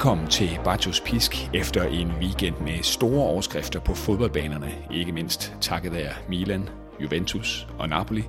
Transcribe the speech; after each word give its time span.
Velkommen 0.00 0.28
til 0.28 0.58
Bartos 0.64 1.00
Pisk 1.00 1.50
efter 1.54 1.84
en 1.84 2.12
weekend 2.20 2.54
med 2.60 2.82
store 2.82 3.24
overskrifter 3.24 3.80
på 3.80 3.94
fodboldbanerne, 3.94 4.74
ikke 4.94 5.12
mindst 5.12 5.54
takket 5.60 5.92
være 5.92 6.12
Milan, 6.28 6.68
Juventus 7.02 7.66
og 7.78 7.88
Napoli, 7.88 8.22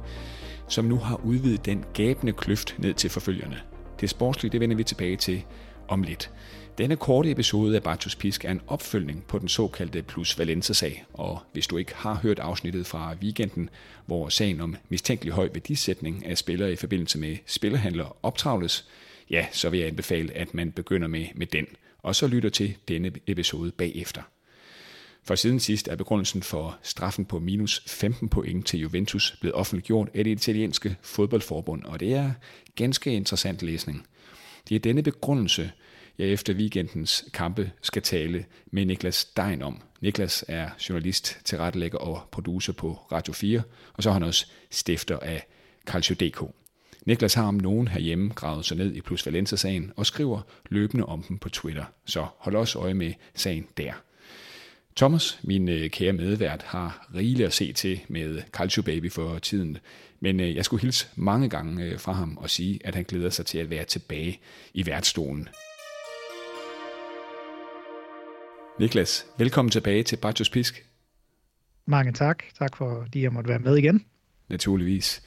som 0.67 0.85
nu 0.85 0.97
har 0.97 1.21
udvidet 1.25 1.65
den 1.65 1.85
gabende 1.93 2.33
kløft 2.33 2.75
ned 2.79 2.93
til 2.93 3.09
forfølgerne. 3.09 3.61
Det 3.99 4.09
sportslige, 4.09 4.51
det 4.51 4.59
vender 4.59 4.75
vi 4.75 4.83
tilbage 4.83 5.15
til 5.17 5.43
om 5.87 6.03
lidt. 6.03 6.31
Denne 6.77 6.95
korte 6.95 7.31
episode 7.31 7.75
af 7.75 7.83
Bartos 7.83 8.15
Pisk 8.15 8.45
er 8.45 8.51
en 8.51 8.61
opfølgning 8.67 9.23
på 9.27 9.39
den 9.39 9.47
såkaldte 9.47 10.01
Plus 10.01 10.39
Valenza-sag, 10.39 11.05
og 11.13 11.39
hvis 11.53 11.67
du 11.67 11.77
ikke 11.77 11.95
har 11.95 12.15
hørt 12.15 12.39
afsnittet 12.39 12.87
fra 12.87 13.13
weekenden, 13.21 13.69
hvor 14.05 14.29
sagen 14.29 14.61
om 14.61 14.75
mistænkelig 14.89 15.33
høj 15.33 15.49
værdisætning 15.53 16.25
af 16.25 16.37
spillere 16.37 16.71
i 16.71 16.75
forbindelse 16.75 17.19
med 17.19 17.37
spillerhandler 17.45 18.17
optravles, 18.23 18.87
ja, 19.31 19.45
så 19.51 19.69
vil 19.69 19.79
jeg 19.79 19.87
anbefale, 19.87 20.33
at 20.33 20.53
man 20.53 20.71
begynder 20.71 21.07
med, 21.07 21.25
med 21.35 21.47
den, 21.47 21.65
og 21.97 22.15
så 22.15 22.27
lytter 22.27 22.49
til 22.49 22.77
denne 22.87 23.11
episode 23.27 23.71
bagefter. 23.71 24.21
For 25.23 25.35
siden 25.35 25.59
sidst 25.59 25.87
er 25.87 25.95
begrundelsen 25.95 26.43
for 26.43 26.79
straffen 26.83 27.25
på 27.25 27.39
minus 27.39 27.83
15 27.87 28.29
point 28.29 28.67
til 28.67 28.79
Juventus 28.79 29.37
blevet 29.41 29.55
offentliggjort 29.55 30.09
af 30.13 30.23
det 30.23 30.31
italienske 30.31 30.95
fodboldforbund, 31.01 31.83
og 31.83 31.99
det 31.99 32.13
er 32.13 32.31
ganske 32.75 33.13
interessant 33.13 33.61
læsning. 33.61 34.07
Det 34.69 34.75
er 34.75 34.79
denne 34.79 35.03
begrundelse, 35.03 35.71
jeg 36.17 36.27
efter 36.27 36.53
weekendens 36.53 37.25
kampe 37.33 37.71
skal 37.81 38.01
tale 38.01 38.45
med 38.71 38.85
Niklas 38.85 39.15
Stein 39.15 39.61
om. 39.61 39.81
Niklas 40.01 40.45
er 40.47 40.69
journalist, 40.89 41.37
tilrettelægger 41.45 41.97
og 41.97 42.21
producer 42.31 42.73
på 42.73 42.99
Radio 43.11 43.33
4, 43.33 43.61
og 43.93 44.03
så 44.03 44.09
er 44.09 44.13
han 44.13 44.23
også 44.23 44.47
stifter 44.69 45.19
af 45.19 45.47
Calcio.dk. 45.85 46.60
Niklas 47.05 47.33
har 47.33 47.47
om 47.47 47.55
nogen 47.55 47.87
herhjemme 47.87 48.29
gravet 48.29 48.65
sig 48.65 48.77
ned 48.77 48.93
i 48.93 49.01
Plus 49.01 49.25
Valenza-sagen 49.25 49.91
og 49.95 50.05
skriver 50.05 50.41
løbende 50.69 51.05
om 51.05 51.23
den 51.23 51.37
på 51.37 51.49
Twitter, 51.49 51.85
så 52.05 52.27
hold 52.37 52.55
også 52.55 52.79
øje 52.79 52.93
med 52.93 53.13
sagen 53.35 53.67
der. 53.77 53.93
Thomas, 54.95 55.39
min 55.43 55.69
øh, 55.69 55.89
kære 55.89 56.13
medvært, 56.13 56.63
har 56.63 57.07
rigeligt 57.15 57.47
at 57.47 57.53
se 57.53 57.73
til 57.73 57.99
med 58.07 58.41
Calcio 58.51 58.83
Baby 58.83 59.11
for 59.11 59.39
tiden, 59.39 59.77
men 60.19 60.39
øh, 60.39 60.55
jeg 60.55 60.65
skulle 60.65 60.81
hilse 60.81 61.07
mange 61.15 61.49
gange 61.49 61.85
øh, 61.85 61.99
fra 61.99 62.11
ham 62.11 62.37
og 62.37 62.49
sige, 62.49 62.79
at 62.83 62.95
han 62.95 63.03
glæder 63.03 63.29
sig 63.29 63.45
til 63.45 63.57
at 63.57 63.69
være 63.69 63.85
tilbage 63.85 64.39
i 64.73 64.85
værtsstolen. 64.85 65.49
Niklas, 68.79 69.25
velkommen 69.37 69.71
tilbage 69.71 70.03
til 70.03 70.15
Bartos 70.17 70.49
Pisk. 70.49 70.85
Mange 71.85 72.11
tak. 72.11 72.43
Tak 72.59 72.77
for, 72.77 73.01
at 73.01 73.15
jeg 73.15 73.33
måtte 73.33 73.49
være 73.49 73.59
med 73.59 73.77
igen. 73.77 74.05
Naturligvis. 74.49 75.21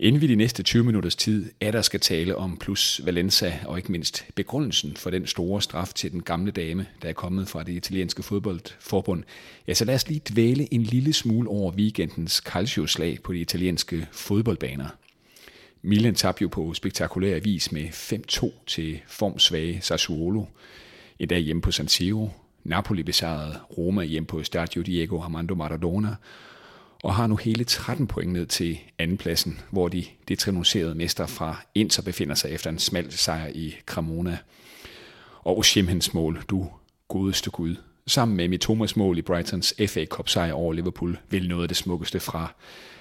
Inden 0.00 0.20
vi 0.20 0.26
de 0.26 0.34
næste 0.34 0.62
20 0.62 0.84
minutters 0.84 1.16
tid 1.16 1.52
er 1.60 1.70
der 1.70 1.82
skal 1.82 2.00
tale 2.00 2.36
om 2.36 2.56
plus 2.56 3.00
Valenza 3.04 3.52
og 3.66 3.78
ikke 3.78 3.92
mindst 3.92 4.24
begrundelsen 4.34 4.96
for 4.96 5.10
den 5.10 5.26
store 5.26 5.62
straf 5.62 5.92
til 5.94 6.12
den 6.12 6.22
gamle 6.22 6.50
dame, 6.50 6.86
der 7.02 7.08
er 7.08 7.12
kommet 7.12 7.48
fra 7.48 7.62
det 7.62 7.72
italienske 7.72 8.22
fodboldforbund. 8.22 9.24
Ja, 9.68 9.74
så 9.74 9.84
lad 9.84 9.94
os 9.94 10.08
lige 10.08 10.20
dvæle 10.30 10.74
en 10.74 10.82
lille 10.82 11.12
smule 11.12 11.48
over 11.48 11.72
weekendens 11.72 12.32
calcio-slag 12.32 13.18
på 13.24 13.32
de 13.32 13.38
italienske 13.38 14.08
fodboldbaner. 14.12 14.88
Milan 15.82 16.14
tabte 16.14 16.42
jo 16.42 16.48
på 16.48 16.74
spektakulær 16.74 17.40
vis 17.40 17.72
med 17.72 17.88
5-2 17.88 18.50
til 18.66 19.00
formsvage 19.06 19.80
Sassuolo. 19.80 20.44
I 21.18 21.26
dag 21.26 21.40
hjemme 21.40 21.62
på 21.62 21.70
San 21.70 21.88
Siro. 21.88 22.30
Napoli 22.64 23.02
besejrede 23.02 23.58
Roma 23.78 24.02
hjemme 24.02 24.26
på 24.26 24.42
Stadio 24.42 24.82
Diego 24.82 25.20
Armando 25.20 25.54
Maradona, 25.54 26.14
og 27.04 27.14
har 27.14 27.26
nu 27.26 27.36
hele 27.36 27.64
13 27.64 28.06
point 28.06 28.32
ned 28.32 28.46
til 28.46 28.78
andenpladsen, 28.98 29.60
hvor 29.70 29.88
de 29.88 30.04
detrinuserede 30.28 30.94
mester 30.94 31.26
fra 31.26 31.56
Inter 31.74 32.02
befinder 32.02 32.34
sig 32.34 32.50
efter 32.50 32.70
en 32.70 32.78
smal 32.78 33.12
sejr 33.12 33.46
i 33.54 33.74
Cremona. 33.86 34.38
Og 35.42 35.58
Oshimhens 35.58 36.14
mål, 36.14 36.44
du 36.48 36.70
godeste 37.08 37.50
Gud, 37.50 37.76
sammen 38.06 38.36
med 38.36 38.48
Mitomas 38.48 38.96
mål 38.96 39.18
i 39.18 39.22
Brightons 39.22 39.74
FA 39.88 40.04
Cup 40.04 40.28
sejr 40.28 40.52
over 40.52 40.72
Liverpool, 40.72 41.18
vil 41.30 41.48
noget 41.48 41.62
af 41.62 41.68
det 41.68 41.76
smukkeste 41.76 42.20
fra, 42.20 42.52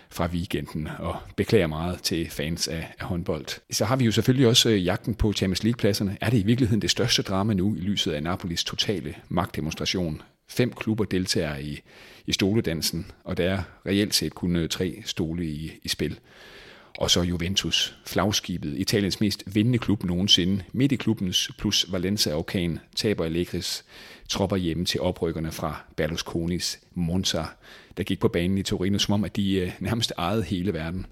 fra 0.10 0.26
weekenden, 0.26 0.88
og 1.00 1.16
beklager 1.36 1.68
meget 1.68 2.02
til 2.02 2.30
fans 2.30 2.68
af, 2.68 2.94
af 3.00 3.06
håndbold. 3.06 3.46
Så 3.72 3.86
har 3.86 3.96
vi 3.96 4.06
jo 4.06 4.12
selvfølgelig 4.12 4.48
også 4.48 4.70
øh, 4.70 4.86
jagten 4.86 5.16
på 5.16 5.34
Champions 5.34 5.64
League-pladserne. 5.64 6.18
Er 6.22 6.30
det 6.30 6.38
i 6.38 6.44
virkeligheden 6.44 6.82
det 6.82 6.92
største 6.92 7.22
drama 7.22 7.54
nu 7.54 7.76
i 7.76 7.80
lyset 7.80 8.12
af 8.12 8.24
Napolis 8.24 8.64
totale 8.64 9.16
magtdemonstration? 9.30 10.22
Fem 10.50 10.74
klubber 10.74 11.06
deltager 11.06 11.58
i, 11.58 11.82
i 12.28 12.34
stoledansen, 12.34 13.12
og 13.24 13.38
der 13.38 13.50
er 13.50 13.64
reelt 13.86 14.16
set 14.16 14.36
kun 14.36 14.56
øh, 14.56 14.70
tre 14.70 15.02
stole 15.06 15.46
i, 15.46 15.72
i 15.84 15.88
spil. 15.88 16.20
Og 16.98 17.12
så 17.12 17.22
Juventus, 17.22 17.98
flagskibet, 18.06 18.78
Italiens 18.78 19.20
mest 19.20 19.44
vindende 19.56 19.78
klub 19.78 20.04
nogensinde, 20.04 20.64
midt 20.72 20.92
i 20.92 20.96
klubbens 20.96 21.52
plus 21.58 21.86
Valencia-orkan, 21.92 22.80
taber 22.96 23.26
Allegris 23.26 23.86
tropper 24.30 24.56
hjemme 24.56 24.86
til 24.86 25.02
oprykkerne 25.02 25.52
fra 25.52 25.82
Berlusconis 25.96 26.80
Monza, 26.94 27.44
der 27.98 28.04
gik 28.04 28.20
på 28.20 28.28
banen 28.28 28.58
i 28.58 28.64
Torino, 28.64 28.98
som 28.98 29.14
om 29.14 29.24
at 29.24 29.36
de 29.36 29.54
øh, 29.54 29.72
nærmest 29.80 30.14
ejede 30.18 30.44
hele 30.44 30.74
verden. 30.74 31.06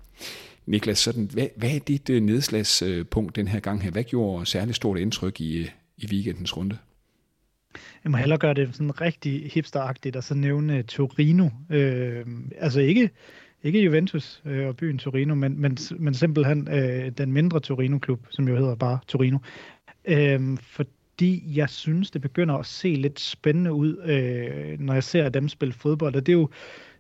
Niklas, 0.66 1.00
sådan, 1.00 1.29
hvad, 1.34 1.47
hvad 1.56 1.75
er 1.75 1.79
dit 1.79 2.09
øh, 2.09 2.22
nedslagspunkt 2.22 3.35
den 3.35 3.47
her 3.47 3.59
gang 3.59 3.84
her? 3.84 3.91
Hvad 3.91 4.03
gjorde 4.03 4.46
særligt 4.46 4.75
stort 4.75 5.00
indtryk 5.00 5.41
i, 5.41 5.69
i 5.97 6.07
weekendens 6.07 6.57
runde? 6.57 6.78
Jeg 8.03 8.12
må 8.12 8.18
hellere 8.18 8.40
gøre 8.40 8.53
det 8.53 8.75
sådan 8.75 9.02
rigtig 9.02 9.52
hipsteragtigt 9.53 10.16
og 10.16 10.24
så 10.24 10.36
nævne 10.36 10.78
øh, 10.78 10.84
Torino. 10.84 11.50
Øh, 11.69 12.25
altså 12.58 12.80
ikke, 12.80 13.09
ikke 13.63 13.84
Juventus 13.84 14.41
øh, 14.46 14.68
og 14.68 14.78
byen 14.78 14.97
Torino, 14.97 15.36
men, 15.36 15.62
men, 15.62 15.78
men 16.00 16.14
simpelthen 16.14 16.68
øh, 16.72 17.12
den 17.18 17.31
mindre 17.34 17.59
Torino-klub, 17.59 18.28
som 18.30 18.47
jo 18.47 18.56
hedder 18.56 18.75
bare 18.75 19.00
Torino. 19.08 19.38
Øh, 20.06 20.58
fordi 20.62 21.44
jeg 21.58 21.69
synes, 21.69 22.12
det 22.12 22.22
begynder 22.22 22.56
at 22.56 22.66
se 22.66 22.96
lidt 22.96 23.19
spændende 23.19 23.74
ud, 23.74 23.97
øh, 24.06 24.80
når 24.80 24.94
jeg 24.94 25.03
ser 25.03 25.30
dem 25.30 25.50
spille 25.50 25.74
fodbold. 25.74 26.16
Og 26.16 26.25
det 26.25 26.31
er 26.31 26.38
jo, 26.38 26.50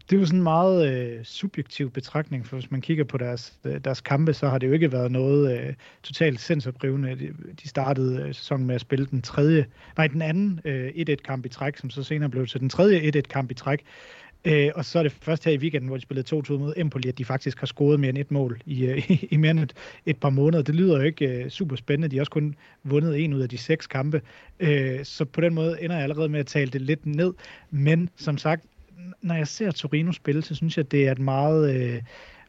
det 0.09 0.15
er 0.15 0.19
jo 0.19 0.25
sådan 0.25 0.39
en 0.39 0.43
meget 0.43 0.89
øh, 0.89 1.23
subjektiv 1.23 1.91
betragtning, 1.91 2.45
for 2.45 2.55
hvis 2.55 2.71
man 2.71 2.81
kigger 2.81 3.03
på 3.03 3.17
deres, 3.17 3.53
øh, 3.63 3.79
deres 3.83 4.01
kampe, 4.01 4.33
så 4.33 4.47
har 4.47 4.57
det 4.57 4.67
jo 4.67 4.73
ikke 4.73 4.91
været 4.91 5.11
noget 5.11 5.59
øh, 5.59 5.73
totalt 6.03 6.39
sindsoprivende. 6.39 7.15
De, 7.15 7.33
de 7.63 7.67
startede 7.67 8.21
øh, 8.21 8.35
sæsonen 8.35 8.67
med 8.67 8.75
at 8.75 8.81
spille 8.81 9.05
den 9.05 9.21
tredje, 9.21 9.65
nej, 9.97 10.07
den 10.07 10.21
anden 10.21 10.59
øh, 10.65 10.87
1-1-kamp 10.87 11.45
i 11.45 11.49
træk, 11.49 11.77
som 11.77 11.89
så 11.89 12.03
senere 12.03 12.29
blev 12.29 12.47
til 12.47 12.59
den 12.59 12.69
tredje 12.69 13.11
1-1-kamp 13.11 13.51
i 13.51 13.53
træk. 13.53 13.83
Øh, 14.45 14.71
og 14.75 14.85
så 14.85 14.99
er 14.99 15.03
det 15.03 15.11
først 15.11 15.45
her 15.45 15.51
i 15.51 15.57
weekenden, 15.57 15.87
hvor 15.87 15.97
de 15.97 16.01
spillede 16.01 16.37
2-2 16.37 16.51
mod 16.51 16.73
Empoli, 16.77 17.09
at 17.09 17.17
de 17.17 17.25
faktisk 17.25 17.59
har 17.59 17.67
scoret 17.67 17.99
mere 17.99 18.09
end 18.09 18.17
et 18.17 18.31
mål 18.31 18.61
i, 18.65 18.85
øh, 18.85 19.11
i 19.33 19.37
mere 19.37 19.51
end 19.51 19.59
et, 19.59 19.73
et 20.05 20.17
par 20.17 20.29
måneder. 20.29 20.63
Det 20.63 20.75
lyder 20.75 20.97
jo 20.97 21.03
ikke 21.03 21.27
øh, 21.27 21.49
super 21.49 21.75
spændende. 21.75 22.07
De 22.07 22.15
har 22.15 22.21
også 22.21 22.31
kun 22.31 22.55
vundet 22.83 23.23
en 23.23 23.33
ud 23.33 23.41
af 23.41 23.49
de 23.49 23.57
seks 23.57 23.87
kampe. 23.87 24.21
Øh, 24.59 24.99
så 25.03 25.25
på 25.25 25.41
den 25.41 25.53
måde 25.53 25.81
ender 25.81 25.95
jeg 25.95 26.03
allerede 26.03 26.29
med 26.29 26.39
at 26.39 26.47
tale 26.47 26.71
det 26.71 26.81
lidt 26.81 27.05
ned. 27.05 27.33
Men 27.71 28.09
som 28.15 28.37
sagt, 28.37 28.65
når 29.21 29.35
jeg 29.35 29.47
ser 29.47 29.71
Torino 29.71 30.11
spille, 30.11 30.41
så 30.41 30.55
synes 30.55 30.77
jeg, 30.77 30.91
det 30.91 31.07
er 31.07 31.11
et 31.11 31.19
meget... 31.19 31.75
Øh, 31.75 32.01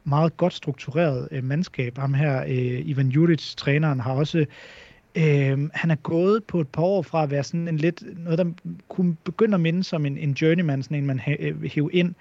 meget 0.08 0.36
godt 0.36 0.52
struktureret 0.52 1.28
øh, 1.30 1.44
mandskab. 1.44 1.98
Ham 1.98 2.14
her, 2.14 2.42
øh, 2.42 2.88
Ivan 2.88 3.08
Juric, 3.08 3.54
træneren, 3.54 4.00
har 4.00 4.12
også 4.12 4.46
øh, 5.16 5.70
han 5.74 5.90
er 5.90 5.94
gået 5.94 6.44
på 6.44 6.60
et 6.60 6.68
par 6.68 6.82
år 6.82 7.02
fra 7.02 7.22
at 7.22 7.30
være 7.30 7.44
sådan 7.44 7.68
en 7.68 7.76
lidt, 7.76 8.02
noget 8.18 8.38
der 8.38 8.44
kunne 8.88 9.16
begynde 9.24 9.54
at 9.54 9.60
minde 9.60 9.84
som 9.84 10.06
en, 10.06 10.18
en 10.18 10.32
journeyman, 10.32 10.82
sådan 10.82 10.96
en 10.96 11.06
man 11.06 11.20
øh, 11.38 11.62
hæv 11.62 11.90
ind, 11.92 12.14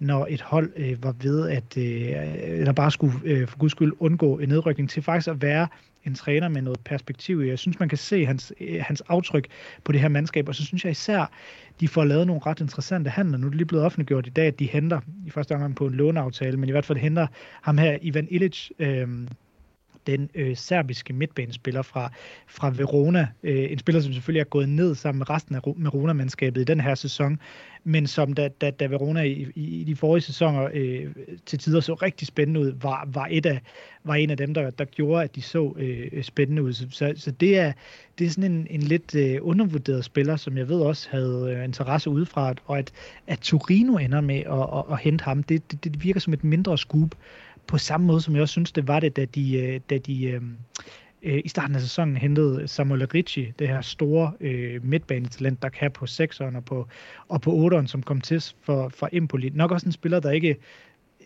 når 0.00 0.26
et 0.30 0.40
hold 0.40 0.72
øh, 0.76 1.04
var 1.04 1.14
ved 1.22 1.48
at, 1.48 1.76
øh, 1.76 2.60
eller 2.60 2.72
bare 2.72 2.90
skulle 2.90 3.14
øh, 3.24 3.48
for 3.48 3.58
guds 3.58 3.72
skyld 3.72 3.92
undgå 3.98 4.38
en 4.38 4.48
nedrykning, 4.48 4.90
til 4.90 5.02
faktisk 5.02 5.28
at 5.28 5.42
være 5.42 5.68
en 6.04 6.14
træner 6.14 6.48
med 6.48 6.62
noget 6.62 6.80
perspektiv. 6.84 7.38
Jeg 7.38 7.58
synes, 7.58 7.80
man 7.80 7.88
kan 7.88 7.98
se 7.98 8.26
hans, 8.26 8.52
øh, 8.60 8.82
hans 8.86 9.00
aftryk 9.00 9.46
på 9.84 9.92
det 9.92 10.00
her 10.00 10.08
mandskab, 10.08 10.48
og 10.48 10.54
så 10.54 10.64
synes 10.64 10.84
jeg 10.84 10.90
især, 10.90 11.32
de 11.80 11.88
får 11.88 12.04
lavet 12.04 12.26
nogle 12.26 12.42
ret 12.46 12.60
interessante 12.60 13.10
handler. 13.10 13.38
Nu 13.38 13.46
er 13.46 13.50
det 13.50 13.56
lige 13.56 13.66
blevet 13.66 13.84
offentliggjort 13.84 14.26
i 14.26 14.30
dag, 14.30 14.46
at 14.46 14.58
de 14.58 14.66
henter, 14.66 15.00
i 15.26 15.30
første 15.30 15.52
omgang 15.52 15.76
på 15.76 15.86
en 15.86 15.94
låneaftale, 15.94 16.56
men 16.56 16.68
i 16.68 16.72
hvert 16.72 16.84
fald 16.84 16.98
henter 16.98 17.26
ham 17.62 17.78
her, 17.78 17.98
Ivan 18.02 18.28
Illich, 18.30 18.70
øh, 18.78 19.08
den 20.06 20.30
øh, 20.34 20.56
serbiske 20.56 21.12
midtbanespiller 21.12 21.82
fra, 21.82 22.12
fra 22.46 22.70
Verona. 22.70 23.28
Øh, 23.42 23.72
en 23.72 23.78
spiller, 23.78 24.00
som 24.00 24.12
selvfølgelig 24.12 24.40
er 24.40 24.44
gået 24.44 24.68
ned 24.68 24.94
sammen 24.94 25.18
med 25.18 25.30
resten 25.30 25.54
af 25.54 25.60
Verona-mandskabet 25.64 26.60
i 26.60 26.64
den 26.64 26.80
her 26.80 26.94
sæson, 26.94 27.38
men 27.84 28.06
som 28.06 28.32
da, 28.32 28.48
da, 28.48 28.70
da 28.70 28.86
Verona 28.86 29.22
i, 29.22 29.46
i, 29.54 29.80
i 29.80 29.84
de 29.84 29.96
forrige 29.96 30.22
sæsoner 30.22 30.68
øh, 30.74 31.06
til 31.46 31.58
tider 31.58 31.80
så 31.80 31.94
rigtig 31.94 32.26
spændende 32.26 32.60
ud, 32.60 32.72
var, 32.82 33.08
var, 33.12 33.28
et 33.30 33.46
af, 33.46 33.60
var 34.04 34.14
en 34.14 34.30
af 34.30 34.36
dem, 34.36 34.54
der, 34.54 34.70
der 34.70 34.84
gjorde, 34.84 35.24
at 35.24 35.36
de 35.36 35.42
så 35.42 35.74
øh, 35.76 36.22
spændende 36.22 36.62
ud. 36.62 36.72
Så, 36.72 36.86
så, 36.90 37.12
så 37.16 37.30
det, 37.30 37.58
er, 37.58 37.72
det 38.18 38.26
er 38.26 38.30
sådan 38.30 38.52
en, 38.52 38.66
en 38.70 38.82
lidt 38.82 39.14
øh, 39.14 39.38
undervurderet 39.42 40.04
spiller, 40.04 40.36
som 40.36 40.58
jeg 40.58 40.68
ved 40.68 40.80
også 40.80 41.08
havde 41.10 41.56
øh, 41.56 41.64
interesse 41.64 42.10
udefra, 42.10 42.54
og 42.66 42.78
at, 42.78 42.92
at 43.26 43.38
Torino 43.38 43.96
ender 43.96 44.20
med 44.20 44.38
at, 44.38 44.78
at, 44.78 44.84
at 44.92 44.98
hente 44.98 45.24
ham, 45.24 45.42
det, 45.42 45.72
det, 45.72 45.84
det 45.84 46.04
virker 46.04 46.20
som 46.20 46.32
et 46.32 46.44
mindre 46.44 46.78
scoop 46.78 47.14
på 47.66 47.78
samme 47.78 48.06
måde, 48.06 48.20
som 48.20 48.34
jeg 48.34 48.42
også 48.42 48.52
synes, 48.52 48.72
det 48.72 48.88
var 48.88 49.00
det, 49.00 49.16
da 49.16 49.24
de, 49.24 49.58
øh, 49.58 49.80
da 49.90 49.98
de 49.98 50.24
øh, 50.24 50.42
øh, 51.22 51.40
i 51.44 51.48
starten 51.48 51.74
af 51.74 51.80
sæsonen 51.80 52.16
hentede 52.16 52.68
Samuel 52.68 53.06
Ricci, 53.06 53.52
det 53.58 53.68
her 53.68 53.80
store 53.80 54.32
øh, 54.40 54.84
midtbanetalent, 54.84 55.62
der 55.62 55.68
kan 55.68 55.90
på 55.90 56.04
6'eren 56.04 56.56
og 56.56 56.64
på, 56.64 56.88
og 57.28 57.40
på 57.40 57.68
8'eren, 57.68 57.86
som 57.86 58.02
kom 58.02 58.20
til 58.20 58.44
for, 58.62 58.88
for 58.88 59.08
Empoli. 59.12 59.50
Nok 59.54 59.70
også 59.70 59.86
en 59.86 59.92
spiller, 59.92 60.20
der 60.20 60.30
ikke 60.30 60.56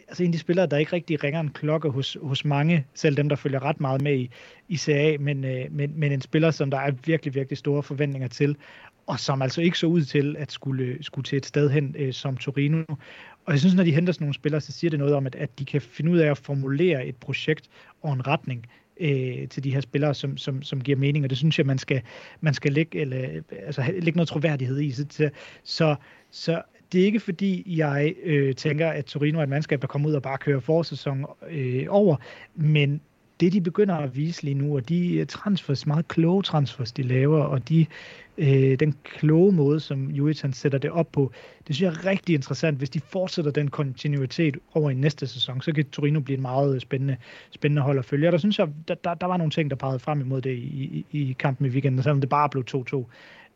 altså 0.08 0.22
en 0.22 0.28
af 0.28 0.32
de 0.32 0.38
spillere, 0.38 0.66
der 0.66 0.76
ikke 0.76 0.92
rigtig 0.92 1.24
ringer 1.24 1.40
en 1.40 1.50
klokke 1.50 1.88
hos, 1.88 2.16
hos 2.22 2.44
mange, 2.44 2.86
selv 2.94 3.16
dem, 3.16 3.28
der 3.28 3.36
følger 3.36 3.62
ret 3.62 3.80
meget 3.80 4.02
med 4.02 4.18
i, 4.18 4.30
i 4.68 4.76
CA, 4.76 5.16
men, 5.20 5.44
øh, 5.44 5.64
men, 5.70 5.92
men 5.96 6.12
en 6.12 6.20
spiller, 6.20 6.50
som 6.50 6.70
der 6.70 6.78
er 6.78 6.92
virkelig, 7.06 7.34
virkelig 7.34 7.58
store 7.58 7.82
forventninger 7.82 8.28
til, 8.28 8.56
og 9.06 9.20
som 9.20 9.42
altså 9.42 9.60
ikke 9.60 9.78
så 9.78 9.86
ud 9.86 10.02
til 10.02 10.36
at 10.38 10.52
skulle, 10.52 10.98
skulle 11.00 11.24
til 11.24 11.36
et 11.36 11.46
sted 11.46 11.70
hen 11.70 11.96
øh, 11.98 12.12
som 12.12 12.36
Torino. 12.36 12.84
Og 13.46 13.52
jeg 13.52 13.60
synes, 13.60 13.74
når 13.74 13.84
de 13.84 13.94
henter 13.94 14.12
sådan 14.12 14.24
nogle 14.24 14.34
spillere, 14.34 14.60
så 14.60 14.72
siger 14.72 14.90
det 14.90 14.98
noget 14.98 15.14
om, 15.14 15.26
at, 15.26 15.34
at 15.34 15.58
de 15.58 15.64
kan 15.64 15.80
finde 15.80 16.10
ud 16.10 16.18
af 16.18 16.30
at 16.30 16.38
formulere 16.38 17.06
et 17.06 17.16
projekt 17.16 17.70
og 18.02 18.12
en 18.12 18.26
retning 18.26 18.66
øh, 19.00 19.48
til 19.48 19.64
de 19.64 19.74
her 19.74 19.80
spillere, 19.80 20.14
som, 20.14 20.36
som, 20.36 20.62
som 20.62 20.80
giver 20.80 20.98
mening, 20.98 21.24
og 21.24 21.30
det 21.30 21.38
synes 21.38 21.58
jeg, 21.58 21.66
man 21.66 21.78
skal, 21.78 22.02
man 22.40 22.54
skal 22.54 22.72
lægge, 22.72 23.00
eller, 23.00 23.42
altså, 23.50 23.82
lægge 24.00 24.16
noget 24.16 24.28
troværdighed 24.28 24.80
i. 24.80 24.90
Så, 24.90 25.30
så, 25.62 25.96
så 26.30 26.62
det 26.92 27.00
er 27.00 27.04
ikke 27.04 27.20
fordi, 27.20 27.76
jeg 27.78 28.14
øh, 28.22 28.54
tænker, 28.54 28.88
at 28.88 29.04
Torino 29.04 29.38
er 29.38 29.42
et 29.42 29.48
mandskab, 29.48 29.80
der 29.80 29.86
kommer 29.86 30.08
ud 30.08 30.14
og 30.14 30.22
bare 30.22 30.38
kører 30.38 30.60
forsæson 30.60 31.26
øh, 31.50 31.86
over, 31.88 32.16
men 32.54 33.00
det, 33.44 33.52
de 33.52 33.60
begynder 33.60 33.94
at 33.94 34.16
vise 34.16 34.42
lige 34.42 34.54
nu, 34.54 34.76
og 34.76 34.88
de 34.88 35.14
øh, 35.14 35.26
transfers, 35.26 35.86
meget 35.86 36.08
kloge 36.08 36.42
transfers, 36.42 36.92
de 36.92 37.02
laver, 37.02 37.40
og 37.40 37.68
de, 37.68 37.86
øh, 38.38 38.80
den 38.80 38.94
kloge 39.04 39.52
måde, 39.52 39.80
som 39.80 40.10
Juic 40.10 40.40
han 40.40 40.52
sætter 40.52 40.78
det 40.78 40.90
op 40.90 41.12
på, 41.12 41.32
det 41.66 41.76
synes 41.76 41.80
jeg 41.80 42.00
er 42.00 42.10
rigtig 42.10 42.34
interessant. 42.34 42.78
Hvis 42.78 42.90
de 42.90 43.00
fortsætter 43.00 43.50
den 43.50 43.68
kontinuitet 43.68 44.56
over 44.74 44.90
i 44.90 44.94
næste 44.94 45.26
sæson, 45.26 45.60
så 45.60 45.72
kan 45.72 45.84
Torino 45.84 46.20
blive 46.20 46.36
en 46.36 46.42
meget 46.42 46.74
øh, 46.74 46.80
spændende, 46.80 47.16
spændende 47.50 47.82
hold 47.82 47.98
at 47.98 48.04
følge. 48.04 48.28
Og 48.28 48.32
der 48.32 48.38
synes 48.38 48.58
jeg, 48.58 48.68
der, 48.88 48.94
der, 48.94 49.14
der 49.14 49.26
var 49.26 49.36
nogle 49.36 49.50
ting, 49.50 49.70
der 49.70 49.76
pegede 49.76 49.98
frem 49.98 50.20
imod 50.20 50.40
det 50.40 50.56
i, 50.56 51.04
i, 51.12 51.20
i 51.20 51.36
kampen 51.38 51.66
i 51.66 51.70
weekenden, 51.70 52.02
selvom 52.02 52.20
det 52.20 52.30
bare 52.30 52.48
blev 52.48 52.64
2-2 52.70 53.04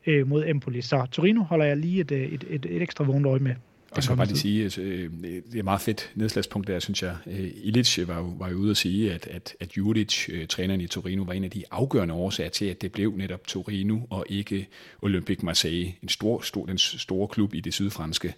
øh, 0.07 0.29
mod 0.29 0.45
Empoli. 0.47 0.81
Så 0.81 1.07
Torino 1.13 1.43
holder 1.43 1.65
jeg 1.65 1.77
lige 1.77 2.01
et, 2.01 2.11
øh, 2.11 2.21
et, 2.21 2.45
et, 2.49 2.67
et 2.71 2.83
ekstra 2.83 3.05
vågent 3.05 3.27
øje 3.27 3.39
med. 3.39 3.55
Og 3.91 4.03
så 4.03 4.15
bare 4.15 4.27
lige 4.27 4.39
sige, 4.39 4.65
at 4.65 4.79
øh, 4.79 5.11
det 5.53 5.59
er 5.59 5.63
meget 5.63 5.81
fedt 5.81 6.11
nedslagspunkt 6.15 6.69
der, 6.69 6.79
synes 6.79 7.03
jeg. 7.03 7.17
Øh, 7.27 7.51
Ilic 7.63 7.99
var 8.07 8.17
jo, 8.17 8.35
var 8.39 8.49
jo 8.49 8.57
ude 8.57 8.71
at 8.71 8.77
sige, 8.77 9.13
at, 9.13 9.27
at, 9.27 9.55
at 9.61 9.77
Juric, 9.77 10.29
øh, 10.29 10.47
træneren 10.47 10.81
i 10.81 10.87
Torino, 10.87 11.23
var 11.23 11.33
en 11.33 11.45
af 11.45 11.51
de 11.51 11.65
afgørende 11.71 12.15
årsager 12.15 12.51
til, 12.51 12.65
at 12.65 12.83
det 12.83 12.93
blev 12.93 13.17
netop 13.17 13.47
Torino 13.47 13.99
og 14.11 14.27
ikke 14.29 14.69
Olympique 15.03 15.47
Marseille, 15.47 15.95
en 16.03 16.09
stor, 16.09 16.41
stor, 16.41 16.67
den 16.67 16.79
store 16.79 17.29
klub 17.29 17.55
i 17.55 17.61
det 17.61 17.75
sydfranske. 17.75 18.35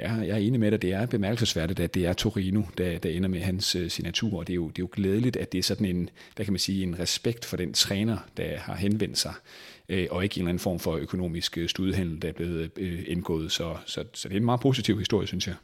Ja, 0.00 0.12
jeg 0.12 0.28
er 0.28 0.36
enig 0.36 0.60
med 0.60 0.70
dig. 0.70 0.82
Det 0.82 0.92
er 0.92 1.06
bemærkelsesværdigt, 1.06 1.80
at 1.80 1.94
det 1.94 2.06
er 2.06 2.12
Torino, 2.12 2.62
der, 2.78 2.98
der 2.98 3.10
ender 3.10 3.28
med 3.28 3.40
hans 3.40 3.74
øh, 3.76 3.90
signatur. 3.90 4.38
Og 4.38 4.46
det 4.46 4.52
er, 4.52 4.54
jo, 4.54 4.68
det 4.68 4.78
er 4.78 4.82
jo 4.82 4.88
glædeligt, 4.92 5.36
at 5.36 5.52
det 5.52 5.58
er 5.58 5.62
sådan 5.62 5.86
en, 5.86 6.10
hvad 6.36 6.44
kan 6.44 6.52
man 6.52 6.58
sige, 6.58 6.82
en 6.82 6.98
respekt 6.98 7.44
for 7.44 7.56
den 7.56 7.72
træner, 7.72 8.18
der 8.36 8.58
har 8.58 8.76
henvendt 8.76 9.18
sig 9.18 9.32
øh, 9.88 10.06
og 10.10 10.24
ikke 10.24 10.38
en 10.38 10.42
eller 10.42 10.48
anden 10.48 10.60
form 10.60 10.78
for 10.78 10.96
økonomisk 10.96 11.58
øh, 11.58 11.68
studiehandel, 11.68 12.22
der 12.22 12.28
er 12.28 12.32
blevet 12.32 12.70
øh, 12.76 13.04
indgået. 13.06 13.52
Så, 13.52 13.76
så, 13.86 14.04
så 14.14 14.28
det 14.28 14.34
er 14.34 14.38
en 14.40 14.44
meget 14.44 14.60
positiv 14.60 14.98
historie, 14.98 15.26
synes 15.26 15.46
jeg. 15.46 15.54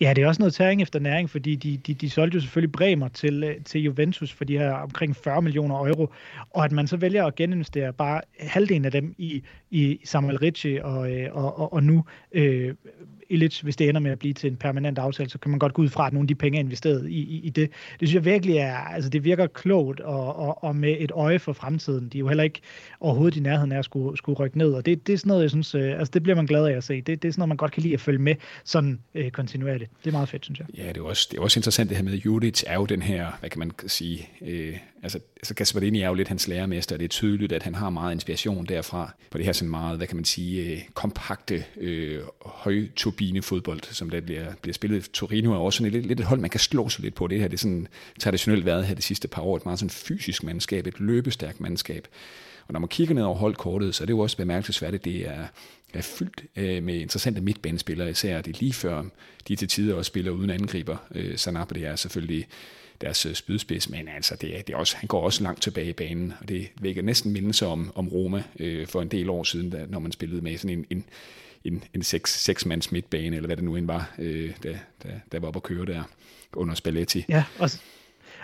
Ja, 0.00 0.12
det 0.16 0.24
er 0.24 0.28
også 0.28 0.42
noget 0.42 0.54
tæring 0.54 0.82
efter 0.82 0.98
næring, 0.98 1.30
fordi 1.30 1.54
de, 1.54 1.76
de, 1.76 1.94
de 1.94 2.10
solgte 2.10 2.36
jo 2.36 2.40
selvfølgelig 2.40 2.72
Bremer 2.72 3.08
til, 3.08 3.44
øh, 3.44 3.64
til 3.64 3.80
Juventus 3.80 4.32
for 4.32 4.44
de 4.44 4.58
her 4.58 4.72
omkring 4.72 5.16
40 5.16 5.42
millioner 5.42 5.74
euro, 5.74 6.12
og 6.50 6.64
at 6.64 6.72
man 6.72 6.86
så 6.86 6.96
vælger 6.96 7.24
at 7.24 7.34
geninvestere 7.34 7.92
bare 7.92 8.20
halvdelen 8.40 8.84
af 8.84 8.90
dem 8.90 9.14
i, 9.18 9.42
i 9.70 10.00
Samuel 10.04 10.38
Ricci 10.38 10.78
og, 10.82 11.12
øh, 11.12 11.28
og, 11.32 11.58
og, 11.58 11.72
og 11.72 11.82
nu 11.82 12.04
øh, 12.32 12.74
Illich, 13.28 13.62
hvis 13.62 13.76
det 13.76 13.88
ender 13.88 14.00
med 14.00 14.10
at 14.10 14.18
blive 14.18 14.34
til 14.34 14.50
en 14.50 14.56
permanent 14.56 14.98
aftale, 14.98 15.30
så 15.30 15.38
kan 15.38 15.50
man 15.50 15.58
godt 15.58 15.74
gå 15.74 15.82
ud 15.82 15.88
fra, 15.88 16.06
at 16.06 16.12
nogle 16.12 16.24
af 16.24 16.28
de 16.28 16.34
penge 16.34 16.58
er 16.58 16.62
investeret 16.62 17.08
i, 17.08 17.18
i, 17.18 17.40
i 17.44 17.50
det. 17.50 17.70
Det 18.00 18.08
synes 18.08 18.14
jeg 18.14 18.24
virkelig 18.24 18.56
er, 18.56 18.76
altså 18.76 19.10
det 19.10 19.24
virker 19.24 19.46
klogt 19.46 20.00
og, 20.00 20.36
og, 20.36 20.64
og 20.64 20.76
med 20.76 20.96
et 20.98 21.12
øje 21.14 21.38
for 21.38 21.52
fremtiden. 21.52 22.08
De 22.08 22.18
er 22.18 22.20
jo 22.20 22.28
heller 22.28 22.44
ikke 22.44 22.60
overhovedet 23.00 23.36
i 23.36 23.40
nærheden 23.40 23.72
af 23.72 23.78
at 23.78 23.84
skulle, 23.84 24.16
skulle 24.16 24.38
rykke 24.38 24.58
ned, 24.58 24.72
og 24.72 24.86
det, 24.86 25.06
det 25.06 25.12
er 25.12 25.16
sådan 25.16 25.28
noget, 25.28 25.42
jeg 25.42 25.50
synes, 25.50 25.74
øh, 25.74 25.98
altså 25.98 26.10
det 26.14 26.22
bliver 26.22 26.36
man 26.36 26.46
glad 26.46 26.66
af 26.66 26.76
at 26.76 26.84
se. 26.84 27.00
Det, 27.00 27.22
det 27.22 27.28
er 27.28 27.32
sådan 27.32 27.40
noget, 27.40 27.48
man 27.48 27.56
godt 27.56 27.72
kan 27.72 27.82
lide 27.82 27.94
at 27.94 28.00
følge 28.00 28.18
med 28.18 28.34
sådan 28.64 29.00
øh, 29.14 29.30
kontinuerligt. 29.30 29.90
Det 30.04 30.10
er 30.10 30.12
meget 30.12 30.28
fedt, 30.28 30.44
synes 30.44 30.58
jeg. 30.58 30.66
Ja, 30.76 30.88
det 30.88 30.96
er 30.96 31.02
også, 31.02 31.28
det 31.30 31.38
er 31.38 31.42
også 31.42 31.58
interessant 31.58 31.88
det 31.88 31.96
her 31.96 32.04
med, 32.04 32.12
at 32.12 32.64
er 32.66 32.74
jo 32.74 32.86
den 32.86 33.02
her, 33.02 33.26
hvad 33.40 33.50
kan 33.50 33.58
man 33.58 33.70
sige, 33.86 34.28
øh, 34.42 34.76
altså, 35.06 35.18
altså 35.36 35.54
Gasparini 35.54 36.00
er 36.00 36.08
jo 36.08 36.14
lidt 36.14 36.28
hans 36.28 36.48
lærermester, 36.48 36.96
og 36.96 36.98
det 36.98 37.04
er 37.04 37.08
tydeligt, 37.08 37.52
at 37.52 37.62
han 37.62 37.74
har 37.74 37.90
meget 37.90 38.12
inspiration 38.12 38.66
derfra 38.66 39.14
på 39.30 39.38
det 39.38 39.46
her 39.46 39.52
sådan 39.52 39.70
meget, 39.70 39.96
hvad 39.96 40.06
kan 40.06 40.16
man 40.16 40.24
sige, 40.24 40.72
øh, 40.72 40.82
kompakte, 40.94 41.64
øh, 41.76 42.20
højturbine 42.44 43.42
fodbold, 43.42 43.80
som 43.82 44.10
der 44.10 44.20
bliver, 44.20 44.54
bliver 44.62 44.74
spillet. 44.74 45.10
Torino 45.12 45.52
er 45.52 45.56
også 45.56 45.76
sådan 45.76 45.92
lidt, 45.92 46.06
lidt 46.06 46.20
et 46.20 46.26
hold, 46.26 46.40
man 46.40 46.50
kan 46.50 46.60
slå 46.60 46.88
sig 46.88 47.04
lidt 47.04 47.14
på. 47.14 47.26
Det 47.26 47.40
her 47.40 47.48
det 47.48 47.54
er 47.54 47.58
sådan 47.58 47.88
traditionelt 48.20 48.64
været 48.64 48.86
her 48.86 48.94
de 48.94 49.02
sidste 49.02 49.28
par 49.28 49.42
år, 49.42 49.56
et 49.56 49.64
meget 49.64 49.78
sådan 49.78 49.90
fysisk 49.90 50.42
mandskab, 50.42 50.86
et 50.86 51.00
løbestærkt 51.00 51.60
mandskab. 51.60 52.08
Og 52.66 52.72
når 52.72 52.80
man 52.80 52.88
kigger 52.88 53.14
ned 53.14 53.22
over 53.22 53.36
holdkortet, 53.36 53.94
så 53.94 54.04
er 54.04 54.06
det 54.06 54.12
jo 54.12 54.18
også 54.18 54.36
bemærkelsesværdigt, 54.36 55.04
det 55.04 55.28
er, 55.28 55.44
er 55.94 56.02
fyldt 56.02 56.44
øh, 56.56 56.82
med 56.82 56.94
interessante 56.94 57.40
midtbanespillere, 57.40 58.10
især 58.10 58.40
det 58.40 58.60
lige 58.60 58.72
før 58.72 59.02
de 59.48 59.56
til 59.56 59.68
tider 59.68 59.94
også 59.94 60.08
spiller 60.08 60.30
uden 60.30 60.50
angriber. 60.50 60.96
Øh, 61.14 61.38
Sanapa, 61.38 61.74
det 61.74 61.86
er 61.86 61.96
selvfølgelig 61.96 62.46
deres 63.00 63.26
øh, 63.26 63.34
spydspids, 63.34 63.90
men 63.90 64.08
altså, 64.08 64.36
det 64.40 64.58
er, 64.58 64.62
det 64.62 64.72
er 64.72 64.76
også, 64.76 64.96
han 64.96 65.06
går 65.06 65.22
også 65.22 65.42
langt 65.42 65.62
tilbage 65.62 65.88
i 65.88 65.92
banen, 65.92 66.32
og 66.40 66.48
det 66.48 66.68
vækker 66.80 67.02
næsten 67.02 67.32
mindelse 67.32 67.66
om, 67.66 67.92
om 67.94 68.08
Roma 68.08 68.42
øh, 68.60 68.86
for 68.86 69.02
en 69.02 69.08
del 69.08 69.30
år 69.30 69.42
siden, 69.42 69.70
da, 69.70 69.86
når 69.88 69.98
man 69.98 70.12
spillede 70.12 70.40
med 70.40 70.58
sådan 70.58 70.78
en, 70.78 70.86
en, 70.90 71.04
en, 71.64 71.84
en 71.94 72.02
seks, 72.02 72.44
seks 72.44 72.66
mands 72.66 72.92
midtbane, 72.92 73.36
eller 73.36 73.46
hvad 73.46 73.56
det 73.56 73.64
nu 73.64 73.76
end 73.76 73.86
var, 73.86 74.14
øh, 74.18 74.50
da, 74.62 74.78
da, 75.02 75.20
da 75.32 75.38
var 75.38 75.48
oppe 75.48 75.58
at 75.58 75.62
køre 75.62 75.86
der 75.86 76.02
under 76.52 76.74
Spalletti. 76.74 77.24
Ja, 77.28 77.44
og, 77.58 77.70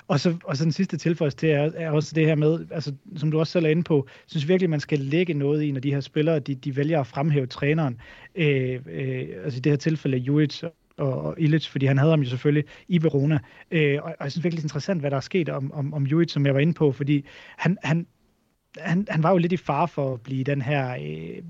og 0.08 0.20
så, 0.20 0.36
og 0.44 0.56
så 0.56 0.64
den 0.64 0.72
sidste 0.72 0.96
tilføjelse 0.96 1.38
til 1.38 1.48
er, 1.48 1.70
er 1.74 1.90
også 1.90 2.12
det 2.14 2.26
her 2.26 2.34
med, 2.34 2.66
altså, 2.70 2.92
som 3.16 3.30
du 3.30 3.38
også 3.38 3.52
selv 3.52 3.64
er 3.64 3.68
inde 3.68 3.82
på, 3.82 4.08
synes 4.26 4.48
virkelig, 4.48 4.70
man 4.70 4.80
skal 4.80 4.98
lægge 4.98 5.34
noget 5.34 5.62
i, 5.62 5.70
når 5.70 5.80
de 5.80 5.90
her 5.90 6.00
spillere, 6.00 6.38
de, 6.38 6.54
de 6.54 6.76
vælger 6.76 7.00
at 7.00 7.06
fremhæve 7.06 7.46
træneren. 7.46 8.00
Øh, 8.34 8.80
øh, 8.86 9.28
altså 9.44 9.58
i 9.58 9.60
det 9.60 9.72
her 9.72 9.76
tilfælde 9.76 10.16
Juric 10.16 10.62
og 10.96 11.34
Illich, 11.38 11.70
fordi 11.70 11.86
han 11.86 11.98
havde 11.98 12.10
ham 12.10 12.20
jo 12.20 12.28
selvfølgelig 12.28 12.64
i 12.88 13.02
Verona. 13.02 13.38
Øh, 13.70 13.98
og, 14.02 14.14
og 14.18 14.24
jeg 14.24 14.32
synes 14.32 14.44
virkelig 14.44 14.64
interessant, 14.64 15.00
hvad 15.00 15.10
der 15.10 15.16
er 15.16 15.20
sket 15.20 15.48
om, 15.48 15.72
om, 15.72 15.94
om 15.94 16.06
Juric, 16.06 16.30
som 16.30 16.46
jeg 16.46 16.54
var 16.54 16.60
inde 16.60 16.74
på, 16.74 16.92
fordi 16.92 17.26
han, 17.56 17.78
han, 17.82 18.06
han, 18.78 19.06
han 19.10 19.22
var 19.22 19.30
jo 19.30 19.36
lidt 19.36 19.52
i 19.52 19.56
far 19.56 19.86
for 19.86 20.14
at 20.14 20.20
blive 20.20 20.44
den 20.44 20.62
her... 20.62 20.92
Øh, 20.94 21.42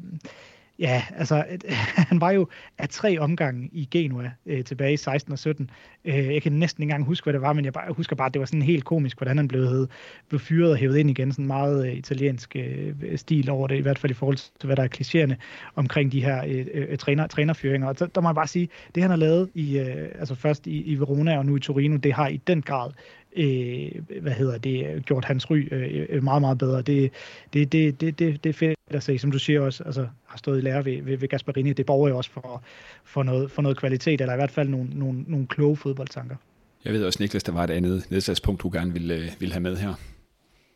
Ja, 0.82 1.02
altså, 1.17 1.44
han 2.11 2.20
var 2.20 2.31
jo 2.31 2.49
af 2.79 2.88
tre 2.88 3.19
omgange 3.19 3.69
i 3.73 3.88
Genua 3.90 4.31
øh, 4.46 4.64
tilbage 4.64 4.93
i 4.93 4.96
16 4.96 5.32
og 5.32 5.38
17. 5.38 5.70
Øh, 6.05 6.14
jeg 6.14 6.43
kan 6.43 6.52
næsten 6.52 6.82
ikke 6.82 6.90
engang 6.90 7.06
huske, 7.06 7.24
hvad 7.24 7.32
det 7.32 7.43
var, 7.43 7.53
men 7.53 7.65
jeg, 7.65 7.72
bare, 7.72 7.84
jeg 7.84 7.93
husker 7.93 8.17
bare, 8.17 8.27
at 8.27 8.34
det 8.34 8.41
var 8.41 8.46
sådan 8.46 8.62
helt 8.62 8.84
komisk, 8.84 9.19
hvordan 9.19 9.36
han 9.36 9.48
blev, 9.48 9.67
hed, 9.67 9.89
blev 10.29 10.41
fyret 10.41 10.70
og 10.70 10.77
hævet 10.77 10.96
ind 10.96 11.10
igen. 11.10 11.32
Sådan 11.32 11.46
meget 11.46 11.86
øh, 11.86 11.93
italiensk 11.93 12.56
øh, 12.56 12.94
stil 13.17 13.51
over 13.51 13.67
det, 13.67 13.77
i 13.77 13.81
hvert 13.81 13.98
fald 13.98 14.10
i 14.10 14.15
forhold 14.15 14.36
til, 14.36 14.67
hvad 14.67 14.77
der 14.77 14.82
er 14.82 14.89
klichéerne 14.96 15.34
omkring 15.74 16.12
de 16.12 16.24
her 16.24 16.44
øh, 16.44 16.67
øh, 16.74 16.86
øh 16.89 16.98
træner, 16.98 17.27
trænerfyringer. 17.27 17.89
Og 17.89 17.98
der, 17.98 18.06
der 18.06 18.20
må 18.20 18.29
jeg 18.29 18.34
bare 18.34 18.46
sige, 18.46 18.69
det 18.94 19.03
han 19.03 19.10
har 19.10 19.17
lavet 19.17 19.51
i, 19.55 19.79
øh, 19.79 20.08
altså 20.19 20.34
først 20.34 20.67
i, 20.67 20.82
i 20.82 20.94
Verona 20.94 21.39
og 21.39 21.46
nu 21.46 21.56
i 21.56 21.60
Torino, 21.60 21.96
det 21.96 22.12
har 22.12 22.29
i 22.29 22.36
den 22.36 22.62
grad 22.62 22.91
øh, 23.36 23.91
hvad 24.20 24.32
hedder 24.32 24.58
det, 24.58 25.05
gjort 25.06 25.24
hans 25.24 25.51
ry 25.51 25.69
øh, 25.70 26.06
øh, 26.08 26.24
meget, 26.24 26.41
meget 26.41 26.58
bedre. 26.58 26.82
Det, 26.82 27.12
det, 27.53 27.72
det, 27.72 28.01
det, 28.01 28.19
det, 28.19 28.44
det 28.44 28.51
er 28.51 28.55
fedt 28.55 28.79
at 28.91 29.03
se, 29.03 29.19
som 29.19 29.31
du 29.32 29.39
siger 29.39 29.60
også, 29.60 29.84
altså 29.84 30.08
har 30.27 30.39
stået 30.39 30.58
i 30.58 30.60
lære 30.60 30.84
ved, 30.84 31.03
ved, 31.03 31.17
ved 31.17 31.29
Gasparini. 31.29 31.72
Det 31.72 31.86
borger 31.86 32.08
jo 32.08 32.17
også 32.17 32.31
for, 32.31 32.62
for, 33.05 33.22
noget, 33.22 33.51
for 33.51 33.62
noget 33.62 33.79
kvalitet, 33.79 34.20
eller 34.20 34.34
i 34.34 34.36
hvert 34.36 34.51
fald 34.51 34.69
nogle, 34.69 34.91
nogle, 34.94 35.24
nogle 35.27 35.46
kloge 35.46 35.77
fodboldtanker. 35.77 36.36
Jeg 36.84 36.93
ved 36.93 37.05
også, 37.05 37.22
Niklas, 37.22 37.43
der 37.43 37.53
var 37.53 37.65
et 37.65 37.70
andet 37.70 38.06
nedsatspunkt, 38.10 38.62
du 38.62 38.70
gerne 38.72 38.93
ville, 38.93 39.15
øh, 39.15 39.29
ville 39.39 39.53
have 39.53 39.62
med 39.62 39.77
her. 39.77 39.94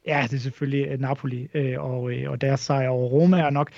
Ja, 0.06 0.26
det 0.30 0.36
er 0.36 0.40
selvfølgelig 0.40 0.86
øh, 0.88 1.00
Napoli, 1.00 1.48
og, 1.76 2.02
og 2.26 2.40
deres 2.40 2.60
sejr 2.60 2.88
over 2.88 3.08
Roma 3.08 3.40
er 3.40 3.50
nok, 3.50 3.70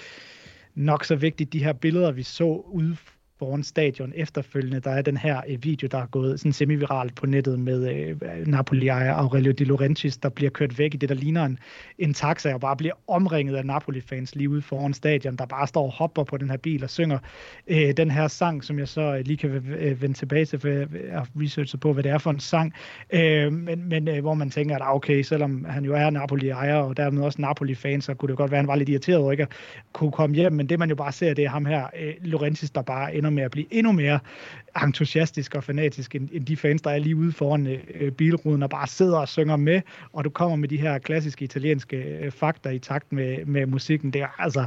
nok 0.75 1.05
så 1.05 1.17
vigtigt. 1.17 1.53
De 1.53 1.65
her 1.65 1.73
billeder, 1.73 2.13
vi 2.13 2.23
så 2.23 2.65
ude 2.67 2.97
Born 3.39 3.63
stadion 3.63 4.13
efterfølgende. 4.17 4.81
Der 4.81 4.91
er 4.91 5.03
den 5.03 5.17
her 5.17 5.41
øh, 5.49 5.65
video, 5.65 5.89
der 5.91 5.99
er 5.99 6.07
gået 6.07 6.41
sådan 6.41 6.53
semi-viralt 6.53 7.15
på 7.15 7.27
nettet 7.27 7.61
med 7.61 7.91
øh, 7.95 8.47
Napoli-ejer 8.47 9.13
Aurelio 9.13 9.53
Di 9.53 9.65
Laurentiis, 9.65 10.17
der 10.17 10.29
bliver 10.29 10.51
kørt 10.51 10.79
væk 10.79 10.95
i 10.95 10.97
det, 10.97 11.09
der 11.09 11.15
ligner 11.15 11.45
en, 11.45 11.59
en 11.99 12.15
taxa, 12.15 12.55
og 12.55 12.61
bare 12.61 12.77
bliver 12.77 12.95
omringet 13.07 13.57
af 13.57 13.67
Napoli-fans 13.67 14.37
lige 14.37 14.51
ude 14.51 14.63
foran 14.63 14.95
stadion, 14.95 15.37
der 15.37 15.47
bare 15.47 15.67
står 15.67 15.85
og 15.85 15.93
hopper 15.93 16.25
på 16.25 16.37
den 16.37 16.51
her 16.51 16.57
bil 16.57 16.85
og 16.85 16.91
synger 16.91 17.19
øh, 17.67 17.93
den 17.97 18.11
her 18.11 18.29
sang, 18.29 18.65
som 18.65 18.79
jeg 18.79 18.89
så 18.89 19.01
øh, 19.01 19.25
lige 19.25 19.37
kan 19.37 19.51
øh, 19.79 20.03
vende 20.03 20.19
tilbage 20.19 20.45
til, 20.45 20.59
for 20.59 20.69
jeg 20.69 20.87
har 21.13 21.29
researchet 21.37 21.81
på, 21.81 21.93
hvad 21.93 22.03
det 22.03 22.11
er 22.13 22.19
for 22.19 22.31
en 22.31 22.41
sang, 22.41 22.75
øh, 23.11 23.53
men, 23.53 23.89
men 23.89 24.09
øh, 24.09 24.21
hvor 24.21 24.35
man 24.35 24.51
tænker, 24.51 24.77
at 24.77 24.83
ah, 24.83 24.95
okay, 24.95 25.23
selvom 25.23 25.65
han 25.65 25.85
jo 25.85 25.95
er 25.95 26.11
Napoli-ejer, 26.11 26.77
og 26.77 26.97
dermed 26.97 27.23
også 27.23 27.43
Napoli-fan, 27.43 28.01
så 28.01 28.15
kunne 28.15 28.29
det 28.29 28.37
godt 28.37 28.51
være, 28.51 28.59
at 28.59 28.63
han 28.63 28.69
var 28.69 28.77
lidt 28.77 28.89
irriteret 28.89 29.19
over 29.19 29.33
ikke 29.33 29.43
at 29.43 29.53
kunne 29.93 30.13
komme 30.13 30.37
hjem, 30.37 30.53
men 30.53 30.69
det 30.69 30.79
man 30.79 30.89
jo 30.89 30.95
bare 30.95 31.13
ser, 31.13 31.35
det 31.35 31.45
er 31.45 31.49
ham 31.49 31.67
her, 31.67 31.87
øh, 32.01 32.15
Laurentiis, 32.21 32.71
der 32.71 32.83
bare 32.83 33.15
ender 33.15 33.28
ender 33.29 33.41
med 33.41 33.45
at 33.45 33.51
blive 33.51 33.67
endnu 33.71 33.93
mere 33.93 34.19
entusiastisk 34.83 35.55
og 35.55 35.65
fanatisk 35.65 36.15
end, 36.15 36.29
end 36.33 36.47
de 36.47 36.57
fans, 36.57 36.83
der 36.83 36.91
er 36.91 36.99
lige 36.99 37.17
ude 37.17 37.33
foran 37.33 37.67
øh, 37.67 38.13
bilruden 38.13 38.63
og 38.63 38.71
bare 38.71 38.87
sidder 38.87 39.19
og 39.19 39.29
synger 39.29 39.57
med, 39.57 39.81
og 40.13 40.25
du 40.25 40.31
kommer 40.31 40.57
med 40.57 40.69
de 40.69 40.77
her 40.77 40.99
klassiske 40.99 41.45
italienske 41.45 41.97
øh, 41.97 42.31
fakter 42.31 42.71
i 42.71 42.79
takt 42.79 43.13
med, 43.13 43.45
med 43.45 43.67
musikken. 43.67 44.13
Det 44.13 44.23
er 44.23 44.41
altså 44.41 44.67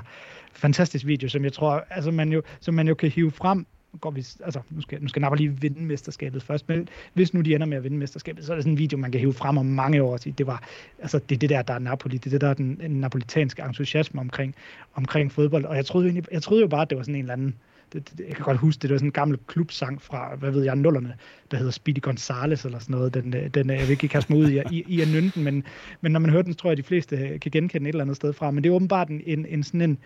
fantastisk 0.54 1.06
video, 1.06 1.30
som 1.30 1.44
jeg 1.44 1.54
tror, 1.54 1.86
altså 1.90 2.12
man 2.12 2.32
jo, 2.32 2.42
som 2.60 2.74
man 2.74 2.88
jo 2.88 2.94
kan 2.94 3.10
hive 3.10 3.32
frem. 3.32 3.66
Går 4.02 4.12
vi, 4.12 4.26
altså, 4.44 4.60
nu 4.70 4.82
skal, 4.82 5.02
nu 5.02 5.08
skal 5.08 5.22
Napoli 5.22 5.48
vinde 5.48 5.84
mesterskabet 5.84 6.44
først, 6.44 6.70
men 6.70 6.88
hvis 7.14 7.34
nu 7.34 7.42
de 7.42 7.56
ender 7.56 7.68
med 7.68 7.78
at 7.78 7.84
vinde 7.84 7.98
mesterskabet, 7.98 8.46
så 8.46 8.52
er 8.52 8.56
det 8.56 8.64
sådan 8.64 8.74
en 8.74 8.78
video, 8.78 8.98
man 8.98 9.12
kan 9.12 9.20
hive 9.20 9.34
frem 9.34 9.58
om 9.58 9.66
mange 9.66 10.04
år 10.04 10.14
og 10.14 10.20
sige, 10.20 10.34
det 10.38 10.48
var, 10.48 10.64
altså, 11.00 11.20
det 11.30 11.36
er 11.36 11.40
det 11.40 11.50
der, 11.50 11.62
der 11.62 11.74
er 11.74 11.80
Napoli, 11.80 12.18
det 12.18 12.26
er 12.26 12.30
det 12.30 12.42
der, 12.42 12.50
er 12.50 12.54
den, 12.54 12.80
den 12.80 12.92
napolitanske 12.92 13.62
entusiasme 13.62 14.20
omkring, 14.20 14.56
omkring 14.94 15.32
fodbold, 15.32 15.66
og 15.66 15.76
jeg 15.76 15.86
troede, 15.86 16.24
jeg 16.32 16.42
troede 16.42 16.62
jo 16.62 16.68
bare, 16.68 16.82
at 16.82 16.90
det 16.90 16.98
var 16.98 17.04
sådan 17.04 17.16
en 17.16 17.22
eller 17.22 17.34
anden 17.34 17.56
det, 17.94 18.12
det, 18.18 18.26
jeg 18.28 18.36
kan 18.36 18.46
godt 18.46 18.58
huske 18.58 18.82
det, 18.82 18.84
det 18.84 18.92
var 18.92 18.98
sådan 18.98 19.08
en 19.08 19.12
gammel 19.12 19.40
klubsang 19.48 20.02
fra, 20.02 20.36
hvad 20.36 20.52
ved 20.52 20.64
jeg, 20.64 20.76
nullerne, 20.76 21.16
der 21.52 21.58
hedder 21.58 21.72
Speedy 21.72 22.02
Gonzales 22.02 22.66
eller 22.66 22.80
sådan 22.80 22.96
noget. 22.96 23.14
Den, 23.14 23.36
øh, 23.36 23.48
den, 23.48 23.70
øh, 23.70 23.76
jeg 23.76 23.84
vil 23.84 23.92
ikke 23.92 24.08
kaste 24.08 24.34
mig 24.34 24.42
ud 24.42 24.50
i, 24.50 24.62
i, 24.72 24.86
i 24.88 25.02
at 25.02 25.08
nynde 25.08 25.32
den, 25.36 25.44
men, 25.44 25.64
men 26.02 26.12
når 26.12 26.20
man 26.20 26.30
hører 26.30 26.44
den, 26.44 26.54
tror 26.54 26.70
jeg, 26.70 26.78
de 26.78 26.84
fleste 26.84 27.16
øh, 27.16 27.40
kan 27.40 27.52
genkende 27.52 27.90
et 27.90 27.94
eller 27.94 28.04
andet 28.04 28.16
sted 28.16 28.34
fra. 28.34 28.52
Men 28.52 28.64
det 28.64 28.70
er 28.70 28.74
åbenbart 28.74 29.10
en, 29.10 29.22
en, 29.26 29.46
en 29.46 29.64
sådan 29.64 29.82
en, 29.82 29.98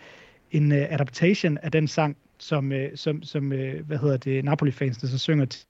en 0.52 0.72
uh, 0.72 0.78
adaptation 0.78 1.58
af 1.58 1.72
den 1.72 1.88
sang, 1.88 2.18
som, 2.38 2.72
uh, 2.72 2.78
som, 2.96 3.24
som 3.24 3.52
uh, 3.52 3.88
hvad 3.88 3.98
hedder 3.98 4.18
det, 4.18 4.46
Napoli-fansene 4.46 5.10
så 5.10 5.18
synger 5.18 5.46
til, 5.46 5.66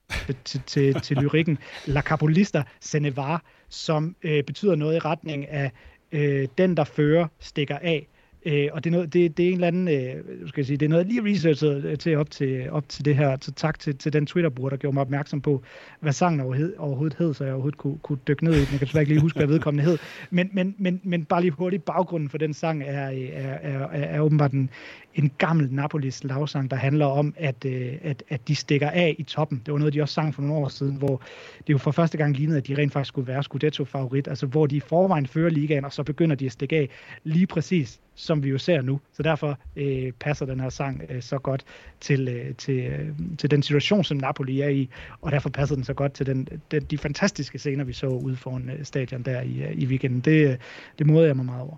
til, 0.45 0.61
til, 0.65 0.93
til 1.01 1.17
lyrikken 1.17 1.57
La 1.85 2.01
Capolista 2.01 2.63
se 2.79 2.99
ne 2.99 3.17
va, 3.17 3.37
som 3.69 4.15
uh, 4.25 4.31
betyder 4.47 4.75
noget 4.75 4.95
i 4.95 4.99
retning 4.99 5.49
af 5.49 5.71
uh, 6.13 6.45
den, 6.57 6.77
der 6.77 6.83
fører, 6.83 7.27
stikker 7.39 7.77
af. 7.77 8.07
Øh, 8.45 8.69
og 8.73 8.83
det 8.83 8.89
er, 8.89 8.91
noget, 8.91 9.13
det, 9.13 9.37
det 9.37 9.45
er 9.45 9.49
en 9.49 9.53
eller 9.53 9.67
anden, 9.67 9.87
øh, 9.87 10.47
skal 10.47 10.61
jeg 10.61 10.65
sige, 10.65 10.77
det 10.77 10.85
er 10.85 10.89
noget, 10.89 11.05
jeg 11.05 11.23
lige 11.23 11.31
researchet 11.31 11.85
øh, 11.85 11.97
til 11.97 12.17
op 12.17 12.31
til, 12.31 12.69
op 12.71 12.89
til 12.89 13.05
det 13.05 13.15
her. 13.15 13.37
Så 13.41 13.51
tak 13.51 13.79
til, 13.79 13.97
til 13.97 14.13
den 14.13 14.25
Twitter-bruger, 14.25 14.69
der 14.69 14.77
gjorde 14.77 14.93
mig 14.93 15.01
opmærksom 15.01 15.41
på, 15.41 15.63
hvad 15.99 16.13
sangen 16.13 16.39
overhed, 16.39 16.73
overhovedet 16.77 17.17
hed, 17.17 17.33
så 17.33 17.43
jeg 17.43 17.53
overhovedet 17.53 17.77
kunne, 17.77 17.97
kunne 17.97 18.17
dykke 18.27 18.43
ned 18.43 18.53
i 18.53 18.65
den. 18.65 18.79
Jeg 18.79 18.89
kan 18.89 18.99
ikke 18.99 19.11
lige 19.11 19.21
huske, 19.21 19.39
hvad 19.39 19.47
vedkommende 19.47 19.89
hed. 19.89 19.97
Men, 20.29 20.49
men, 20.53 20.75
men, 20.77 21.01
men 21.03 21.25
bare 21.25 21.41
lige 21.41 21.51
hurtigt, 21.51 21.85
baggrunden 21.85 22.29
for 22.29 22.37
den 22.37 22.53
sang 22.53 22.83
er, 22.83 23.11
øh, 23.11 23.29
er, 23.33 23.53
er, 23.53 23.87
er, 23.87 24.03
er 24.03 24.19
åbenbart 24.19 24.51
en, 24.51 24.69
en 25.15 25.31
gammel 25.37 25.67
Napolis 25.71 26.23
lavsang, 26.23 26.71
der 26.71 26.77
handler 26.77 27.05
om, 27.05 27.33
at, 27.37 27.65
øh, 27.65 27.93
at, 28.01 28.23
at 28.29 28.47
de 28.47 28.55
stikker 28.55 28.89
af 28.89 29.15
i 29.17 29.23
toppen. 29.23 29.61
Det 29.65 29.71
var 29.71 29.79
noget, 29.79 29.93
de 29.93 30.01
også 30.01 30.13
sang 30.13 30.35
for 30.35 30.41
nogle 30.41 30.55
år 30.55 30.67
siden, 30.67 30.95
hvor 30.95 31.21
det 31.67 31.73
jo 31.73 31.77
for 31.77 31.91
første 31.91 32.17
gang 32.17 32.37
lignede, 32.37 32.57
at 32.57 32.67
de 32.67 32.75
rent 32.77 32.93
faktisk 32.93 33.07
skulle 33.07 33.27
være 33.27 33.43
Scudetto-favorit, 33.43 34.27
altså 34.27 34.45
hvor 34.45 34.65
de 34.65 34.75
i 34.75 34.79
forvejen 34.79 35.27
fører 35.27 35.49
ligaen, 35.49 35.85
og 35.85 35.93
så 35.93 36.03
begynder 36.03 36.35
de 36.35 36.45
at 36.45 36.51
stikke 36.51 36.75
af 36.75 36.89
lige 37.23 37.47
præcis, 37.47 37.99
som 38.15 38.43
vi 38.43 38.49
jo 38.49 38.57
ser 38.57 38.81
nu. 38.81 38.99
Så 39.13 39.23
derfor 39.23 39.59
øh, 39.75 40.11
passer 40.11 40.45
den 40.45 40.59
her 40.59 40.69
sang 40.69 41.01
øh, 41.09 41.21
så 41.21 41.37
godt 41.37 41.65
til, 42.01 42.27
øh, 42.27 42.55
til, 42.55 42.79
øh, 42.79 43.09
til 43.37 43.51
den 43.51 43.63
situation, 43.63 44.03
som 44.03 44.17
Napoli 44.17 44.61
er 44.61 44.69
i, 44.69 44.89
og 45.21 45.31
derfor 45.31 45.49
passer 45.49 45.75
den 45.75 45.83
så 45.83 45.93
godt 45.93 46.13
til 46.13 46.25
den, 46.25 46.47
den, 46.71 46.83
de 46.83 46.97
fantastiske 46.97 47.59
scener, 47.59 47.83
vi 47.83 47.93
så 47.93 48.07
ude 48.07 48.35
foran 48.35 48.69
øh, 48.69 48.85
stadion 48.85 49.23
der 49.23 49.41
i, 49.41 49.63
øh, 49.63 49.71
i 49.71 49.85
weekenden. 49.85 50.19
Det, 50.19 50.49
øh, 50.49 50.57
det 50.99 51.07
moder 51.07 51.25
jeg 51.25 51.35
mig 51.35 51.45
meget 51.45 51.61
over. 51.61 51.75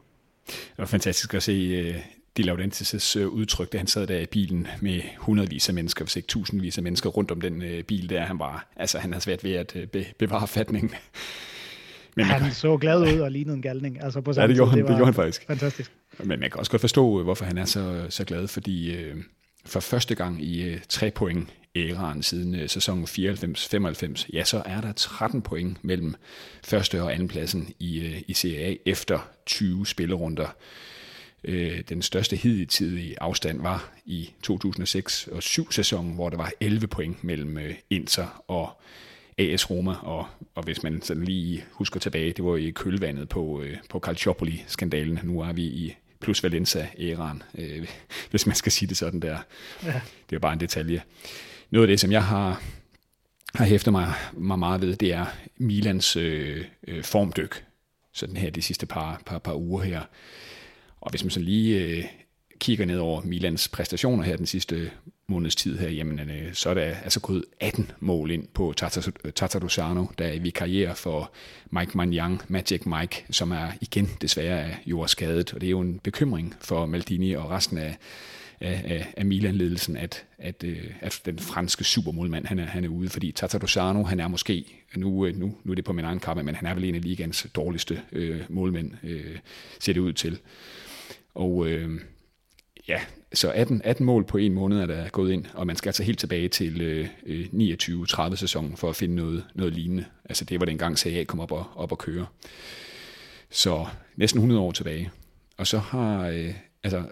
Det 0.47 0.77
var 0.77 0.85
fantastisk 0.85 1.33
at 1.33 1.43
se 1.43 1.51
øh, 1.51 1.95
de 2.37 2.51
Laurentius' 2.51 3.19
øh, 3.19 3.27
udtryk, 3.27 3.71
da 3.73 3.77
han 3.77 3.87
sad 3.87 4.07
der 4.07 4.19
i 4.19 4.25
bilen 4.25 4.67
med 4.81 5.01
hundredvis 5.17 5.69
af 5.69 5.75
mennesker, 5.75 6.05
hvis 6.05 6.15
ikke 6.15 6.27
tusindvis 6.27 6.77
af 6.77 6.83
mennesker 6.83 7.09
rundt 7.09 7.31
om 7.31 7.41
den 7.41 7.61
øh, 7.61 7.83
bil 7.83 8.09
der. 8.09 8.25
Han 8.25 8.39
var, 8.39 8.67
altså 8.75 8.99
han 8.99 9.13
har 9.13 9.19
svært 9.19 9.43
ved 9.43 9.51
at 9.51 9.75
øh, 9.75 10.05
bevare 10.17 10.47
fatningen. 10.47 10.91
Men 12.17 12.25
han 12.25 12.41
kan... 12.41 12.51
så 12.51 12.77
glad 12.77 13.13
ud 13.13 13.19
og 13.19 13.31
lignede 13.31 13.55
en 13.55 13.61
galning. 13.61 14.03
Altså 14.03 14.21
på 14.21 14.33
ja, 14.35 14.47
det 14.47 14.55
gjorde, 14.55 14.71
han, 14.71 14.79
det, 14.79 14.87
det 14.87 14.95
gjorde 14.95 15.05
han 15.05 15.13
faktisk. 15.13 15.47
Fantastisk. 15.47 15.91
Men 16.19 16.39
man 16.39 16.51
kan 16.51 16.59
også 16.59 16.71
godt 16.71 16.81
forstå, 16.81 17.23
hvorfor 17.23 17.45
han 17.45 17.57
er 17.57 17.65
så, 17.65 18.05
så 18.09 18.23
glad, 18.25 18.47
fordi 18.47 18.95
øh, 18.95 19.15
for 19.65 19.79
første 19.79 20.15
gang 20.15 20.43
i 20.43 20.63
øh, 20.63 20.79
tre 20.89 21.11
point 21.11 21.49
æraen 21.75 22.23
siden 22.23 22.55
øh, 22.55 22.69
sæsonen 22.69 23.03
94-95, 23.03 24.29
ja, 24.33 24.43
så 24.43 24.63
er 24.65 24.81
der 24.81 24.91
13 24.91 25.41
point 25.41 25.83
mellem 25.83 26.15
første 26.63 27.01
og 27.01 27.13
anden 27.13 27.27
pladsen 27.27 27.73
i, 27.79 27.99
øh, 27.99 28.21
i 28.27 28.33
CAA 28.33 28.75
efter 28.85 29.19
20 29.45 29.87
spillerunder. 29.87 30.47
Øh, 31.43 31.81
den 31.89 32.01
største 32.01 32.35
hidtidige 32.35 33.21
afstand 33.21 33.61
var 33.61 33.91
i 34.05 34.29
2006 34.43 35.27
og 35.27 35.43
7 35.43 35.71
sæsonen, 35.71 36.13
hvor 36.13 36.29
der 36.29 36.37
var 36.37 36.51
11 36.59 36.87
point 36.87 37.23
mellem 37.23 37.57
øh, 37.57 37.73
Inter 37.89 38.43
og 38.47 38.81
AS 39.37 39.69
Roma, 39.69 39.93
og, 39.93 40.27
og 40.55 40.63
hvis 40.63 40.83
man 40.83 41.01
sådan 41.01 41.23
lige 41.23 41.65
husker 41.71 41.99
tilbage, 41.99 42.33
det 42.33 42.45
var 42.45 42.55
i 42.55 42.69
kølvandet 42.69 43.29
på, 43.29 43.61
øh, 43.61 43.77
på 43.89 43.99
Calciopoli-skandalen. 43.99 45.19
Nu 45.23 45.39
er 45.39 45.53
vi 45.53 45.63
i 45.63 45.95
plus 46.19 46.43
Valenza-æraen, 46.43 47.43
øh, 47.57 47.87
hvis 48.29 48.45
man 48.45 48.55
skal 48.55 48.71
sige 48.71 48.89
det 48.89 48.97
sådan 48.97 49.19
der. 49.19 49.37
Ja. 49.85 50.01
Det 50.29 50.35
er 50.35 50.39
bare 50.39 50.53
en 50.53 50.59
detalje. 50.59 51.01
Noget 51.69 51.87
af 51.87 51.87
det, 51.87 51.99
som 51.99 52.11
jeg 52.11 52.25
har, 52.25 52.61
har 53.55 53.65
hæftet 53.65 53.91
mig, 53.93 54.13
mig 54.33 54.59
meget 54.59 54.81
ved, 54.81 54.95
det 54.95 55.13
er 55.13 55.25
Milans 55.57 56.15
øh, 56.15 56.65
øh, 56.87 57.03
formdyk, 57.03 57.65
sådan 58.13 58.37
her 58.37 58.49
de 58.49 58.61
sidste 58.61 58.85
par, 58.85 59.21
par, 59.25 59.39
par 59.39 59.53
uger 59.53 59.83
her. 59.83 60.01
Og 61.01 61.09
hvis 61.09 61.23
man 61.23 61.31
så 61.31 61.39
lige 61.39 61.83
øh, 61.83 62.05
kigger 62.59 62.85
ned 62.85 62.97
over 62.97 63.21
Milans 63.21 63.67
præstationer 63.67 64.23
her 64.23 64.37
den 64.37 64.45
sidste 64.45 64.91
måneds 65.29 65.55
tid 65.55 65.77
her, 65.77 65.89
jamen, 65.89 66.19
øh, 66.19 66.53
så 66.53 66.69
er 66.69 66.73
der 66.73 66.81
altså 66.81 67.19
gået 67.19 67.45
18 67.59 67.91
mål 67.99 68.31
ind 68.31 68.47
på 68.53 68.73
Tata 69.35 69.59
Rosano, 69.59 70.05
der 70.17 70.39
vi 70.39 70.49
karriere 70.49 70.95
for 70.95 71.31
Mike 71.71 71.97
Manjang, 71.97 72.41
Magic 72.47 72.85
Mike, 72.85 73.25
som 73.29 73.51
er 73.51 73.71
igen 73.81 74.09
desværre 74.21 74.59
er 74.59 74.75
jo 74.85 75.07
skadet, 75.07 75.53
og 75.53 75.61
det 75.61 75.67
er 75.67 75.71
jo 75.71 75.79
en 75.79 75.99
bekymring 75.99 76.55
for 76.61 76.85
Maldini 76.85 77.33
og 77.33 77.49
resten 77.49 77.77
af, 77.77 77.97
af, 78.61 79.13
af 79.17 79.25
Milan-ledelsen, 79.25 79.97
at, 79.97 80.25
at, 80.37 80.63
øh, 80.63 80.91
at 81.01 81.21
den 81.25 81.39
franske 81.39 81.83
supermålmand, 81.83 82.45
han 82.45 82.59
er, 82.59 82.65
han 82.65 82.83
er 82.83 82.89
ude, 82.89 83.09
fordi 83.09 83.31
Tata 83.31 83.57
Rosano, 83.57 84.03
han 84.03 84.19
er 84.19 84.27
måske, 84.27 84.65
nu, 84.95 85.25
øh, 85.25 85.35
nu, 85.35 85.55
nu 85.63 85.71
er 85.71 85.75
det 85.75 85.85
på 85.85 85.93
min 85.93 86.05
egen 86.05 86.19
kappe, 86.19 86.43
men 86.43 86.55
han 86.55 86.67
er 86.67 86.73
vel 86.73 86.83
en 86.83 86.95
af 86.95 87.01
ligands 87.01 87.47
dårligste 87.55 88.01
øh, 88.11 88.41
målmænd, 88.49 88.91
øh, 89.03 89.37
ser 89.79 89.93
det 89.93 89.99
ud 89.99 90.13
til. 90.13 90.39
Og 91.35 91.67
øh, 91.67 92.01
ja, 92.87 92.99
så 93.33 93.51
18, 93.51 93.81
18 93.83 94.05
mål 94.05 94.23
på 94.23 94.37
en 94.37 94.53
måned 94.53 94.79
er 94.79 94.85
der 94.85 95.09
gået 95.09 95.31
ind, 95.31 95.45
og 95.53 95.67
man 95.67 95.75
skal 95.75 95.89
altså 95.89 96.03
helt 96.03 96.19
tilbage 96.19 96.49
til 96.49 96.81
øh, 96.81 97.07
øh 97.25 97.45
29-30 97.53 98.35
sæsonen 98.35 98.77
for 98.77 98.89
at 98.89 98.95
finde 98.95 99.15
noget, 99.15 99.43
noget 99.55 99.73
lignende. 99.73 100.05
Altså 100.25 100.45
det 100.45 100.59
var 100.59 100.65
dengang 100.65 100.97
CA 100.97 101.23
kom 101.23 101.39
op 101.39 101.51
og, 101.51 101.65
op 101.75 101.91
og 101.91 101.97
køre. 101.97 102.25
Så 103.49 103.85
næsten 104.15 104.37
100 104.37 104.61
år 104.61 104.71
tilbage. 104.71 105.11
Og 105.57 105.67
så 105.67 105.77
har, 105.77 106.27
øh, 106.27 106.53
altså, 106.83 107.03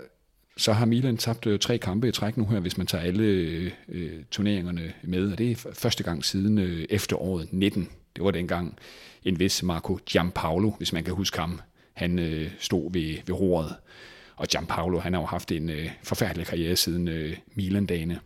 så 0.57 0.73
har 0.73 0.85
Milan 0.85 1.17
tabt 1.17 1.47
øh, 1.47 1.59
tre 1.59 1.77
kampe 1.77 2.07
i 2.07 2.11
træk 2.11 2.37
nu 2.37 2.45
her, 2.45 2.59
hvis 2.59 2.77
man 2.77 2.87
tager 2.87 3.03
alle 3.03 3.23
øh, 3.23 3.71
øh 3.89 4.23
turneringerne 4.31 4.93
med, 5.03 5.31
og 5.31 5.37
det 5.37 5.51
er 5.51 5.71
første 5.73 6.03
gang 6.03 6.25
siden 6.25 6.57
øh, 6.57 6.85
efteråret 6.89 7.53
19. 7.53 7.89
Det 8.15 8.23
var 8.23 8.31
dengang 8.31 8.77
en 9.23 9.39
vis 9.39 9.63
Marco 9.63 9.99
Giampaolo, 10.05 10.69
hvis 10.69 10.93
man 10.93 11.03
kan 11.03 11.13
huske 11.13 11.39
ham, 11.39 11.61
han 11.93 12.19
øh, 12.19 12.51
stod 12.59 12.93
ved, 12.93 13.17
ved 13.25 13.35
roret. 13.35 13.75
Og 14.35 14.47
Gianpaolo, 14.47 14.99
han 14.99 15.13
har 15.13 15.21
jo 15.21 15.25
haft 15.25 15.51
en 15.51 15.69
øh, 15.69 15.89
forfærdelig 16.03 16.47
karriere 16.47 16.75
siden 16.75 17.07
øh, 17.07 17.37
Milan-dagene. 17.53 18.19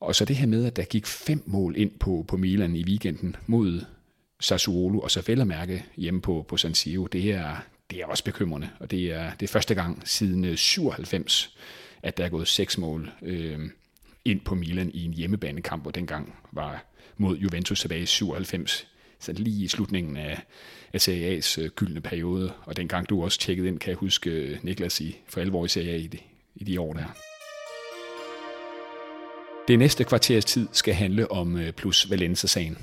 Og 0.00 0.14
så 0.14 0.24
det 0.24 0.36
her 0.36 0.46
med, 0.46 0.66
at 0.66 0.76
der 0.76 0.84
gik 0.84 1.06
fem 1.06 1.42
mål 1.46 1.76
ind 1.76 1.90
på, 1.98 2.24
på 2.28 2.36
Milan 2.36 2.76
i 2.76 2.84
weekenden 2.84 3.36
mod 3.46 3.84
Sassuolo, 4.40 4.98
og 4.98 5.10
så 5.10 5.22
vel 5.26 5.40
at 5.40 5.46
mærke 5.46 5.84
hjemme 5.96 6.20
på, 6.20 6.44
på 6.48 6.56
San 6.56 6.74
Siro, 6.74 7.06
det 7.06 7.32
er, 7.32 7.56
det 7.90 8.00
er 8.00 8.06
også 8.06 8.24
bekymrende. 8.24 8.70
Og 8.80 8.90
det 8.90 9.12
er, 9.12 9.34
det 9.34 9.48
er 9.48 9.52
første 9.52 9.74
gang 9.74 10.02
siden 10.04 10.44
øh, 10.44 10.56
97, 10.56 11.56
at 12.02 12.16
der 12.16 12.24
er 12.24 12.28
gået 12.28 12.48
seks 12.48 12.78
mål 12.78 13.10
øh, 13.22 13.58
ind 14.24 14.40
på 14.40 14.54
Milan 14.54 14.90
i 14.94 15.04
en 15.04 15.14
hjemmebanekamp, 15.14 15.86
og 15.86 15.94
dengang 15.94 16.34
var 16.52 16.84
mod 17.16 17.36
Juventus 17.36 17.80
tilbage 17.80 18.02
i 18.02 18.06
97 18.06 18.86
så 19.20 19.32
lige 19.32 19.64
i 19.64 19.68
slutningen 19.68 20.16
af, 20.16 20.42
af 20.92 21.00
Serie 21.00 21.38
A's 21.38 21.60
øh, 21.60 21.70
gyldne 21.70 22.00
periode, 22.00 22.52
og 22.62 22.76
dengang 22.76 23.08
du 23.08 23.24
også 23.24 23.38
tjekkede 23.38 23.68
ind, 23.68 23.78
kan 23.78 23.90
jeg 23.90 23.96
huske 23.96 24.30
øh, 24.30 24.58
Niklas 24.62 25.00
i, 25.00 25.18
for 25.28 25.40
alvor 25.40 25.64
i 25.64 25.68
Serie 25.68 25.92
A 25.92 25.96
i 25.96 26.06
de, 26.06 26.18
i 26.54 26.64
de 26.64 26.80
år 26.80 26.92
der. 26.92 27.16
Det 29.68 29.78
næste 29.78 30.04
kvarters 30.04 30.44
tid 30.44 30.68
skal 30.72 30.94
handle 30.94 31.30
om 31.30 31.56
øh, 31.56 31.72
plus 31.72 32.10
Valenza-sagen. 32.10 32.78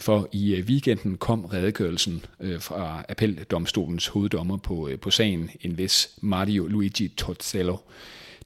For 0.00 0.28
i 0.32 0.60
weekenden 0.60 1.16
kom 1.16 1.44
redegørelsen 1.44 2.24
fra 2.58 3.04
appeldomstolens 3.08 4.06
hoveddommer 4.06 4.56
på, 4.56 4.90
på 5.02 5.10
sagen, 5.10 5.50
en 5.60 5.78
vis 5.78 6.10
Mario 6.20 6.66
Luigi 6.66 7.08
Tozzello, 7.08 7.76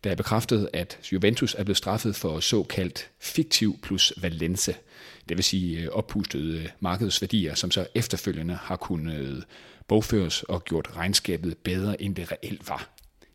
der 0.04 0.14
bekræftet 0.14 0.68
at 0.72 0.98
Juventus 1.12 1.54
er 1.58 1.64
blevet 1.64 1.76
straffet 1.76 2.16
for 2.16 2.40
såkaldt 2.40 3.10
fiktiv 3.20 3.78
plus 3.82 4.12
valense,– 4.16 4.74
det 5.28 5.36
vil 5.36 5.44
sige 5.44 5.80
øh, 5.80 5.88
oppustede 5.88 6.58
øh, 6.58 6.68
markedsværdier, 6.80 7.54
som 7.54 7.70
så 7.70 7.86
efterfølgende 7.94 8.54
har 8.54 8.76
kunnet 8.76 9.20
øh, 9.20 9.42
bogføres 9.88 10.42
og 10.42 10.64
gjort 10.64 10.96
regnskabet 10.96 11.56
bedre, 11.58 12.02
end 12.02 12.14
det 12.14 12.32
reelt 12.32 12.68
var. 12.68 12.88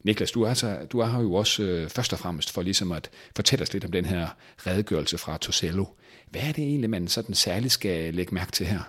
Niklas, 0.04 0.32
du 0.32 0.42
er, 0.44 0.54
så, 0.54 0.78
du 0.92 1.00
er 1.00 1.06
her 1.06 1.20
jo 1.20 1.34
også 1.34 1.64
øh, 1.64 1.90
først 1.90 2.14
og 2.14 2.20
fremmest 2.20 2.52
for 2.52 2.62
ligesom 2.62 2.92
at 2.92 3.10
fortælle 3.36 3.64
os 3.64 3.74
lidt 3.74 3.86
om 3.86 3.92
den 3.92 4.06
her 4.06 4.28
redegørelse 4.68 5.18
fra 5.18 5.38
Tosello. 5.38 5.86
Hvad 6.30 6.42
er 6.42 6.52
det 6.52 6.64
egentlig, 6.64 6.90
man 6.90 7.08
sådan 7.08 7.36
særligt 7.36 7.74
skal 7.74 8.14
lægge 8.14 8.36
mærke 8.36 8.52
til 8.52 8.66
her? 8.66 8.80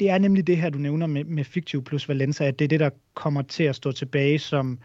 Det 0.00 0.10
er 0.10 0.18
nemlig 0.18 0.46
det 0.46 0.56
her, 0.56 0.70
du 0.70 0.78
nævner 0.78 1.06
med, 1.06 1.24
med 1.24 1.44
fiktiv 1.44 1.84
plus 1.84 2.08
Valenza, 2.08 2.44
at 2.44 2.58
det 2.58 2.64
er 2.64 2.68
det, 2.68 2.80
der 2.80 2.90
kommer 3.14 3.42
til 3.42 3.64
at 3.64 3.76
stå 3.76 3.92
tilbage 3.92 4.38
som, 4.38 4.78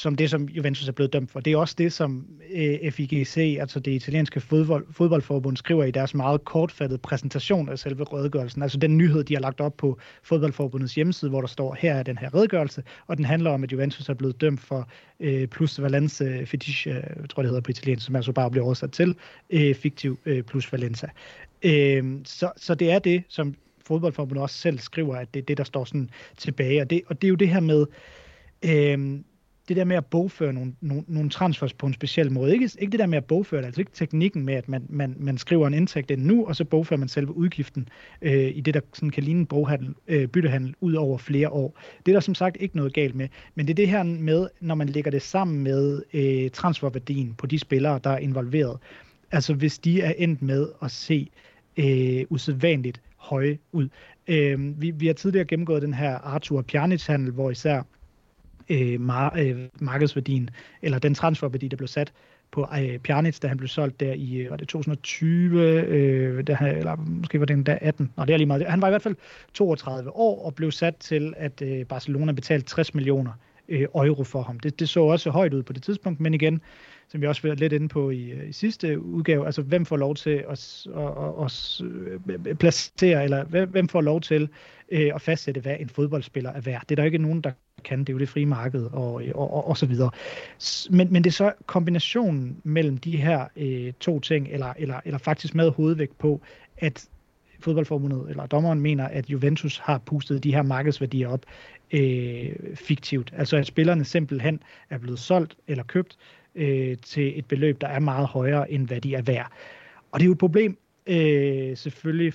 som 0.00 0.16
det, 0.16 0.30
som 0.30 0.48
Juventus 0.48 0.88
er 0.88 0.92
blevet 0.92 1.12
dømt 1.12 1.30
for. 1.30 1.40
Det 1.40 1.52
er 1.52 1.56
også 1.56 1.74
det, 1.78 1.92
som 1.92 2.26
øh, 2.52 2.92
FIGC, 2.92 3.56
altså 3.60 3.80
det 3.80 3.92
italienske 3.92 4.40
fodbold, 4.40 4.86
fodboldforbund, 4.90 5.56
skriver 5.56 5.84
i 5.84 5.90
deres 5.90 6.14
meget 6.14 6.44
kortfattede 6.44 6.98
præsentation 6.98 7.68
af 7.68 7.78
selve 7.78 8.04
redegørelsen. 8.04 8.62
Altså 8.62 8.78
den 8.78 8.98
nyhed, 8.98 9.24
de 9.24 9.34
har 9.34 9.40
lagt 9.40 9.60
op 9.60 9.76
på 9.76 9.98
fodboldforbundets 10.22 10.94
hjemmeside, 10.94 11.30
hvor 11.30 11.40
der 11.40 11.48
står, 11.48 11.76
her 11.80 11.94
er 11.94 12.02
den 12.02 12.18
her 12.18 12.34
redegørelse, 12.34 12.82
og 13.06 13.16
den 13.16 13.24
handler 13.24 13.50
om, 13.50 13.64
at 13.64 13.72
Juventus 13.72 14.08
er 14.08 14.14
blevet 14.14 14.40
dømt 14.40 14.60
for 14.60 14.88
øh, 15.20 15.48
plus 15.48 15.82
Valence 15.82 16.24
øh, 16.24 16.46
Fetiche, 16.46 16.90
øh, 16.90 17.02
jeg 17.20 17.28
tror 17.30 17.42
det 17.42 17.50
hedder 17.50 17.62
på 17.62 17.70
italiensk, 17.70 18.06
som 18.06 18.16
altså 18.16 18.32
bare 18.32 18.50
bliver 18.50 18.64
oversat 18.64 18.92
til, 18.92 19.14
øh, 19.50 19.74
fiktiv 19.74 20.18
øh, 20.26 20.42
plus 20.42 20.72
Valenza. 20.72 21.06
Øh, 21.62 22.04
så, 22.24 22.50
så 22.56 22.74
det 22.74 22.90
er 22.90 22.98
det, 22.98 23.22
som 23.28 23.54
fodboldforbundet 23.86 24.42
også 24.42 24.58
selv 24.58 24.78
skriver, 24.78 25.16
at 25.16 25.34
det 25.34 25.40
er 25.40 25.44
det, 25.44 25.58
der 25.58 25.64
står 25.64 25.84
sådan 25.84 26.10
tilbage. 26.36 26.80
Og 26.80 26.90
det, 26.90 27.02
og 27.06 27.22
det 27.22 27.26
er 27.26 27.30
jo 27.30 27.34
det 27.34 27.48
her 27.48 27.60
med, 27.60 27.86
øh, 28.64 29.20
det 29.70 29.76
der 29.76 29.84
med 29.84 29.96
at 29.96 30.06
bogføre 30.06 30.52
nogle, 30.52 30.72
nogle, 30.80 31.04
nogle 31.08 31.30
transfers 31.30 31.72
på 31.72 31.86
en 31.86 31.94
speciel 31.94 32.32
måde. 32.32 32.52
Ikke, 32.52 32.70
ikke 32.78 32.92
det 32.92 33.00
der 33.00 33.06
med 33.06 33.18
at 33.18 33.24
bogføre 33.24 33.60
det, 33.60 33.66
altså 33.66 33.80
ikke 33.80 33.90
teknikken 33.94 34.44
med, 34.44 34.54
at 34.54 34.68
man, 34.68 34.86
man, 34.88 35.16
man 35.18 35.38
skriver 35.38 35.66
en 35.66 35.74
indtægt 35.74 36.10
ind 36.10 36.22
nu, 36.22 36.46
og 36.46 36.56
så 36.56 36.64
bogfører 36.64 36.98
man 36.98 37.08
selve 37.08 37.36
udgiften 37.36 37.88
øh, 38.22 38.56
i 38.56 38.60
det, 38.60 38.74
der 38.74 38.80
sådan 38.92 39.10
kan 39.10 39.22
ligne 39.22 39.40
en 39.40 39.46
boghandel, 39.46 39.94
øh, 40.08 40.26
byttehandel 40.26 40.74
ud 40.80 40.94
over 40.94 41.18
flere 41.18 41.48
år. 41.48 41.78
Det 42.06 42.12
er 42.12 42.16
der 42.16 42.20
som 42.20 42.34
sagt 42.34 42.56
ikke 42.60 42.76
noget 42.76 42.92
galt 42.92 43.14
med, 43.14 43.28
men 43.54 43.66
det 43.66 43.72
er 43.72 43.76
det 43.76 43.88
her 43.88 44.02
med, 44.02 44.48
når 44.60 44.74
man 44.74 44.88
lægger 44.88 45.10
det 45.10 45.22
sammen 45.22 45.62
med 45.62 46.02
øh, 46.12 46.50
transferværdien 46.50 47.34
på 47.38 47.46
de 47.46 47.58
spillere, 47.58 48.00
der 48.04 48.10
er 48.10 48.18
involveret. 48.18 48.78
Altså 49.32 49.54
hvis 49.54 49.78
de 49.78 50.00
er 50.00 50.12
endt 50.18 50.42
med 50.42 50.68
at 50.82 50.90
se 50.90 51.30
øh, 51.76 52.24
usædvanligt 52.30 53.00
høje 53.16 53.58
ud. 53.72 53.88
Øh, 54.28 54.80
vi, 54.80 54.90
vi 54.90 55.06
har 55.06 55.14
tidligere 55.14 55.44
gennemgået 55.44 55.82
den 55.82 55.94
her 55.94 56.14
Arthur 56.14 56.62
Pjanic-handel, 56.62 57.32
hvor 57.32 57.50
især 57.50 57.82
øh, 58.70 59.00
mar, 59.00 59.34
øh, 59.38 59.68
markedsværdien, 59.80 60.50
eller 60.82 60.98
den 60.98 61.14
transferværdi, 61.14 61.68
der 61.68 61.76
blev 61.76 61.88
sat 61.88 62.12
på 62.50 62.68
øh, 62.80 62.98
Pjanic, 62.98 63.38
da 63.38 63.48
han 63.48 63.56
blev 63.56 63.68
solgt 63.68 64.00
der 64.00 64.12
i 64.12 64.36
øh, 64.36 64.50
var 64.50 64.56
det 64.56 64.68
2020, 64.68 65.60
øh, 65.62 66.46
da 66.46 66.54
han, 66.54 66.76
eller 66.76 66.96
måske 66.96 67.40
var 67.40 67.46
det 67.46 67.54
endda 67.54 67.78
18. 67.80 68.12
Nå, 68.16 68.24
det 68.24 68.32
er 68.32 68.36
lige 68.36 68.46
meget. 68.46 68.66
Han 68.66 68.82
var 68.82 68.88
i 68.88 68.90
hvert 68.90 69.02
fald 69.02 69.16
32 69.54 70.16
år 70.16 70.44
og 70.44 70.54
blev 70.54 70.70
sat 70.70 70.96
til, 70.96 71.34
at 71.36 71.62
øh, 71.62 71.86
Barcelona 71.86 72.32
betalte 72.32 72.66
60 72.66 72.94
millioner 72.94 73.32
øh, 73.68 73.86
euro 73.94 74.24
for 74.24 74.42
ham. 74.42 74.60
Det, 74.60 74.80
det 74.80 74.88
så 74.88 75.00
også 75.00 75.30
højt 75.30 75.54
ud 75.54 75.62
på 75.62 75.72
det 75.72 75.82
tidspunkt, 75.82 76.20
men 76.20 76.34
igen, 76.34 76.60
som 77.08 77.20
vi 77.20 77.26
også 77.26 77.48
var 77.48 77.54
lidt 77.54 77.72
inde 77.72 77.88
på 77.88 78.10
i, 78.10 78.30
øh, 78.30 78.48
i 78.48 78.52
sidste 78.52 79.00
udgave, 79.00 79.46
altså 79.46 79.62
hvem 79.62 79.86
får 79.86 79.96
lov 79.96 80.14
til 80.14 80.44
at, 80.48 80.86
at, 80.96 81.02
at, 81.42 81.44
at 81.44 81.80
øh, 82.46 82.54
placere, 82.54 83.24
eller 83.24 83.66
hvem 83.66 83.88
får 83.88 84.00
lov 84.00 84.20
til 84.20 84.48
øh, 84.90 85.10
at 85.14 85.22
fastsætte, 85.22 85.60
hvad 85.60 85.76
en 85.80 85.88
fodboldspiller 85.88 86.50
er 86.50 86.60
værd. 86.60 86.80
Det 86.80 86.90
er 86.90 86.96
der 86.96 87.04
ikke 87.04 87.18
nogen, 87.18 87.40
der 87.40 87.52
kan. 87.84 87.98
Det 87.98 88.08
er 88.08 88.12
jo 88.12 88.18
det 88.18 88.28
frie 88.28 88.46
marked 88.46 88.84
og, 88.84 89.26
øh, 89.26 89.32
og, 89.34 89.54
og, 89.54 89.68
og 89.68 89.76
så 89.76 89.86
videre. 89.86 90.10
Men, 90.90 91.12
men 91.12 91.24
det 91.24 91.30
er 91.30 91.34
så 91.34 91.52
kombinationen 91.66 92.56
mellem 92.64 92.98
de 92.98 93.16
her 93.16 93.44
øh, 93.56 93.92
to 94.00 94.20
ting, 94.20 94.48
eller, 94.50 94.72
eller, 94.78 95.00
eller 95.04 95.18
faktisk 95.18 95.54
med 95.54 95.70
hovedvægt 95.70 96.18
på, 96.18 96.40
at 96.78 97.08
fodboldforbundet 97.60 98.26
eller 98.30 98.46
dommeren 98.46 98.80
mener, 98.80 99.08
at 99.08 99.30
Juventus 99.30 99.78
har 99.78 99.98
pustet 99.98 100.44
de 100.44 100.54
her 100.54 100.62
markedsværdier 100.62 101.28
op 101.28 101.40
øh, 101.90 102.52
fiktivt. 102.74 103.32
Altså 103.36 103.56
at 103.56 103.66
spillerne 103.66 104.04
simpelthen 104.04 104.62
er 104.90 104.98
blevet 104.98 105.18
solgt 105.18 105.56
eller 105.68 105.84
købt 105.84 106.16
øh, 106.54 106.96
til 107.02 107.38
et 107.38 107.46
beløb, 107.46 107.80
der 107.80 107.88
er 107.88 107.98
meget 107.98 108.26
højere, 108.26 108.70
end 108.70 108.86
hvad 108.86 109.00
de 109.00 109.14
er 109.14 109.22
værd. 109.22 109.52
Og 110.12 110.20
det 110.20 110.24
er 110.24 110.26
jo 110.26 110.32
et 110.32 110.38
problem 110.38 110.78
øh, 111.06 111.76
selvfølgelig 111.76 112.32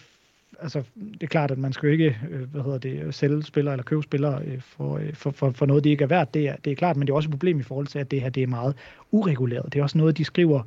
altså, 0.59 0.83
det 0.97 1.24
er 1.24 1.27
klart, 1.27 1.51
at 1.51 1.57
man 1.57 1.74
skal 1.74 1.88
jo 1.88 1.91
ikke 1.91 2.17
øh, 2.29 2.51
hvad 2.51 2.62
hedder 2.62 2.77
det, 2.77 3.15
sælge 3.15 3.43
spillere 3.43 3.74
eller 3.74 3.83
købe 3.83 4.03
spillere 4.03 4.41
øh, 4.45 4.62
for, 4.62 4.97
øh, 4.97 5.13
for, 5.13 5.31
for, 5.31 5.51
for 5.51 5.65
noget, 5.65 5.83
de 5.83 5.89
ikke 5.89 6.03
er 6.03 6.07
værd. 6.07 6.33
Det 6.33 6.47
er, 6.47 6.55
det 6.65 6.71
er 6.71 6.75
klart, 6.75 6.97
men 6.97 7.07
det 7.07 7.12
er 7.12 7.15
også 7.15 7.27
et 7.27 7.31
problem 7.31 7.59
i 7.59 7.63
forhold 7.63 7.88
til, 7.88 8.00
at 8.00 8.12
det 8.12 8.21
her 8.21 8.29
det 8.29 8.43
er 8.43 8.47
meget 8.47 8.75
ureguleret. 9.12 9.74
Det 9.74 9.79
er 9.79 9.83
også 9.83 9.97
noget, 9.97 10.17
de 10.17 10.25
skriver 10.25 10.63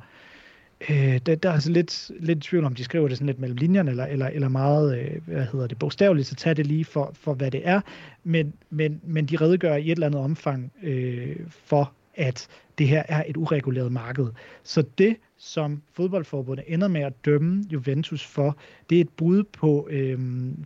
Øh, 0.89 1.17
der, 1.25 1.35
der 1.35 1.49
er 1.49 1.53
altså 1.53 1.71
lidt, 1.71 2.11
lidt 2.19 2.41
tvivl 2.41 2.65
om, 2.65 2.75
de 2.75 2.83
skriver 2.83 3.07
det 3.07 3.17
sådan 3.17 3.27
lidt 3.27 3.39
mellem 3.39 3.57
linjerne, 3.57 3.91
eller, 3.91 4.05
eller, 4.05 4.27
eller 4.27 4.47
meget, 4.47 4.99
øh, 4.99 5.21
hvad 5.25 5.45
hedder 5.51 5.67
det, 5.67 5.79
bogstaveligt, 5.79 6.27
så 6.27 6.35
tag 6.35 6.57
det 6.57 6.67
lige 6.67 6.85
for, 6.85 7.11
for 7.13 7.33
hvad 7.33 7.51
det 7.51 7.61
er. 7.63 7.81
Men, 8.23 8.53
men, 8.69 9.01
men 9.03 9.25
de 9.25 9.37
redegør 9.37 9.75
i 9.75 9.85
et 9.85 9.91
eller 9.91 10.07
andet 10.07 10.21
omfang 10.21 10.71
øh, 10.83 11.35
for, 11.49 11.93
at 12.19 12.47
det 12.77 12.87
her 12.87 13.03
er 13.07 13.23
et 13.27 13.37
ureguleret 13.37 13.91
marked. 13.91 14.27
Så 14.63 14.83
det, 14.97 15.17
som 15.37 15.81
fodboldforbundet 15.93 16.65
ender 16.67 16.87
med 16.87 17.01
at 17.01 17.25
dømme 17.25 17.63
Juventus 17.71 18.25
for, 18.25 18.57
det 18.89 18.97
er 18.97 19.01
et 19.01 19.09
brud 19.09 19.43
på, 19.43 19.87
øh, 19.91 20.19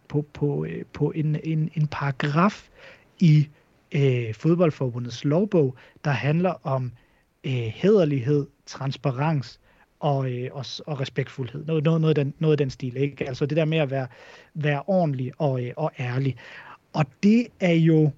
på, 0.07 0.25
på, 0.33 0.65
øh, 0.65 0.85
på 0.93 1.11
en, 1.11 1.37
en, 1.43 1.71
en 1.75 1.87
paragraf 1.87 2.69
i 3.19 3.47
øh, 3.95 4.33
fodboldforbundets 4.33 5.25
lovbog, 5.25 5.75
der 6.05 6.11
handler 6.11 6.67
om 6.67 6.91
øh, 7.43 7.51
hederlighed, 7.51 8.47
transparens 8.65 9.59
og, 9.99 10.31
øh, 10.31 10.49
og, 10.51 10.65
og 10.87 10.99
respektfuldhed. 10.99 11.65
Noget, 11.65 11.83
noget, 11.83 12.01
noget, 12.01 12.15
den, 12.15 12.33
noget 12.39 12.53
af 12.53 12.57
den 12.57 12.69
stil. 12.69 12.97
Ikke? 12.97 13.27
Altså 13.27 13.45
det 13.45 13.57
der 13.57 13.65
med 13.65 13.77
at 13.77 13.91
være, 13.91 14.07
være 14.53 14.83
ordentlig 14.87 15.31
og, 15.37 15.65
øh, 15.65 15.71
og 15.77 15.91
ærlig. 15.99 16.35
Og 16.93 17.05
det 17.23 17.47
er 17.59 17.73
jo 17.73 18.11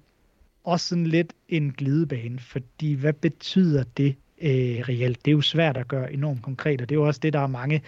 også 0.66 0.86
sådan 0.86 1.06
lidt 1.06 1.32
en 1.48 1.72
glidebane, 1.72 2.38
fordi 2.38 2.94
hvad 2.94 3.12
betyder 3.12 3.84
det 3.96 4.16
øh, 4.42 4.50
reelt? 4.88 5.24
Det 5.24 5.30
er 5.30 5.34
jo 5.34 5.40
svært 5.40 5.76
at 5.76 5.88
gøre 5.88 6.12
enormt 6.12 6.42
konkret, 6.42 6.80
og 6.82 6.88
det 6.88 6.94
er 6.94 7.00
jo 7.00 7.06
også 7.06 7.20
det, 7.22 7.32
der 7.32 7.40
er 7.40 7.46
mange, 7.46 7.82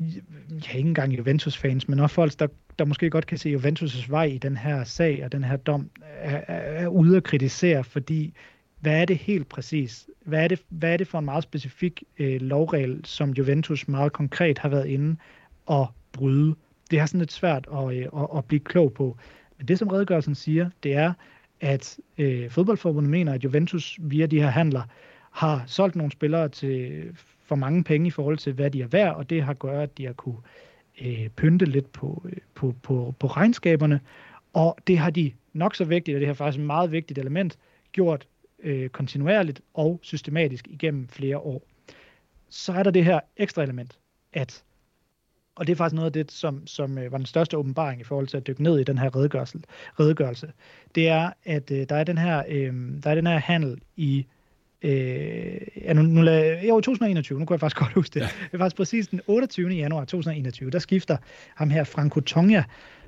ja, 0.00 0.76
ikke 0.76 0.88
engang 0.88 1.18
Juventus-fans, 1.18 1.88
men 1.88 2.00
også 2.00 2.14
folk, 2.14 2.38
der, 2.38 2.46
der 2.78 2.84
måske 2.84 3.10
godt 3.10 3.26
kan 3.26 3.38
se 3.38 3.56
Juventus' 3.56 4.10
vej 4.10 4.24
i 4.24 4.38
den 4.38 4.56
her 4.56 4.84
sag 4.84 5.24
og 5.24 5.32
den 5.32 5.44
her 5.44 5.56
dom, 5.56 5.90
er, 6.02 6.36
er, 6.48 6.82
er 6.84 6.88
ude 6.88 7.16
at 7.16 7.24
kritisere, 7.24 7.84
fordi 7.84 8.34
hvad 8.80 9.00
er 9.00 9.04
det 9.04 9.16
helt 9.16 9.48
præcis? 9.48 10.08
Hvad 10.24 10.44
er 10.44 10.48
det, 10.48 10.62
hvad 10.68 10.92
er 10.92 10.96
det 10.96 11.08
for 11.08 11.18
en 11.18 11.24
meget 11.24 11.44
specifik 11.44 12.04
øh, 12.18 12.40
lovregel, 12.40 13.00
som 13.04 13.30
Juventus 13.30 13.88
meget 13.88 14.12
konkret 14.12 14.58
har 14.58 14.68
været 14.68 14.86
inde 14.86 15.16
og 15.66 15.86
bryde? 16.12 16.54
Det 16.90 16.98
er 16.98 17.06
sådan 17.06 17.20
lidt 17.20 17.32
svært 17.32 17.68
at, 17.72 17.96
øh, 17.96 18.06
at, 18.22 18.28
at 18.36 18.44
blive 18.44 18.60
klog 18.60 18.92
på. 18.92 19.16
Men 19.58 19.68
det, 19.68 19.78
som 19.78 19.88
redegørelsen 19.88 20.34
siger, 20.34 20.70
det 20.82 20.94
er, 20.94 21.12
at 21.62 21.98
øh, 22.18 22.50
fodboldforbundet 22.50 23.10
mener, 23.10 23.32
at 23.32 23.44
Juventus 23.44 23.98
via 24.00 24.26
de 24.26 24.40
her 24.40 24.48
handler 24.48 24.82
har 25.30 25.64
solgt 25.66 25.96
nogle 25.96 26.12
spillere 26.12 26.48
til 26.48 27.02
for 27.44 27.54
mange 27.54 27.84
penge 27.84 28.06
i 28.06 28.10
forhold 28.10 28.38
til, 28.38 28.52
hvad 28.52 28.70
de 28.70 28.82
er 28.82 28.86
værd, 28.86 29.14
og 29.14 29.30
det 29.30 29.42
har 29.42 29.54
gjort, 29.54 29.74
at 29.74 29.98
de 29.98 30.06
har 30.06 30.12
kunne 30.12 30.38
øh, 31.00 31.28
pynte 31.28 31.64
lidt 31.64 31.92
på, 31.92 32.22
øh, 32.24 32.36
på, 32.54 32.74
på, 32.82 33.14
på 33.18 33.26
regnskaberne, 33.26 34.00
og 34.52 34.76
det 34.86 34.98
har 34.98 35.10
de 35.10 35.32
nok 35.52 35.74
så 35.74 35.84
vigtigt, 35.84 36.14
og 36.14 36.20
det 36.20 36.28
er 36.28 36.32
faktisk 36.32 36.60
et 36.60 36.66
meget 36.66 36.92
vigtigt 36.92 37.18
element, 37.18 37.58
gjort 37.92 38.26
øh, 38.62 38.88
kontinuerligt 38.88 39.60
og 39.74 40.00
systematisk 40.02 40.68
igennem 40.68 41.08
flere 41.08 41.38
år. 41.38 41.62
Så 42.48 42.72
er 42.72 42.82
der 42.82 42.90
det 42.90 43.04
her 43.04 43.20
ekstra 43.36 43.62
element, 43.62 43.98
at, 44.32 44.64
og 45.54 45.66
det 45.66 45.72
er 45.72 45.76
faktisk 45.76 45.94
noget 45.94 46.06
af 46.06 46.12
det, 46.12 46.32
som, 46.32 46.66
som 46.66 46.98
øh, 46.98 47.12
var 47.12 47.18
den 47.18 47.26
største 47.26 47.56
åbenbaring 47.56 48.00
i 48.00 48.04
forhold 48.04 48.26
til 48.26 48.36
at 48.36 48.46
dykke 48.46 48.62
ned 48.62 48.78
i 48.78 48.84
den 48.84 48.98
her 48.98 49.16
redegørelse, 49.16 49.58
redegørelse 50.00 50.52
det 50.94 51.08
er, 51.08 51.30
at 51.44 51.70
øh, 51.70 51.86
der, 51.88 51.96
er 51.96 52.04
den 52.04 52.18
her, 52.18 52.42
øh, 52.48 52.74
der 53.02 53.10
er 53.10 53.14
den 53.14 53.26
her 53.26 53.38
handel 53.38 53.80
i 53.96 54.26
Øh, 54.84 55.60
ja, 55.84 55.92
nu, 55.92 56.02
nu 56.02 56.22
lad, 56.22 56.62
jo, 56.62 56.74
2021, 56.74 57.38
nu 57.38 57.44
kan 57.44 57.54
jeg 57.54 57.60
faktisk 57.60 57.78
godt 57.78 57.92
huske 57.92 58.14
det. 58.14 58.20
Ja. 58.20 58.26
Det 58.26 58.54
er 58.54 58.58
faktisk 58.58 58.76
præcis 58.76 59.08
den 59.08 59.20
28. 59.26 59.68
januar 59.68 60.00
2021, 60.04 60.70
der 60.70 60.78
skifter 60.78 61.16
ham 61.54 61.70
her 61.70 61.84
Franco 61.84 62.20
Tonga 62.20 62.62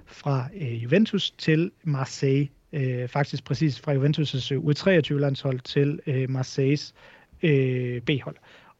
fra 0.06 0.48
øh, 0.54 0.82
Juventus 0.84 1.30
til 1.30 1.70
Marseille 1.82 2.48
øh, 2.72 3.08
faktisk 3.08 3.44
præcis 3.44 3.80
fra 3.80 3.94
Juventus' 3.94 4.52
U23-landshold 4.52 5.60
til 5.60 6.00
øh, 6.06 6.30
Marseilles 6.30 6.94
øh, 7.42 8.00
B-hold. 8.00 8.36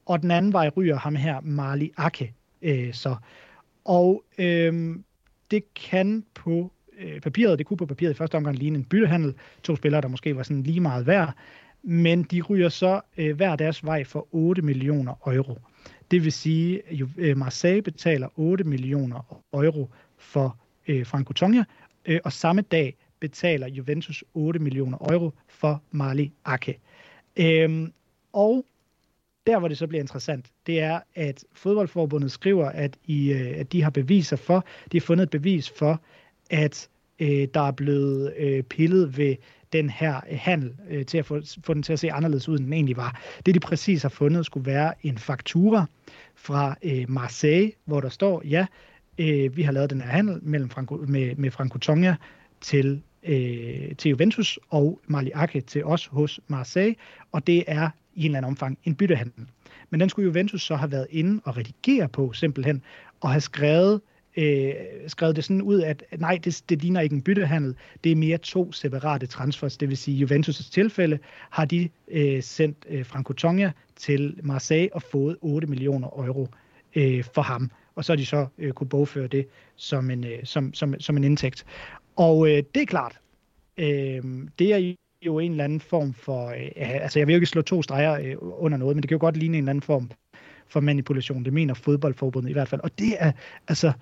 Og 0.07 0.22
den 0.22 0.31
anden 0.31 0.53
vej 0.53 0.70
ryger 0.77 0.96
ham 0.96 1.16
her, 1.16 1.40
Marli 1.40 1.92
Ake. 1.96 2.35
Øh, 2.62 2.94
så. 2.94 3.16
Og 3.85 4.25
øh, 4.38 4.97
det 5.51 5.75
kan 5.75 6.25
på 6.35 6.73
øh, 6.99 7.20
papiret, 7.20 7.59
det 7.59 7.66
kunne 7.66 7.77
på 7.77 7.87
papiret 7.87 8.11
i 8.12 8.16
første 8.16 8.35
omgang 8.35 8.57
ligne 8.57 8.79
en 8.79 8.85
byttehandel. 8.85 9.35
To 9.62 9.77
spillere, 9.77 10.01
der 10.01 10.09
måske 10.09 10.37
var 10.37 10.42
sådan 10.42 10.62
lige 10.62 10.81
meget 10.81 11.07
værd. 11.07 11.35
Men 11.83 12.23
de 12.23 12.42
ryger 12.42 12.68
så 12.68 13.01
øh, 13.16 13.37
hver 13.37 13.57
deres 13.57 13.85
vej 13.85 14.05
for 14.05 14.29
8 14.33 14.62
millioner 14.62 15.14
euro. 15.27 15.59
Det 16.11 16.25
vil 16.25 16.33
sige, 16.33 16.83
at 16.90 17.07
øh, 17.16 17.37
Marseille 17.37 17.83
betaler 17.83 18.29
8 18.37 18.64
millioner 18.64 19.42
euro 19.53 19.90
for 20.18 20.59
øh, 20.88 21.07
Franco 21.07 21.33
Tonja, 21.33 21.64
øh, 22.05 22.20
og 22.25 22.33
samme 22.33 22.62
dag 22.62 22.97
betaler 23.20 23.68
Juventus 23.68 24.25
8 24.35 24.61
millioner 24.61 24.99
euro 25.11 25.33
for 25.49 25.83
Mali 25.90 26.33
Ake. 26.44 26.79
Øhm, 27.37 27.92
og 28.33 28.66
der, 29.46 29.59
hvor 29.59 29.68
det 29.68 29.78
så 29.78 29.87
bliver 29.87 30.02
interessant, 30.02 30.46
det 30.66 30.80
er, 30.80 31.00
at 31.14 31.44
fodboldforbundet 31.52 32.33
skriver, 32.33 32.68
at, 32.68 32.96
I, 33.04 33.33
øh, 33.33 33.61
at 33.61 33.72
de 33.72 33.83
har 33.83 33.90
beviser 33.90 34.37
for, 34.37 34.64
de 34.92 34.98
har 34.98 35.02
fundet 35.02 35.22
et 35.22 35.30
bevis 35.30 35.70
for, 35.70 36.00
at 36.50 36.88
øh, 37.18 37.48
der 37.54 37.61
er 37.61 37.70
blevet 37.70 38.35
øh, 38.37 38.62
pillet 38.62 39.16
ved 39.16 39.37
den 39.72 39.90
her 39.90 40.16
øh, 40.30 40.38
handel 40.40 40.74
øh, 40.88 41.07
til 41.07 41.18
at 41.18 41.26
få, 41.26 41.40
få 41.64 41.74
den 41.74 41.83
til 41.83 41.92
at 41.92 41.98
se 41.98 42.12
anderledes 42.12 42.48
ud, 42.48 42.59
end 42.59 42.64
den 42.64 42.72
egentlig 42.72 42.96
var. 42.96 43.20
Det, 43.46 43.54
de 43.54 43.61
præcis 43.61 44.02
har 44.02 44.09
fundet, 44.09 44.46
skulle 44.46 44.66
være 44.66 44.92
en 45.02 45.18
faktura 45.18 45.87
fra 46.35 46.76
øh, 46.83 47.11
Marseille, 47.11 47.72
hvor 47.85 48.00
der 48.00 48.09
står, 48.09 48.42
ja, 48.44 48.66
øh, 49.18 49.57
vi 49.57 49.62
har 49.62 49.72
lavet 49.72 49.90
den 49.90 50.00
her 50.00 50.11
handel 50.11 50.38
mellem 50.42 50.70
Franco, 50.70 50.96
med, 51.09 51.37
med 51.37 51.50
Franco 51.50 51.78
Tonga 51.78 52.14
til 52.61 53.02
øh, 53.25 53.97
til 53.97 54.09
Juventus 54.09 54.59
og 54.71 55.01
Maliake 55.07 55.61
til 55.61 55.85
os 55.85 56.07
hos 56.07 56.41
Marseille, 56.49 56.95
og 57.33 57.47
det 57.47 57.65
er 57.67 57.91
i 58.15 58.21
en 58.21 58.25
eller 58.25 58.39
anden 58.39 58.49
omfang 58.49 58.79
en 58.85 58.95
byttehandel. 58.95 59.47
Men 59.91 60.01
den 60.01 60.09
skulle 60.09 60.27
Juventus 60.27 60.63
så 60.63 60.77
have 60.77 60.93
været 60.93 61.07
inde 61.11 61.41
og 61.45 61.57
redigere 61.57 62.09
på 62.09 62.33
simpelthen, 62.33 62.83
og 63.21 63.31
have 63.31 63.41
skrevet, 63.41 64.01
øh, 64.37 64.73
skrevet 65.07 65.37
det 65.37 65.45
sådan 65.45 65.63
ud, 65.63 65.81
at 65.81 66.05
nej, 66.19 66.39
det, 66.45 66.63
det 66.69 66.83
ligner 66.83 67.01
ikke 67.01 67.15
en 67.15 67.23
byttehandel, 67.23 67.77
det 68.05 68.13
er 68.13 68.17
mere 68.17 68.39
to 68.39 68.73
separate 68.73 69.27
transfers, 69.27 69.77
det 69.77 69.89
vil 69.89 69.97
sige 69.97 70.17
i 70.17 70.25
Juventus' 70.25 70.71
tilfælde 70.71 71.19
har 71.51 71.65
de 71.65 71.89
øh, 72.09 72.43
sendt 72.43 72.87
øh, 72.89 73.07
Franco 73.07 73.33
Tonga 73.33 73.71
til 73.97 74.41
Marseille 74.43 74.95
og 74.95 75.03
fået 75.03 75.37
8 75.41 75.67
millioner 75.67 76.09
euro 76.09 76.49
øh, 76.95 77.25
for 77.35 77.43
ham, 77.43 77.71
og 77.95 78.05
så 78.05 78.13
har 78.13 78.17
de 78.17 78.27
så 78.27 78.47
øh, 78.59 78.73
kunne 78.73 78.89
bogføre 78.89 79.27
det 79.27 79.47
som 79.77 80.11
en, 80.11 80.25
øh, 80.25 80.39
som, 80.45 80.75
som, 80.75 81.01
som 81.01 81.17
en 81.17 81.25
indtægt. 81.25 81.65
Og 82.16 82.48
øh, 82.48 82.62
det 82.74 82.83
er 82.83 82.87
klart, 82.87 83.20
øh, 83.79 84.22
det 84.59 84.74
er 84.74 84.94
jo 85.27 85.38
en 85.38 85.50
eller 85.50 85.64
anden 85.64 85.81
form 85.81 86.14
for, 86.14 86.48
øh, 86.48 86.70
altså 86.77 87.18
jeg 87.18 87.27
vil 87.27 87.33
jo 87.33 87.37
ikke 87.37 87.46
slå 87.46 87.62
to 87.62 87.83
streger 87.83 88.20
øh, 88.20 88.37
under 88.40 88.79
noget, 88.79 88.96
men 88.96 89.03
det 89.03 89.09
kan 89.09 89.14
jo 89.14 89.20
godt 89.20 89.37
ligne 89.37 89.59
en 89.59 89.64
eller 89.64 89.70
anden 89.70 89.83
form 89.83 90.11
for 90.68 90.81
manipulation. 90.81 91.44
Det 91.44 91.53
mener 91.53 91.74
fodboldforbundet 91.74 92.50
i 92.50 92.53
hvert 92.53 92.68
fald. 92.68 92.81
Og 92.81 92.98
det 92.98 93.16
er, 93.18 93.33
altså, 93.68 93.92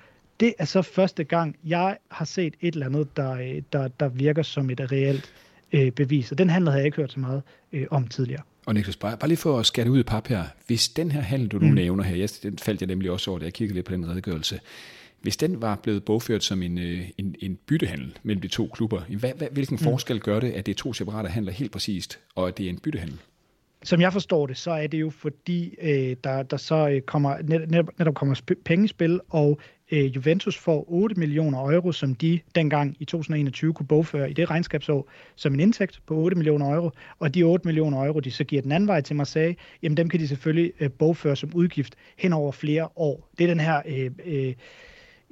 det 0.40 0.54
er 0.58 0.64
så 0.64 0.82
første 0.82 1.24
gang, 1.24 1.56
jeg 1.64 1.98
har 2.10 2.24
set 2.24 2.54
et 2.60 2.74
eller 2.74 2.86
andet, 2.86 3.16
der, 3.16 3.32
øh, 3.32 3.62
der, 3.72 3.88
der 3.88 4.08
virker 4.08 4.42
som 4.42 4.70
et 4.70 4.92
reelt 4.92 5.32
øh, 5.72 5.90
bevis. 5.90 6.32
Og 6.32 6.38
den 6.38 6.50
handel 6.50 6.70
havde 6.70 6.80
jeg 6.80 6.86
ikke 6.86 6.96
hørt 6.96 7.12
så 7.12 7.20
meget 7.20 7.42
øh, 7.72 7.86
om 7.90 8.08
tidligere. 8.08 8.42
Og 8.66 8.74
Niklas, 8.74 8.96
bare, 8.96 9.16
bare 9.16 9.28
lige 9.28 9.38
for 9.38 9.58
at 9.58 9.66
skære 9.66 9.90
ud 9.90 10.00
i 10.00 10.02
pap 10.02 10.26
her. 10.26 10.44
Hvis 10.66 10.88
den 10.88 11.10
her 11.10 11.20
handel, 11.20 11.48
du 11.48 11.58
nu 11.58 11.66
mm. 11.66 11.74
nævner 11.74 12.04
her, 12.04 12.16
jeg, 12.16 12.28
den 12.42 12.58
faldt 12.58 12.80
jeg 12.80 12.86
nemlig 12.86 13.10
også 13.10 13.30
over, 13.30 13.38
da 13.38 13.44
jeg 13.44 13.52
kiggede 13.52 13.74
lidt 13.74 13.86
på 13.86 13.92
den 13.92 14.08
redegørelse. 14.10 14.60
Hvis 15.22 15.36
den 15.36 15.62
var 15.62 15.76
blevet 15.76 16.04
bogført 16.04 16.44
som 16.44 16.62
en, 16.62 16.78
øh, 16.78 17.00
en, 17.18 17.34
en 17.38 17.58
byttehandel 17.66 18.18
mellem 18.22 18.40
de 18.40 18.48
to 18.48 18.70
klubber, 18.74 19.00
hvad, 19.00 19.32
hvad, 19.36 19.48
hvilken 19.52 19.74
mm. 19.74 19.84
forskel 19.84 20.20
gør 20.20 20.40
det, 20.40 20.52
at 20.52 20.66
det 20.66 20.72
er 20.72 20.76
to 20.76 20.92
separate 20.92 21.28
handler 21.28 21.52
helt 21.52 21.72
præcist, 21.72 22.18
og 22.34 22.48
at 22.48 22.58
det 22.58 22.66
er 22.66 22.70
en 22.70 22.78
byttehandel? 22.78 23.18
Som 23.84 24.00
jeg 24.00 24.12
forstår 24.12 24.46
det, 24.46 24.56
så 24.56 24.70
er 24.70 24.86
det 24.86 25.00
jo 25.00 25.10
fordi, 25.10 25.74
øh, 25.82 26.16
der, 26.24 26.42
der 26.42 26.56
så 26.56 26.88
øh, 26.88 27.00
kommer, 27.00 27.36
netop, 27.42 27.98
netop 27.98 28.14
kommer 28.14 28.34
sp- 28.34 28.62
pengespil, 28.64 29.20
og 29.28 29.60
øh, 29.92 30.16
Juventus 30.16 30.58
får 30.58 30.84
8 30.88 31.20
millioner 31.20 31.58
euro, 31.58 31.92
som 31.92 32.14
de 32.14 32.40
dengang 32.54 32.96
i 33.00 33.04
2021 33.04 33.74
kunne 33.74 33.86
bogføre 33.86 34.30
i 34.30 34.32
det 34.32 34.50
regnskabsår 34.50 35.10
som 35.36 35.54
en 35.54 35.60
indtægt 35.60 36.00
på 36.06 36.14
8 36.14 36.36
millioner 36.36 36.74
euro, 36.74 36.90
og 37.18 37.34
de 37.34 37.42
8 37.42 37.68
millioner 37.68 38.04
euro, 38.06 38.20
de 38.20 38.30
så 38.30 38.44
giver 38.44 38.62
den 38.62 38.72
anden 38.72 38.88
vej 38.88 39.00
til 39.00 39.16
Marseille, 39.16 39.56
jamen 39.82 39.96
dem 39.96 40.08
kan 40.08 40.20
de 40.20 40.28
selvfølgelig 40.28 40.72
øh, 40.80 40.90
bogføre 40.90 41.36
som 41.36 41.50
udgift 41.54 41.94
hen 42.18 42.32
over 42.32 42.52
flere 42.52 42.88
år. 42.96 43.28
Det 43.38 43.44
er 43.44 43.48
den 43.48 43.60
her... 43.60 43.82
Øh, 43.86 44.10
øh, 44.26 44.54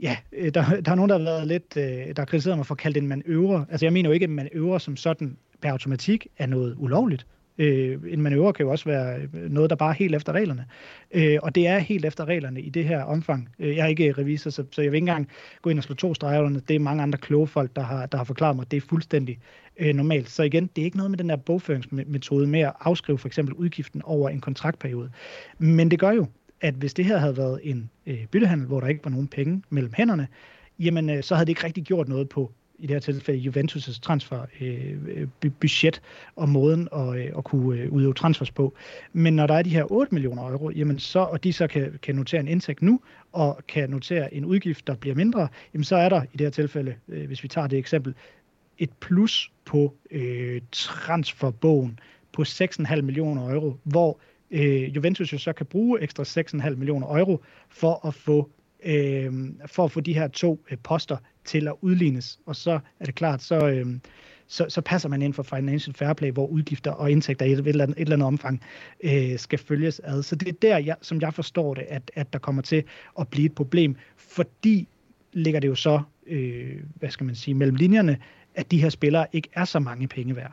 Ja, 0.02 0.16
øh, 0.32 0.54
der, 0.54 0.80
der 0.80 0.90
er 0.90 0.94
nogen, 0.94 1.08
der 1.08 1.18
har 1.18 1.24
været 1.24 1.46
lidt, 1.46 1.76
øh, 1.76 1.84
der 1.84 2.12
har 2.18 2.24
kritiseret 2.24 2.56
mig 2.58 2.66
for 2.66 2.74
at 2.74 2.78
kalde 2.78 2.94
det 2.94 3.02
en 3.02 3.08
manøvre. 3.08 3.66
Altså 3.70 3.86
jeg 3.86 3.92
mener 3.92 4.08
jo 4.08 4.14
ikke, 4.14 4.24
at 4.24 4.30
en 4.30 4.36
manøvre 4.36 4.80
som 4.80 4.96
sådan 4.96 5.36
per 5.62 5.70
automatik 5.70 6.26
er 6.38 6.46
noget 6.46 6.74
ulovligt. 6.78 7.26
Øh, 7.58 7.98
en 8.08 8.22
manøvre 8.22 8.52
kan 8.52 8.64
jo 8.64 8.70
også 8.70 8.84
være 8.84 9.20
øh, 9.34 9.50
noget, 9.50 9.70
der 9.70 9.76
bare 9.76 9.90
er 9.90 9.94
helt 9.94 10.14
efter 10.14 10.32
reglerne. 10.32 10.66
Øh, 11.14 11.38
og 11.42 11.54
det 11.54 11.66
er 11.66 11.78
helt 11.78 12.04
efter 12.04 12.24
reglerne 12.24 12.60
i 12.60 12.70
det 12.70 12.84
her 12.84 13.02
omfang. 13.02 13.48
Øh, 13.58 13.76
jeg 13.76 13.84
er 13.84 13.88
ikke 13.88 14.12
revisor, 14.12 14.50
så, 14.50 14.64
så 14.70 14.82
jeg 14.82 14.92
vil 14.92 14.96
ikke 14.96 15.02
engang 15.02 15.28
gå 15.62 15.70
ind 15.70 15.78
og 15.78 15.84
slå 15.84 15.94
to 15.94 16.14
streger 16.14 16.48
Det 16.68 16.76
er 16.76 16.80
mange 16.80 17.02
andre 17.02 17.18
kloge 17.18 17.46
folk, 17.46 17.76
der 17.76 17.82
har, 17.82 18.06
der 18.06 18.18
har 18.18 18.24
forklaret 18.24 18.56
mig, 18.56 18.62
at 18.62 18.70
det 18.70 18.76
er 18.76 18.80
fuldstændig 18.88 19.38
øh, 19.76 19.94
normalt. 19.94 20.30
Så 20.30 20.42
igen, 20.42 20.70
det 20.76 20.82
er 20.82 20.84
ikke 20.84 20.96
noget 20.96 21.10
med 21.10 21.18
den 21.18 21.28
der 21.28 21.36
bogføringsmetode 21.36 22.46
med 22.46 22.60
at 22.60 22.72
afskrive 22.80 23.18
for 23.18 23.28
eksempel 23.28 23.54
udgiften 23.54 24.02
over 24.04 24.28
en 24.28 24.40
kontraktperiode. 24.40 25.10
Men 25.58 25.90
det 25.90 25.98
gør 25.98 26.10
jo, 26.10 26.26
at 26.60 26.74
hvis 26.74 26.94
det 26.94 27.04
her 27.04 27.18
havde 27.18 27.36
været 27.36 27.60
en 27.62 27.90
øh, 28.06 28.26
byttehandel, 28.26 28.66
hvor 28.66 28.80
der 28.80 28.88
ikke 28.88 29.04
var 29.04 29.10
nogen 29.10 29.28
penge 29.28 29.62
mellem 29.70 29.92
hænderne, 29.96 30.28
jamen 30.78 31.10
øh, 31.10 31.22
så 31.22 31.34
havde 31.34 31.46
det 31.46 31.50
ikke 31.50 31.64
rigtig 31.64 31.84
gjort 31.84 32.08
noget 32.08 32.28
på 32.28 32.52
i 32.80 32.86
det 32.86 32.94
her 32.94 33.00
tilfælde 33.00 33.50
Juventus' 33.50 34.00
transferbudget 34.00 35.30
øh, 35.44 35.84
øh 35.84 35.92
og 36.36 36.48
måden 36.48 36.88
at, 36.92 37.16
øh, 37.16 37.32
at 37.38 37.44
kunne 37.44 37.80
øh, 37.80 37.92
udøve 37.92 38.14
transfers 38.14 38.50
på. 38.50 38.74
Men 39.12 39.36
når 39.36 39.46
der 39.46 39.54
er 39.54 39.62
de 39.62 39.70
her 39.70 39.92
8 39.92 40.14
millioner 40.14 40.42
euro, 40.42 40.70
jamen 40.70 40.98
så, 40.98 41.18
og 41.18 41.44
de 41.44 41.52
så 41.52 41.66
kan, 41.66 41.98
kan 42.02 42.14
notere 42.14 42.40
en 42.40 42.48
indtægt 42.48 42.82
nu, 42.82 43.00
og 43.32 43.60
kan 43.68 43.90
notere 43.90 44.34
en 44.34 44.44
udgift, 44.44 44.86
der 44.86 44.94
bliver 44.94 45.16
mindre, 45.16 45.48
jamen 45.74 45.84
så 45.84 45.96
er 45.96 46.08
der 46.08 46.22
i 46.22 46.36
det 46.36 46.40
her 46.40 46.50
tilfælde, 46.50 46.94
øh, 47.08 47.26
hvis 47.26 47.42
vi 47.42 47.48
tager 47.48 47.66
det 47.66 47.78
eksempel, 47.78 48.14
et 48.78 48.90
plus 49.00 49.52
på 49.64 49.94
øh, 50.10 50.60
transferbogen 50.72 51.98
på 52.32 52.42
6,5 52.42 53.00
millioner 53.00 53.54
euro, 53.54 53.76
hvor 53.84 54.20
øh, 54.50 54.96
Juventus 54.96 55.32
jo 55.32 55.38
så 55.38 55.52
kan 55.52 55.66
bruge 55.66 56.02
ekstra 56.02 56.22
6,5 56.22 56.70
millioner 56.76 57.06
euro 57.18 57.42
for 57.68 58.06
at 58.06 58.14
få 58.14 58.50
øh, 58.84 59.32
for 59.66 59.84
at 59.84 59.92
få 59.92 60.00
de 60.00 60.14
her 60.14 60.28
to 60.28 60.64
øh, 60.70 60.78
poster 60.78 61.16
til 61.44 61.68
at 61.68 61.74
udlignes. 61.80 62.38
Og 62.46 62.56
så 62.56 62.78
er 63.00 63.04
det 63.04 63.14
klart, 63.14 63.42
så, 63.42 63.68
øh, 63.68 63.86
så, 64.46 64.66
så 64.68 64.80
passer 64.80 65.08
man 65.08 65.22
ind 65.22 65.34
for 65.34 65.42
financial 65.42 65.94
fair 65.94 66.12
play, 66.12 66.30
hvor 66.30 66.46
udgifter 66.46 66.90
og 66.90 67.10
indtægter 67.10 67.46
i 67.46 67.52
et, 67.52 67.58
et, 67.58 67.66
eller, 67.66 67.84
andet, 67.84 67.96
et 67.96 68.02
eller 68.02 68.16
andet 68.16 68.26
omfang 68.26 68.62
øh, 69.04 69.38
skal 69.38 69.58
følges 69.58 70.00
ad. 70.04 70.22
Så 70.22 70.36
det 70.36 70.48
er 70.48 70.52
der, 70.62 70.78
jeg, 70.78 70.96
som 71.02 71.20
jeg 71.20 71.34
forstår 71.34 71.74
det, 71.74 71.84
at, 71.88 72.10
at 72.14 72.32
der 72.32 72.38
kommer 72.38 72.62
til 72.62 72.84
at 73.20 73.28
blive 73.28 73.46
et 73.46 73.54
problem, 73.54 73.96
fordi 74.16 74.88
ligger 75.32 75.60
det 75.60 75.68
jo 75.68 75.74
så, 75.74 76.02
øh, 76.26 76.76
hvad 76.94 77.10
skal 77.10 77.26
man 77.26 77.34
sige, 77.34 77.54
mellem 77.54 77.76
linjerne, 77.76 78.18
at 78.54 78.70
de 78.70 78.82
her 78.82 78.88
spillere 78.88 79.26
ikke 79.32 79.48
er 79.52 79.64
så 79.64 79.78
mange 79.78 80.08
penge 80.08 80.36
værd. 80.36 80.52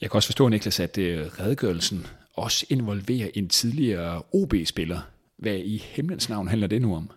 Jeg 0.00 0.10
kan 0.10 0.16
også 0.16 0.28
forstå, 0.28 0.48
Niklas, 0.48 0.80
at 0.80 0.98
øh, 0.98 1.26
redegørelsen 1.26 2.06
også 2.38 2.66
involverer 2.68 3.28
en 3.34 3.48
tidligere 3.48 4.22
OB-spiller. 4.32 5.00
Hvad 5.36 5.54
i 5.54 5.82
himlens 5.84 6.28
navn 6.28 6.48
handler 6.48 6.66
det 6.66 6.82
nu 6.82 6.94
om? 6.94 7.10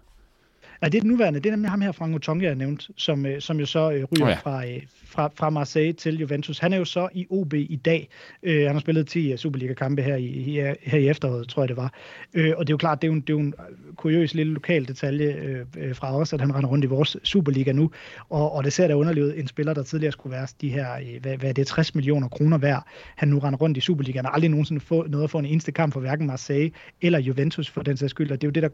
Nej, 0.81 0.89
det 0.89 0.97
er 0.97 1.01
den 1.01 1.09
nuværende. 1.09 1.39
Det 1.39 1.45
er 1.45 1.51
nemlig 1.51 1.69
ham 1.69 1.81
her, 1.81 1.91
Franco 1.91 2.17
Tonga, 2.17 2.45
jeg 2.45 2.55
nævnt, 2.55 2.89
som, 2.97 3.25
øh, 3.25 3.41
som 3.41 3.59
jo 3.59 3.65
så 3.65 3.91
øh, 3.91 4.03
ryger 4.03 4.25
oh 4.25 4.29
ja. 4.29 4.35
fra, 4.35 4.67
øh, 4.67 4.81
fra, 5.05 5.29
fra 5.35 5.49
Marseille 5.49 5.93
til 5.93 6.19
Juventus. 6.19 6.59
Han 6.59 6.73
er 6.73 6.77
jo 6.77 6.85
så 6.85 7.09
i 7.13 7.27
OB 7.29 7.53
i 7.53 7.79
dag. 7.85 8.09
Øh, 8.43 8.65
han 8.65 8.75
har 8.75 8.79
spillet 8.79 9.07
10 9.07 9.37
Superliga-kampe 9.37 10.01
her 10.01 10.15
i, 10.15 10.27
her, 10.27 10.75
her 10.81 10.99
i 10.99 11.09
efteråret, 11.09 11.47
tror 11.47 11.61
jeg 11.61 11.69
det 11.69 11.77
var. 11.77 11.93
Øh, 12.33 12.53
og 12.57 12.67
det 12.67 12.71
er 12.71 12.73
jo 12.73 12.77
klart, 12.77 13.01
det 13.01 13.07
er 13.07 13.11
jo 13.11 13.13
en, 13.13 13.21
det 13.21 13.29
er 13.29 13.33
jo 13.33 13.39
en 13.39 13.53
kuriøs 13.95 14.33
lille 14.33 14.53
lokal 14.53 14.87
detalje 14.87 15.65
øh, 15.77 15.95
fra 15.95 16.15
os, 16.17 16.33
at 16.33 16.41
han 16.41 16.55
render 16.55 16.69
rundt 16.69 16.85
i 16.85 16.87
vores 16.87 17.17
Superliga 17.23 17.71
nu. 17.71 17.91
Og, 18.29 18.51
og 18.51 18.63
det 18.63 18.73
ser 18.73 18.87
da 18.87 18.93
underligt 18.93 19.39
En 19.39 19.47
spiller, 19.47 19.73
der 19.73 19.83
tidligere 19.83 20.11
skulle 20.11 20.35
være 20.35 20.47
de 20.61 20.69
her, 20.69 21.19
hvad, 21.19 21.37
hvad 21.37 21.49
er 21.49 21.53
det, 21.53 21.67
60 21.67 21.95
millioner 21.95 22.27
kroner 22.27 22.57
værd, 22.57 22.87
han 23.15 23.27
nu 23.27 23.39
render 23.39 23.59
rundt 23.59 23.77
i 23.77 23.81
Superligaen, 23.81 24.25
og 24.25 24.33
aldrig 24.33 24.49
nogensinde 24.49 24.81
få 24.81 25.07
noget 25.07 25.23
at 25.23 25.29
få 25.29 25.39
en 25.39 25.45
eneste 25.45 25.71
kamp 25.71 25.93
for 25.93 25.99
hverken 25.99 26.27
Marseille 26.27 26.71
eller 27.01 27.19
Juventus 27.19 27.69
for 27.69 27.81
den 27.81 27.97
sags 27.97 28.09
skyld. 28.09 28.31
Og 28.31 28.41
det 28.41 28.47
er 28.47 28.49
jo 28.49 28.51
det, 28.51 28.63
der 28.63 28.69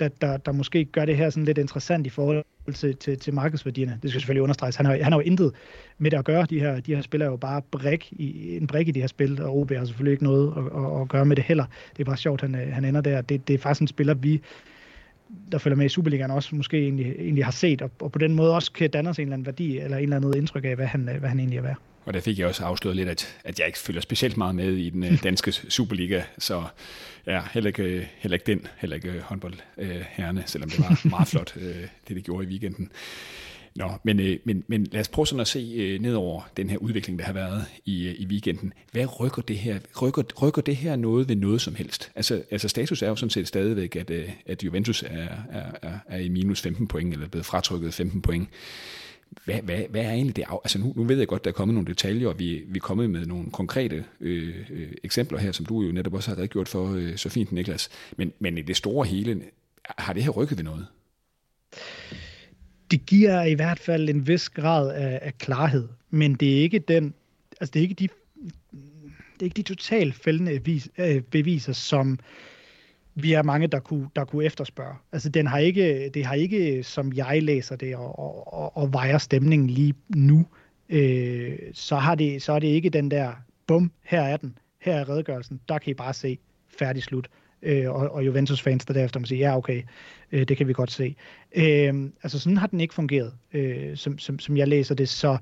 der, 0.00 0.08
der, 0.08 0.36
der 0.36 0.52
måske 0.52 0.84
gør 0.84 1.04
det 1.04 1.16
her 1.16 1.30
sådan 1.30 1.44
lidt 1.44 1.58
interessant 1.58 2.06
i 2.06 2.10
forhold 2.10 2.44
til, 2.74 2.96
til, 2.96 3.18
til 3.18 3.34
markedsværdierne. 3.34 3.98
Det 4.02 4.10
skal 4.10 4.20
selvfølgelig 4.20 4.42
understreges. 4.42 4.76
Han 4.76 4.86
har, 4.86 4.92
han 5.02 5.12
har 5.12 5.18
jo 5.18 5.26
intet 5.26 5.52
med 5.98 6.10
det 6.10 6.16
at 6.16 6.24
gøre. 6.24 6.46
De 6.50 6.60
her, 6.60 6.80
de 6.80 6.94
her 6.94 7.02
spiller 7.02 7.26
er 7.26 7.30
jo 7.30 7.36
bare 7.36 7.62
brik 7.70 8.12
i, 8.12 8.56
en 8.56 8.66
brik 8.66 8.88
i 8.88 8.90
de 8.90 9.00
her 9.00 9.06
spil, 9.06 9.42
og 9.42 9.56
OB 9.56 9.70
har 9.70 9.84
selvfølgelig 9.84 10.12
ikke 10.12 10.24
noget 10.24 10.52
at, 10.56 10.84
at, 10.84 11.00
at 11.00 11.08
gøre 11.08 11.24
med 11.24 11.36
det 11.36 11.44
heller. 11.44 11.64
Det 11.96 12.00
er 12.00 12.04
bare 12.04 12.16
sjovt, 12.16 12.40
han, 12.40 12.54
øh, 12.54 12.72
han 12.72 12.84
ender 12.84 13.00
der. 13.00 13.20
Det, 13.20 13.48
det 13.48 13.54
er 13.54 13.58
faktisk 13.58 13.80
en 13.80 13.88
spiller, 13.88 14.14
vi 14.14 14.42
der 15.52 15.58
følger 15.58 15.76
med 15.76 15.86
i 15.86 15.88
Superligaen 15.88 16.30
også 16.30 16.56
måske 16.56 16.78
egentlig, 16.78 17.14
egentlig 17.18 17.44
har 17.44 17.52
set, 17.52 17.82
og, 17.82 17.90
og 18.00 18.12
på 18.12 18.18
den 18.18 18.34
måde 18.34 18.54
også 18.54 18.72
kan 18.72 18.90
danne 18.90 19.14
sig 19.14 19.22
en 19.22 19.28
eller 19.28 19.34
anden 19.34 19.46
værdi, 19.46 19.78
eller 19.78 19.96
en 19.96 20.02
eller 20.02 20.16
anden 20.16 20.36
indtryk 20.36 20.64
af, 20.64 20.76
hvad 20.76 20.86
han, 20.86 21.08
øh, 21.08 21.18
hvad 21.18 21.28
han 21.28 21.38
egentlig 21.38 21.56
er 21.58 21.62
værd. 21.62 21.78
Og 22.04 22.14
der 22.14 22.20
fik 22.20 22.38
jeg 22.38 22.46
også 22.46 22.64
afsløret 22.64 22.96
lidt, 22.96 23.08
at, 23.08 23.36
at 23.44 23.58
jeg 23.58 23.66
ikke 23.66 23.78
følger 23.78 24.00
specielt 24.00 24.36
meget 24.36 24.54
med 24.54 24.72
i 24.72 24.90
den 24.90 25.04
øh, 25.04 25.22
danske 25.24 25.52
Superliga, 25.52 26.22
så 26.38 26.64
ja, 27.26 27.42
heller 27.52 27.68
ikke, 27.68 28.08
heller 28.18 28.34
ikke 28.36 28.46
den, 28.46 28.66
heller 28.78 28.96
ikke 28.96 29.20
håndboldherrene, 29.20 30.40
øh, 30.40 30.48
selvom 30.48 30.70
det 30.70 30.80
var 30.80 31.00
meget 31.16 31.28
flot, 31.28 31.56
øh, 31.56 31.76
det 32.08 32.16
det 32.16 32.24
gjorde 32.24 32.44
i 32.44 32.48
weekenden. 32.48 32.90
Nå, 33.76 33.90
men, 34.04 34.20
øh, 34.20 34.38
men, 34.44 34.64
men 34.66 34.86
lad 34.92 35.00
os 35.00 35.08
prøve 35.08 35.26
sådan 35.26 35.40
at 35.40 35.48
se 35.48 35.74
øh, 35.76 36.00
ned 36.00 36.14
over 36.14 36.42
den 36.56 36.70
her 36.70 36.76
udvikling, 36.76 37.18
der 37.18 37.24
har 37.24 37.32
været 37.32 37.64
i, 37.84 38.06
øh, 38.06 38.14
i 38.18 38.26
weekenden. 38.26 38.72
Hvad 38.92 39.20
rykker 39.20 39.42
det 39.42 39.58
her? 39.58 39.78
Rykker, 40.02 40.22
rykker 40.42 40.62
det 40.62 40.76
her 40.76 40.96
noget 40.96 41.28
ved 41.28 41.36
noget 41.36 41.60
som 41.60 41.74
helst? 41.74 42.12
Altså, 42.14 42.42
altså 42.50 42.68
status 42.68 43.02
er 43.02 43.08
jo 43.08 43.16
sådan 43.16 43.30
set 43.30 43.48
stadigvæk, 43.48 43.96
at, 43.96 44.10
øh, 44.10 44.30
at 44.46 44.64
Juventus 44.64 45.02
er, 45.02 45.28
er, 45.50 45.64
er, 45.82 45.98
er 46.08 46.18
i 46.18 46.28
minus 46.28 46.60
15 46.60 46.86
point, 46.86 47.12
eller 47.12 47.26
er 47.26 47.30
blevet 47.30 47.46
fratrykket 47.46 47.94
15 47.94 48.22
point 48.22 48.48
hvad, 49.44 49.62
hvad, 49.62 49.82
hvad 49.90 50.02
er 50.02 50.10
egentlig 50.10 50.36
det? 50.36 50.44
Altså 50.64 50.78
nu, 50.78 50.92
nu 50.96 51.04
ved 51.04 51.18
jeg 51.18 51.28
godt, 51.28 51.44
der 51.44 51.50
er 51.50 51.54
kommet 51.54 51.74
nogle 51.74 51.88
detaljer, 51.88 52.28
og 52.28 52.38
vi, 52.38 52.64
vi 52.66 52.76
er 52.76 52.80
kommet 52.80 53.10
med 53.10 53.26
nogle 53.26 53.50
konkrete 53.50 54.04
øh, 54.20 54.54
øh, 54.70 54.92
eksempler 55.04 55.38
her, 55.38 55.52
som 55.52 55.66
du 55.66 55.82
jo 55.82 55.92
netop 55.92 56.14
også 56.14 56.30
har 56.30 56.38
redegjort 56.38 56.68
for 56.68 56.94
øh, 56.94 57.16
så 57.16 57.28
fint, 57.28 57.52
Niklas. 57.52 57.88
Men, 58.16 58.32
men 58.38 58.58
i 58.58 58.62
det 58.62 58.76
store 58.76 59.06
hele, 59.06 59.42
har 59.98 60.12
det 60.12 60.22
her 60.22 60.30
rykket 60.30 60.58
ved 60.58 60.64
noget? 60.64 60.86
Det 62.90 63.06
giver 63.06 63.42
i 63.42 63.54
hvert 63.54 63.78
fald 63.78 64.08
en 64.08 64.26
vis 64.26 64.48
grad 64.48 64.94
af, 64.94 65.18
af 65.22 65.38
klarhed, 65.38 65.88
men 66.10 66.34
det 66.34 66.58
er 66.58 66.62
ikke 66.62 66.78
den, 66.78 67.14
altså 67.60 67.70
det 67.72 67.80
er 67.80 67.82
ikke 67.82 67.94
de, 67.94 68.08
det 69.34 69.40
er 69.40 69.44
ikke 69.44 69.56
de 69.56 69.62
totalt 69.62 70.14
fældende 70.14 70.80
øh, 70.98 71.20
beviser, 71.20 71.72
som 71.72 72.18
vi 73.14 73.32
er 73.32 73.42
mange, 73.42 73.66
der 73.66 73.80
kunne, 73.80 74.08
der 74.16 74.24
kunne 74.24 74.44
efterspørge. 74.44 74.94
Altså, 75.12 75.28
den 75.28 75.46
har 75.46 75.58
ikke, 75.58 76.10
det 76.14 76.24
har 76.24 76.34
ikke, 76.34 76.82
som 76.82 77.12
jeg 77.12 77.42
læser 77.42 77.76
det, 77.76 77.96
og, 77.96 78.18
og, 78.54 78.76
og 78.76 78.92
vejer 78.92 79.18
stemningen 79.18 79.70
lige 79.70 79.94
nu, 80.08 80.46
øh, 80.88 81.58
så, 81.72 81.96
har 81.96 82.14
det, 82.14 82.42
så 82.42 82.52
er 82.52 82.58
det 82.58 82.68
ikke 82.68 82.90
den 82.90 83.10
der, 83.10 83.32
bum, 83.66 83.92
her 84.02 84.22
er 84.22 84.36
den, 84.36 84.58
her 84.80 84.94
er 84.94 85.08
redegørelsen, 85.08 85.60
der 85.68 85.78
kan 85.78 85.90
I 85.90 85.94
bare 85.94 86.14
se, 86.14 86.38
færdig 86.78 87.02
slut. 87.02 87.28
Øh, 87.62 87.90
og, 87.90 88.10
og 88.10 88.26
Juventus-fans, 88.26 88.84
der 88.84 88.94
derefter 88.94 89.20
må 89.20 89.26
sige, 89.26 89.38
ja, 89.38 89.56
okay, 89.56 89.82
øh, 90.32 90.48
det 90.48 90.56
kan 90.56 90.68
vi 90.68 90.72
godt 90.72 90.92
se. 90.92 91.16
Øh, 91.56 91.94
altså, 92.22 92.38
sådan 92.38 92.56
har 92.56 92.66
den 92.66 92.80
ikke 92.80 92.94
fungeret, 92.94 93.32
øh, 93.52 93.96
som, 93.96 94.18
som, 94.18 94.38
som 94.38 94.56
jeg 94.56 94.68
læser 94.68 94.94
det, 94.94 95.08
så 95.08 95.38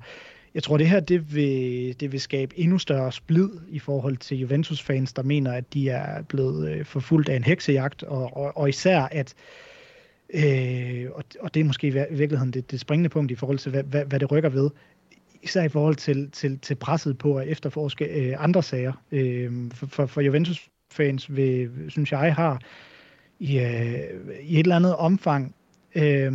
jeg 0.53 0.63
tror, 0.63 0.77
det 0.77 0.89
her 0.89 0.99
det 0.99 1.35
vil, 1.35 1.99
det 1.99 2.11
vil 2.11 2.21
skabe 2.21 2.59
endnu 2.59 2.77
større 2.77 3.11
splid 3.11 3.49
i 3.69 3.79
forhold 3.79 4.17
til 4.17 4.39
Juventus-fans, 4.39 5.13
der 5.13 5.23
mener, 5.23 5.51
at 5.51 5.73
de 5.73 5.89
er 5.89 6.21
blevet 6.21 6.69
øh, 6.69 6.85
forfulgt 6.85 7.29
af 7.29 7.35
en 7.35 7.43
heksejagt, 7.43 8.03
og, 8.03 8.37
og, 8.37 8.57
og 8.57 8.69
især 8.69 9.01
at, 9.01 9.33
øh, 10.33 11.05
og, 11.13 11.23
og 11.39 11.53
det 11.53 11.59
er 11.59 11.63
måske 11.63 11.87
i 11.87 11.91
virkeligheden 11.91 12.51
det, 12.51 12.71
det 12.71 12.79
springende 12.79 13.09
punkt 13.09 13.31
i 13.31 13.35
forhold 13.35 13.57
til, 13.57 13.71
hvad, 13.71 13.83
hvad, 13.83 14.05
hvad 14.05 14.19
det 14.19 14.31
rykker 14.31 14.49
ved, 14.49 14.69
især 15.41 15.63
i 15.63 15.69
forhold 15.69 15.95
til, 15.95 16.31
til, 16.31 16.59
til 16.59 16.75
presset 16.75 17.17
på 17.17 17.35
at 17.35 17.47
efterforske 17.47 18.05
øh, 18.05 18.43
andre 18.43 18.63
sager. 18.63 18.93
Øh, 19.11 19.51
for, 19.73 19.85
for, 19.85 20.05
for 20.05 20.21
Juventus-fans, 20.21 21.35
vil, 21.35 21.69
synes 21.89 22.11
jeg, 22.11 22.35
har 22.35 22.61
i, 23.39 23.59
øh, 23.59 24.03
i 24.41 24.59
et 24.59 24.59
eller 24.59 24.75
andet 24.75 24.95
omfang 24.95 25.55
øh, 25.95 26.31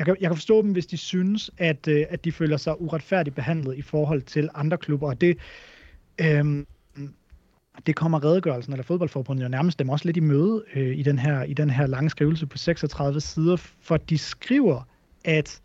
jeg 0.00 0.06
kan, 0.06 0.16
jeg 0.20 0.28
kan 0.30 0.36
forstå 0.36 0.62
dem, 0.62 0.72
hvis 0.72 0.86
de 0.86 0.96
synes, 0.96 1.50
at, 1.58 1.88
øh, 1.88 2.06
at 2.08 2.24
de 2.24 2.32
føler 2.32 2.56
sig 2.56 2.80
uretfærdigt 2.80 3.36
behandlet 3.36 3.78
i 3.78 3.82
forhold 3.82 4.22
til 4.22 4.48
andre 4.54 4.78
klubber, 4.78 5.08
og 5.08 5.20
det, 5.20 5.38
øh, 6.20 6.64
det 7.86 7.96
kommer 7.96 8.24
redegørelsen, 8.24 8.72
eller 8.72 8.84
fodboldforbundet 8.84 9.42
jo 9.44 9.48
nærmest 9.48 9.78
dem 9.78 9.88
også 9.88 10.04
lidt 10.04 10.16
i 10.16 10.20
møde 10.20 10.64
øh, 10.74 10.98
i, 10.98 11.02
den 11.02 11.18
her, 11.18 11.42
i 11.42 11.54
den 11.54 11.70
her 11.70 11.86
lange 11.86 12.10
skrivelse 12.10 12.46
på 12.46 12.58
36 12.58 13.20
sider, 13.20 13.56
for 13.56 13.96
de 13.96 14.18
skriver, 14.18 14.82
at 15.24 15.60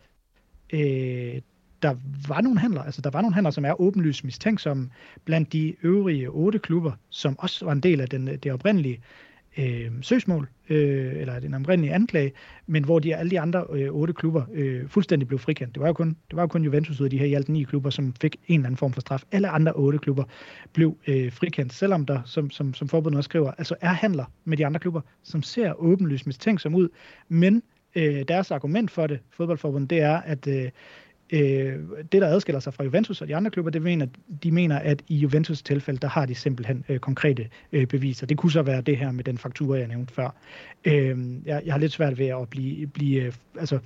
øh, 0.72 1.40
der 1.82 1.94
var 2.28 2.40
nogle 2.40 2.58
handler, 2.58 2.82
altså 2.82 3.00
der 3.00 3.10
var 3.10 3.20
nogle 3.20 3.34
handler, 3.34 3.50
som 3.50 3.64
er 3.64 3.80
åbenlyst 3.80 4.24
mistænksomme 4.24 4.90
blandt 5.24 5.52
de 5.52 5.74
øvrige 5.82 6.28
otte 6.28 6.58
klubber, 6.58 6.92
som 7.10 7.38
også 7.38 7.64
var 7.64 7.72
en 7.72 7.80
del 7.80 8.00
af 8.00 8.08
den, 8.08 8.28
øh, 8.28 8.34
det 8.34 8.52
oprindelige 8.52 9.00
øh, 9.58 9.90
søgsmål, 10.02 10.48
øh, 10.68 11.12
eller 11.16 11.40
den 11.40 11.54
oprindelige 11.54 11.94
anklage, 11.94 12.32
men 12.66 12.84
hvor 12.84 12.98
de 12.98 13.16
alle 13.16 13.30
de 13.30 13.40
andre 13.40 13.64
øh, 13.72 13.90
otte 13.90 14.12
klubber 14.12 14.42
øh, 14.52 14.88
fuldstændig 14.88 15.28
blev 15.28 15.38
frikendt. 15.38 15.74
Det 15.74 15.80
var 15.80 15.86
jo 15.86 15.92
kun, 15.92 16.08
det 16.08 16.36
var 16.36 16.42
jo 16.42 16.46
kun 16.46 16.64
Juventus 16.64 17.00
ud 17.00 17.04
af 17.04 17.10
de 17.10 17.18
her 17.18 17.26
i 17.26 17.34
alt 17.34 17.48
ni 17.48 17.62
klubber, 17.62 17.90
som 17.90 18.14
fik 18.20 18.36
en 18.46 18.60
eller 18.60 18.66
anden 18.66 18.76
form 18.76 18.92
for 18.92 19.00
straf. 19.00 19.22
Alle 19.32 19.48
andre 19.48 19.72
otte 19.72 19.98
klubber 19.98 20.24
blev 20.72 20.96
øh, 21.06 21.32
frikendt, 21.32 21.74
selvom 21.74 22.06
der, 22.06 22.20
som, 22.24 22.50
som, 22.50 22.74
som 22.74 22.88
forbundet 22.88 23.16
også 23.16 23.28
skriver, 23.28 23.50
altså 23.50 23.74
er 23.80 23.92
handler 23.92 24.24
med 24.44 24.56
de 24.56 24.66
andre 24.66 24.80
klubber, 24.80 25.00
som 25.22 25.42
ser 25.42 25.72
åbenlyst 25.80 26.26
mistænksom 26.26 26.74
ud, 26.74 26.88
men 27.28 27.62
øh, 27.94 28.24
deres 28.28 28.50
argument 28.50 28.90
for 28.90 29.06
det, 29.06 29.20
fodboldforbundet, 29.30 29.90
det 29.90 30.00
er, 30.00 30.16
at 30.16 30.46
øh, 30.46 30.70
øh, 31.32 31.78
det, 32.12 32.22
der 32.22 32.26
adskiller 32.26 32.60
sig 32.60 32.74
fra 32.74 32.84
Juventus 32.84 33.20
og 33.20 33.28
de 33.28 33.36
andre 33.36 33.50
klubber, 33.50 33.70
det 33.70 33.82
mener, 33.82 34.06
de 34.42 34.52
mener, 34.52 34.78
at 34.78 35.02
i 35.08 35.16
Juventus 35.16 35.62
tilfælde, 35.62 35.98
der 35.98 36.08
har 36.08 36.26
de 36.26 36.34
simpelthen 36.34 36.84
øh, 36.88 36.98
konkrete 36.98 37.48
øh, 37.72 37.86
beviser. 37.86 38.26
Det 38.26 38.36
kunne 38.36 38.52
så 38.52 38.62
være 38.62 38.80
det 38.80 38.96
her 38.96 39.12
med 39.12 39.24
den 39.24 39.38
faktura, 39.38 39.78
jeg 39.78 39.88
nævnte 39.88 40.14
før. 40.14 40.34
Øh, 40.84 41.18
jeg, 41.44 41.62
jeg 41.64 41.74
har 41.74 41.78
lidt 41.78 41.92
svært 41.92 42.18
ved 42.18 42.26
at 42.26 42.48
blive, 42.48 42.86
blive 42.86 43.22
øh, 43.22 43.32
altså, 43.58 43.78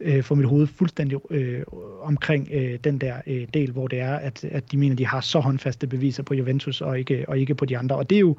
øh, 0.00 0.22
få 0.22 0.34
mit 0.34 0.46
hoved 0.46 0.66
fuldstændig 0.66 1.18
øh, 1.30 1.62
omkring 2.02 2.48
øh, 2.52 2.78
den 2.84 2.98
der 2.98 3.16
øh, 3.26 3.46
del, 3.54 3.70
hvor 3.70 3.88
det 3.88 4.00
er, 4.00 4.14
at, 4.14 4.44
at 4.44 4.72
de 4.72 4.76
mener, 4.76 4.96
de 4.96 5.06
har 5.06 5.20
så 5.20 5.40
håndfaste 5.40 5.86
beviser 5.86 6.22
på 6.22 6.34
Juventus 6.34 6.80
og 6.80 6.98
ikke, 6.98 7.24
og 7.28 7.38
ikke 7.38 7.54
på 7.54 7.64
de 7.64 7.78
andre. 7.78 7.96
Og 7.96 8.10
det 8.10 8.16
er 8.16 8.20
jo, 8.20 8.36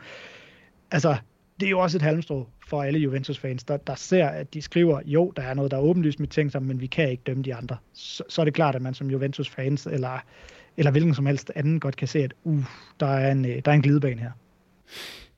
altså, 0.91 1.15
det 1.59 1.65
er 1.65 1.69
jo 1.69 1.79
også 1.79 1.97
et 1.97 2.01
halmstrå 2.01 2.47
for 2.73 2.83
alle 2.83 2.99
Juventus-fans, 2.99 3.63
der, 3.63 3.77
der 3.77 3.95
ser, 3.95 4.27
at 4.27 4.53
de 4.53 4.61
skriver, 4.61 5.01
jo, 5.05 5.33
der 5.35 5.41
er 5.41 5.53
noget, 5.53 5.71
der 5.71 5.77
er 5.77 5.81
åbenlyst 5.81 6.19
med 6.19 6.27
ting, 6.27 6.51
men 6.61 6.81
vi 6.81 6.87
kan 6.87 7.09
ikke 7.09 7.23
dømme 7.25 7.43
de 7.43 7.55
andre. 7.55 7.77
Så, 7.93 8.23
så 8.29 8.41
er 8.41 8.45
det 8.45 8.53
klart, 8.53 8.75
at 8.75 8.81
man 8.81 8.93
som 8.93 9.09
Juventus-fans, 9.09 9.85
eller, 9.85 10.19
eller 10.77 10.91
hvilken 10.91 11.15
som 11.15 11.25
helst 11.25 11.51
anden, 11.55 11.79
godt 11.79 11.95
kan 11.95 12.07
se, 12.07 12.19
at 12.19 12.33
uh, 12.43 12.63
der, 12.99 13.05
er 13.05 13.31
en, 13.31 13.45
øh, 13.45 13.61
der 13.65 13.71
er 13.71 13.75
en 13.75 13.81
glidebane 13.81 14.21
her. 14.21 14.31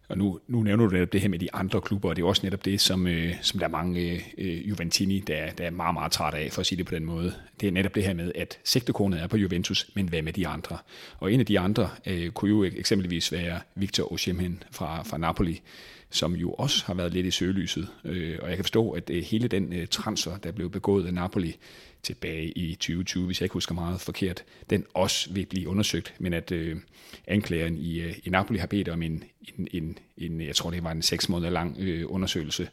Og 0.09 0.17
nu, 0.17 0.39
nu 0.47 0.63
nævner 0.63 0.85
du 0.85 0.93
netop 0.93 1.13
det 1.13 1.21
her 1.21 1.29
med 1.29 1.39
de 1.39 1.53
andre 1.53 1.81
klubber, 1.81 2.09
og 2.09 2.15
det 2.15 2.21
er 2.21 2.25
også 2.25 2.41
netop 2.43 2.65
det, 2.65 2.81
som, 2.81 3.07
øh, 3.07 3.33
som 3.41 3.59
der 3.59 3.65
er 3.65 3.71
mange 3.71 4.01
øh, 4.01 4.21
øh 4.37 4.69
Juventini, 4.69 5.19
der, 5.19 5.51
der 5.51 5.63
er 5.63 5.71
meget, 5.71 5.93
meget 5.93 6.11
træt 6.11 6.33
af, 6.33 6.51
for 6.51 6.59
at 6.59 6.65
sige 6.65 6.77
det 6.77 6.85
på 6.85 6.95
den 6.95 7.05
måde. 7.05 7.33
Det 7.61 7.67
er 7.67 7.71
netop 7.71 7.95
det 7.95 8.03
her 8.03 8.13
med, 8.13 8.31
at 8.35 8.59
sigtekornet 8.63 9.21
er 9.21 9.27
på 9.27 9.37
Juventus, 9.37 9.89
men 9.95 10.09
hvad 10.09 10.21
med 10.21 10.33
de 10.33 10.47
andre? 10.47 10.77
Og 11.19 11.33
en 11.33 11.39
af 11.39 11.45
de 11.45 11.59
andre 11.59 11.89
øh, 12.05 12.31
kunne 12.31 12.49
jo 12.49 12.63
eksempelvis 12.63 13.31
være 13.31 13.59
Victor 13.75 14.13
Osimhen 14.13 14.63
fra, 14.71 15.03
fra 15.03 15.17
Napoli, 15.17 15.61
som 16.15 16.35
jo 16.35 16.53
også 16.53 16.85
har 16.85 16.93
været 16.93 17.13
lidt 17.13 17.25
i 17.25 17.31
søgelyset. 17.31 17.87
Øh, 18.03 18.37
og 18.41 18.49
jeg 18.49 18.57
kan 18.57 18.63
forstå, 18.63 18.91
at 18.91 19.09
øh, 19.09 19.23
hele 19.23 19.47
den 19.47 19.73
øh, 19.73 19.87
transfer, 19.87 20.37
der 20.37 20.51
blev 20.51 20.69
begået 20.69 21.07
af 21.07 21.13
Napoli 21.13 21.55
tilbage 22.03 22.51
i 22.57 22.75
2020, 22.75 23.25
hvis 23.25 23.41
jeg 23.41 23.45
ikke 23.45 23.53
husker 23.53 23.73
meget 23.75 24.01
forkert, 24.01 24.43
den 24.69 24.85
også 24.93 25.33
vil 25.33 25.45
blive 25.45 25.69
undersøgt, 25.69 26.13
men 26.19 26.33
at 26.33 26.51
øh, 26.51 26.77
anklageren 27.27 27.77
i, 27.77 27.99
øh, 27.99 28.15
i 28.23 28.29
Napoli 28.29 28.59
har 28.59 28.67
bedt 28.67 28.89
om 28.89 29.01
en, 29.01 29.23
en, 29.57 29.67
en, 29.71 29.97
en, 30.17 30.41
jeg 30.41 30.55
tror 30.55 30.71
det 30.71 30.83
var 30.83 30.91
en 30.91 31.01
seks 31.01 31.29
måneder 31.29 31.51
lang 31.51 31.77
øh, 31.79 32.03
undersøgelse 32.07 32.69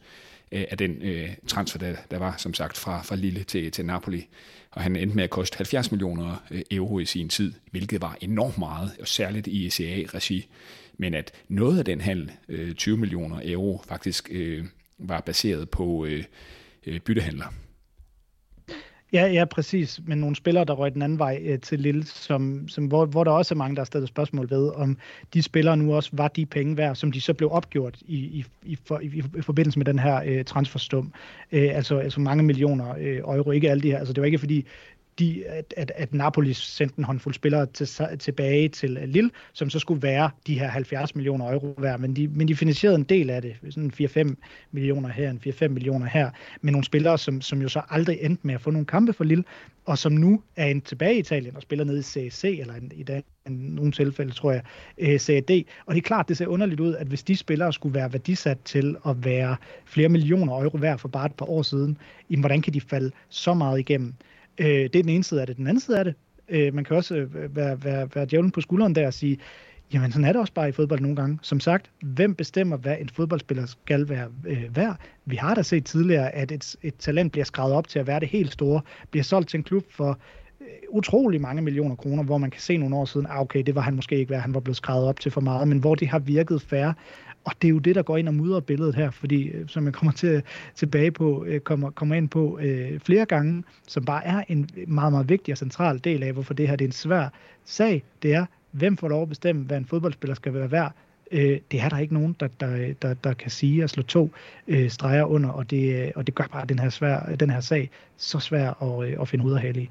øh, 0.52 0.64
af 0.70 0.78
den 0.78 1.02
øh, 1.02 1.28
transfer, 1.46 1.78
der, 1.78 1.96
der 2.10 2.18
var 2.18 2.34
som 2.38 2.54
sagt 2.54 2.78
fra, 2.78 3.02
fra 3.02 3.16
Lille 3.16 3.42
til, 3.42 3.70
til 3.70 3.86
Napoli. 3.86 4.26
Og 4.70 4.82
han 4.82 4.96
endte 4.96 5.16
med 5.16 5.24
at 5.24 5.30
koste 5.30 5.56
70 5.56 5.90
millioner 5.90 6.36
øh, 6.50 6.62
euro 6.70 6.98
i 6.98 7.04
sin 7.04 7.28
tid, 7.28 7.52
hvilket 7.70 8.00
var 8.00 8.16
enormt 8.20 8.58
meget, 8.58 8.90
og 9.00 9.08
særligt 9.08 9.46
i 9.46 9.66
ECA-regi 9.66 10.48
men 10.98 11.14
at 11.14 11.32
noget 11.48 11.78
af 11.78 11.84
den 11.84 12.00
handel, 12.00 12.32
øh, 12.48 12.74
20 12.74 12.96
millioner 12.96 13.40
euro, 13.44 13.82
faktisk 13.88 14.28
øh, 14.32 14.64
var 14.98 15.20
baseret 15.20 15.70
på 15.70 16.06
øh, 16.06 16.24
øh, 16.86 17.00
byttehandler. 17.00 17.46
Ja, 19.12 19.26
ja, 19.26 19.44
præcis. 19.44 20.00
Men 20.06 20.18
nogle 20.18 20.36
spillere, 20.36 20.64
der 20.64 20.72
røg 20.72 20.94
den 20.94 21.02
anden 21.02 21.18
vej 21.18 21.38
øh, 21.42 21.58
til 21.58 21.80
Lille, 21.80 22.06
som, 22.06 22.68
som, 22.68 22.86
hvor, 22.86 23.06
hvor 23.06 23.24
der 23.24 23.30
også 23.30 23.54
er 23.54 23.56
mange, 23.56 23.76
der 23.76 23.80
har 23.80 23.84
stillet 23.84 24.08
spørgsmål 24.08 24.50
ved, 24.50 24.72
om 24.74 24.98
de 25.34 25.42
spillere 25.42 25.76
nu 25.76 25.94
også 25.94 26.10
var 26.12 26.28
de 26.28 26.46
penge 26.46 26.76
værd, 26.76 26.94
som 26.94 27.12
de 27.12 27.20
så 27.20 27.34
blev 27.34 27.52
opgjort 27.52 27.98
i, 28.00 28.16
i, 28.16 28.44
i, 28.62 28.78
for, 28.84 29.00
i, 29.00 29.22
i 29.38 29.42
forbindelse 29.42 29.78
med 29.78 29.86
den 29.86 29.98
her 29.98 30.22
øh, 30.26 30.44
transferstum. 30.44 31.12
Øh, 31.52 31.76
altså, 31.76 31.98
altså 31.98 32.20
mange 32.20 32.42
millioner 32.42 32.94
øh, 33.00 33.16
euro, 33.16 33.50
ikke 33.50 33.70
alle 33.70 33.82
de 33.82 33.90
her. 33.90 33.98
Altså 33.98 34.12
det 34.12 34.20
var 34.20 34.26
ikke 34.26 34.38
fordi, 34.38 34.66
de, 35.18 35.44
at, 35.46 35.74
at, 35.76 35.92
at 35.94 36.14
Napoli 36.14 36.52
sendte 36.52 36.98
en 36.98 37.04
håndfuld 37.04 37.34
spillere 37.34 37.66
til, 37.66 37.88
tilbage 38.18 38.68
til 38.68 38.96
øh, 38.96 39.08
Lille, 39.08 39.30
som 39.52 39.70
så 39.70 39.78
skulle 39.78 40.02
være 40.02 40.30
de 40.46 40.58
her 40.58 40.68
70 40.68 41.14
millioner 41.14 41.52
euro 41.52 41.74
værd, 41.78 42.00
men 42.00 42.16
de, 42.16 42.28
men 42.28 42.48
de 42.48 42.56
finansierede 42.56 42.96
en 42.96 43.02
del 43.02 43.30
af 43.30 43.42
det, 43.42 43.56
sådan 43.70 43.92
4-5 44.00 44.34
millioner 44.72 45.08
her, 45.08 45.30
en 45.30 45.40
4-5 45.46 45.68
millioner 45.68 46.06
her, 46.06 46.30
med 46.60 46.72
nogle 46.72 46.84
spillere, 46.84 47.18
som, 47.18 47.40
som 47.40 47.62
jo 47.62 47.68
så 47.68 47.80
aldrig 47.90 48.18
endte 48.20 48.46
med 48.46 48.54
at 48.54 48.60
få 48.60 48.70
nogle 48.70 48.86
kampe 48.86 49.12
for 49.12 49.24
Lille, 49.24 49.44
og 49.84 49.98
som 49.98 50.12
nu 50.12 50.42
er 50.56 50.66
en 50.66 50.80
tilbage 50.80 51.14
i 51.14 51.18
Italien 51.18 51.56
og 51.56 51.62
spiller 51.62 51.84
nede 51.84 51.98
i 51.98 52.02
CSC, 52.02 52.44
eller 52.44 52.74
en, 52.74 52.92
i 52.94 53.02
dag, 53.02 53.24
i 53.46 53.50
nogle 53.50 53.92
tilfælde, 53.92 54.32
tror 54.32 54.52
jeg, 54.52 54.62
øh, 54.98 55.18
CAD. 55.18 55.64
Og 55.86 55.94
det 55.94 56.00
er 56.00 56.06
klart, 56.06 56.28
det 56.28 56.36
ser 56.36 56.46
underligt 56.46 56.80
ud, 56.80 56.94
at 56.94 57.06
hvis 57.06 57.22
de 57.22 57.36
spillere 57.36 57.72
skulle 57.72 57.94
være 57.94 58.12
værdisat 58.12 58.58
til 58.64 58.96
at 59.06 59.24
være 59.24 59.56
flere 59.84 60.08
millioner 60.08 60.52
euro 60.52 60.78
værd 60.78 60.98
for 60.98 61.08
bare 61.08 61.26
et 61.26 61.34
par 61.34 61.46
år 61.46 61.62
siden, 61.62 61.98
hvordan 62.38 62.62
kan 62.62 62.74
de 62.74 62.80
falde 62.80 63.10
så 63.28 63.54
meget 63.54 63.78
igennem? 63.78 64.14
Øh, 64.58 64.66
det 64.66 64.96
er 64.96 65.02
den 65.02 65.08
ene 65.08 65.24
side 65.24 65.40
af 65.40 65.46
det. 65.46 65.56
Den 65.56 65.66
anden 65.66 65.80
side 65.80 65.98
af 65.98 66.04
det, 66.04 66.14
øh, 66.48 66.74
man 66.74 66.84
kan 66.84 66.96
også 66.96 67.14
øh, 67.16 67.56
være, 67.56 67.84
være, 67.84 68.08
være 68.14 68.26
djævlen 68.30 68.50
på 68.50 68.60
skulderen 68.60 68.94
der 68.94 69.06
og 69.06 69.14
sige, 69.14 69.38
jamen 69.92 70.12
sådan 70.12 70.24
er 70.24 70.32
det 70.32 70.40
også 70.40 70.52
bare 70.52 70.68
i 70.68 70.72
fodbold 70.72 71.00
nogle 71.00 71.16
gange. 71.16 71.38
Som 71.42 71.60
sagt, 71.60 71.90
hvem 72.02 72.34
bestemmer, 72.34 72.76
hvad 72.76 72.96
en 73.00 73.08
fodboldspiller 73.08 73.66
skal 73.66 74.08
være 74.08 74.28
øh, 74.46 74.76
værd? 74.76 74.96
Vi 75.24 75.36
har 75.36 75.54
da 75.54 75.62
set 75.62 75.84
tidligere, 75.84 76.34
at 76.34 76.52
et, 76.52 76.76
et 76.82 76.94
talent 76.96 77.32
bliver 77.32 77.44
skrevet 77.44 77.72
op 77.72 77.88
til 77.88 77.98
at 77.98 78.06
være 78.06 78.20
det 78.20 78.28
helt 78.28 78.52
store, 78.52 78.80
bliver 79.10 79.24
solgt 79.24 79.48
til 79.48 79.58
en 79.58 79.64
klub 79.64 79.84
for 79.90 80.18
øh, 80.60 80.66
utrolig 80.90 81.40
mange 81.40 81.62
millioner 81.62 81.94
kroner, 81.94 82.22
hvor 82.22 82.38
man 82.38 82.50
kan 82.50 82.60
se 82.60 82.76
nogle 82.76 82.96
år 82.96 83.04
siden, 83.04 83.26
ah, 83.30 83.40
okay, 83.40 83.62
det 83.62 83.74
var 83.74 83.80
han 83.80 83.94
måske 83.94 84.16
ikke 84.16 84.30
værd, 84.30 84.40
han 84.40 84.54
var 84.54 84.60
blevet 84.60 84.76
skrevet 84.76 85.04
op 85.04 85.20
til 85.20 85.32
for 85.32 85.40
meget, 85.40 85.68
men 85.68 85.78
hvor 85.78 85.94
det 85.94 86.08
har 86.08 86.18
virket 86.18 86.62
færre. 86.62 86.94
Og 87.44 87.52
det 87.62 87.68
er 87.68 87.72
jo 87.72 87.78
det, 87.78 87.94
der 87.94 88.02
går 88.02 88.16
ind 88.16 88.28
og 88.28 88.34
mudrer 88.34 88.60
billedet 88.60 88.94
her, 88.94 89.10
fordi 89.10 89.48
øh, 89.48 89.68
som 89.68 89.84
jeg 89.84 89.92
kommer 89.92 90.12
til 90.12 90.42
tilbage 90.74 91.10
på, 91.10 91.44
øh, 91.44 91.60
kommer, 91.60 91.90
kommer 91.90 92.14
ind 92.14 92.28
på 92.28 92.58
øh, 92.62 93.00
flere 93.00 93.26
gange, 93.26 93.64
som 93.88 94.04
bare 94.04 94.24
er 94.24 94.44
en 94.48 94.68
meget, 94.86 95.12
meget 95.12 95.28
vigtig 95.28 95.52
og 95.52 95.58
central 95.58 96.00
del 96.04 96.22
af, 96.22 96.32
hvorfor 96.32 96.54
det 96.54 96.68
her 96.68 96.76
det 96.76 96.84
er 96.84 96.88
en 96.88 96.92
svær 96.92 97.28
sag, 97.64 98.02
det 98.22 98.34
er, 98.34 98.46
hvem 98.70 98.96
får 98.96 99.08
lov 99.08 99.22
at 99.22 99.28
bestemme, 99.28 99.62
hvad 99.62 99.78
en 99.78 99.86
fodboldspiller 99.86 100.34
skal 100.34 100.54
være 100.54 100.70
værd. 100.70 100.92
Øh, 101.32 101.60
det 101.70 101.80
er 101.80 101.88
der 101.88 101.98
ikke 101.98 102.14
nogen, 102.14 102.36
der, 102.40 102.48
der, 102.60 102.94
der, 103.02 103.14
der 103.14 103.32
kan 103.32 103.50
sige 103.50 103.82
at 103.82 103.90
slå 103.90 104.02
to 104.02 104.30
øh, 104.68 104.90
streger 104.90 105.24
under, 105.24 105.50
og 105.50 105.70
det, 105.70 106.02
øh, 106.02 106.10
og 106.16 106.26
det 106.26 106.34
gør 106.34 106.44
bare 106.52 106.66
den 106.66 106.78
her, 106.78 106.90
svær, 106.90 107.36
den 107.40 107.50
her 107.50 107.60
sag 107.60 107.90
så 108.16 108.38
svær 108.38 108.82
at, 108.82 109.08
øh, 109.08 109.16
at 109.20 109.28
finde 109.28 109.44
ud 109.44 109.52
af 109.52 109.72
i. 109.76 109.90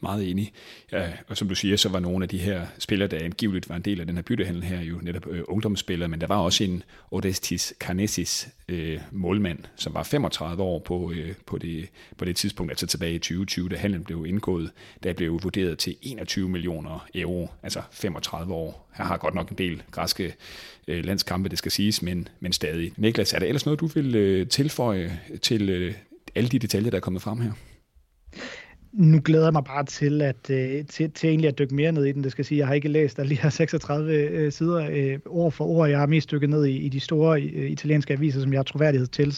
Meget 0.00 0.30
enig. 0.30 0.52
Ja, 0.92 1.12
og 1.28 1.36
som 1.36 1.48
du 1.48 1.54
siger, 1.54 1.76
så 1.76 1.88
var 1.88 2.00
nogle 2.00 2.24
af 2.24 2.28
de 2.28 2.38
her 2.38 2.66
spillere, 2.78 3.08
der 3.08 3.24
angiveligt 3.24 3.68
var 3.68 3.76
en 3.76 3.82
del 3.82 4.00
af 4.00 4.06
den 4.06 4.16
her 4.16 4.22
byttehandel 4.22 4.62
her, 4.62 4.80
jo 4.80 4.98
netop 5.02 5.26
øh, 5.26 5.42
ungdomsspillere, 5.48 6.08
men 6.08 6.20
der 6.20 6.26
var 6.26 6.36
også 6.36 6.64
en 6.64 6.82
Odestis 7.10 7.74
Carnesis 7.80 8.48
øh, 8.68 9.00
målmand, 9.10 9.58
som 9.76 9.94
var 9.94 10.02
35 10.02 10.62
år 10.62 10.78
på, 10.78 11.12
øh, 11.14 11.34
på, 11.46 11.58
det, 11.58 11.88
på 12.16 12.24
det 12.24 12.36
tidspunkt, 12.36 12.72
altså 12.72 12.86
tilbage 12.86 13.14
i 13.14 13.18
2020, 13.18 13.68
da 13.68 13.76
handlen 13.76 14.04
blev 14.04 14.26
indgået, 14.26 14.70
der 15.02 15.12
blev 15.12 15.42
vurderet 15.42 15.78
til 15.78 15.96
21 16.02 16.48
millioner 16.48 17.06
euro, 17.14 17.48
altså 17.62 17.82
35 17.92 18.54
år. 18.54 18.90
Her 18.94 19.04
har 19.04 19.16
godt 19.16 19.34
nok 19.34 19.50
en 19.50 19.58
del 19.58 19.82
græske 19.90 20.34
øh, 20.88 21.04
landskampe, 21.04 21.48
det 21.48 21.58
skal 21.58 21.72
siges, 21.72 22.02
men, 22.02 22.28
men 22.40 22.52
stadig. 22.52 22.92
Niklas, 22.96 23.32
er 23.32 23.38
der 23.38 23.46
ellers 23.46 23.66
noget, 23.66 23.80
du 23.80 23.86
vil 23.86 24.16
øh, 24.16 24.48
tilføje 24.48 25.20
til 25.42 25.70
øh, 25.70 25.94
alle 26.34 26.48
de 26.48 26.58
detaljer, 26.58 26.90
der 26.90 26.96
er 26.96 27.00
kommet 27.00 27.22
frem 27.22 27.40
her? 27.40 27.52
Nu 29.00 29.20
glæder 29.24 29.44
jeg 29.46 29.52
mig 29.52 29.64
bare 29.64 29.84
til, 29.84 30.22
at, 30.22 30.50
øh, 30.50 30.86
til, 30.86 31.10
til 31.10 31.28
egentlig 31.28 31.48
at 31.48 31.58
dykke 31.58 31.74
mere 31.74 31.92
ned 31.92 32.04
i 32.04 32.12
den. 32.12 32.24
Det 32.24 32.32
skal 32.32 32.44
sige, 32.44 32.58
jeg 32.58 32.66
har 32.66 32.74
ikke 32.74 32.88
læst 32.88 33.16
der 33.16 33.24
lige 33.24 33.40
har 33.40 33.50
36 33.50 34.12
øh, 34.12 34.52
sider 34.52 34.88
øh, 34.90 35.18
ord 35.26 35.52
for 35.52 35.64
ord. 35.64 35.88
Jeg 35.88 35.98
har 35.98 36.06
mest 36.06 36.30
dykket 36.30 36.50
ned 36.50 36.64
i, 36.64 36.76
i 36.76 36.88
de 36.88 37.00
store 37.00 37.42
øh, 37.42 37.70
italienske 37.70 38.12
aviser, 38.12 38.40
som 38.40 38.52
jeg 38.52 38.58
har 38.58 38.64
troværdighed 38.64 39.06
til. 39.06 39.36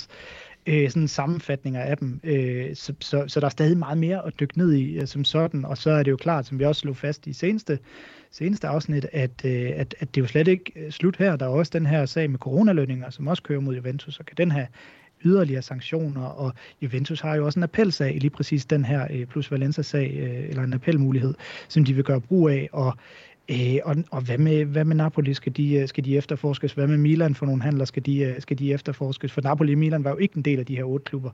Øh, 0.66 0.90
sådan 0.90 1.08
sammenfatninger 1.08 1.80
af 1.80 1.96
dem. 1.96 2.20
Øh, 2.24 2.76
så, 2.76 2.94
så, 3.00 3.24
så 3.26 3.40
der 3.40 3.46
er 3.46 3.50
stadig 3.50 3.78
meget 3.78 3.98
mere 3.98 4.26
at 4.26 4.40
dykke 4.40 4.58
ned 4.58 4.72
i 4.72 4.98
øh, 4.98 5.06
som 5.06 5.24
sådan. 5.24 5.64
Og 5.64 5.78
så 5.78 5.90
er 5.90 6.02
det 6.02 6.10
jo 6.10 6.16
klart, 6.16 6.46
som 6.46 6.58
vi 6.58 6.64
også 6.64 6.80
slog 6.80 6.96
fast 6.96 7.26
i 7.26 7.32
seneste, 7.32 7.78
seneste 8.30 8.68
afsnit, 8.68 9.06
at, 9.12 9.44
øh, 9.44 9.70
at, 9.74 9.94
at 10.00 10.14
det 10.14 10.20
er 10.20 10.24
jo 10.24 10.26
slet 10.26 10.48
ikke 10.48 10.72
øh, 10.76 10.90
slut 10.90 11.16
her. 11.16 11.36
Der 11.36 11.46
er 11.46 11.50
også 11.50 11.70
den 11.74 11.86
her 11.86 12.06
sag 12.06 12.30
med 12.30 12.38
coronalønninger, 12.38 13.10
som 13.10 13.26
også 13.26 13.42
kører 13.42 13.60
mod 13.60 13.74
Juventus, 13.74 14.18
og 14.18 14.26
kan 14.26 14.36
den 14.36 14.50
have 14.50 14.66
yderligere 15.24 15.62
sanktioner, 15.62 16.24
og 16.24 16.52
Juventus 16.82 17.20
har 17.20 17.34
jo 17.34 17.46
også 17.46 17.58
en 17.58 17.62
appelsag, 17.62 18.18
lige 18.20 18.30
præcis 18.30 18.64
den 18.64 18.84
her 18.84 19.06
øh, 19.10 19.26
plus 19.26 19.50
Valenza-sag, 19.50 20.14
øh, 20.16 20.48
eller 20.48 20.62
en 20.62 20.72
appelmulighed, 20.72 21.34
som 21.68 21.84
de 21.84 21.94
vil 21.94 22.04
gøre 22.04 22.20
brug 22.20 22.48
af, 22.48 22.68
og 22.72 22.96
Øh, 23.50 23.78
og, 23.84 23.96
og 24.10 24.20
hvad 24.22 24.38
med, 24.38 24.64
hvad 24.64 24.84
med 24.84 24.96
Napoli? 24.96 25.34
Skal 25.34 25.56
de, 25.56 25.74
øh, 25.74 25.88
skal 25.88 26.04
de 26.04 26.16
efterforskes? 26.16 26.72
Hvad 26.72 26.86
med 26.86 26.98
Milan 26.98 27.34
for 27.34 27.46
nogle 27.46 27.62
handler? 27.62 27.84
Skal 27.84 28.06
de, 28.06 28.18
øh, 28.18 28.40
skal 28.40 28.58
de 28.58 28.72
efterforskes? 28.72 29.32
For 29.32 29.40
Napoli 29.40 29.72
og 29.72 29.78
Milan 29.78 30.04
var 30.04 30.10
jo 30.10 30.16
ikke 30.16 30.36
en 30.36 30.42
del 30.42 30.58
af 30.58 30.66
de 30.66 30.76
her 30.76 30.84
otte 30.84 31.04
klubber 31.04 31.30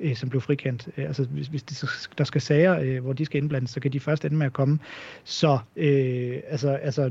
øh, 0.00 0.16
som 0.16 0.28
blev 0.28 0.40
frikendt. 0.40 0.88
Øh, 0.96 1.04
altså 1.04 1.24
hvis, 1.24 1.46
hvis 1.46 1.62
de, 1.62 1.86
der 2.18 2.24
skal 2.24 2.40
sager, 2.40 2.78
øh, 2.80 3.02
hvor 3.02 3.12
de 3.12 3.24
skal 3.24 3.42
indblandes, 3.42 3.70
så 3.70 3.80
kan 3.80 3.92
de 3.92 4.00
først 4.00 4.24
ende 4.24 4.36
med 4.36 4.46
at 4.46 4.52
komme. 4.52 4.78
Så 5.24 5.58
øh, 5.76 6.36
altså, 6.48 6.70
altså 6.70 7.02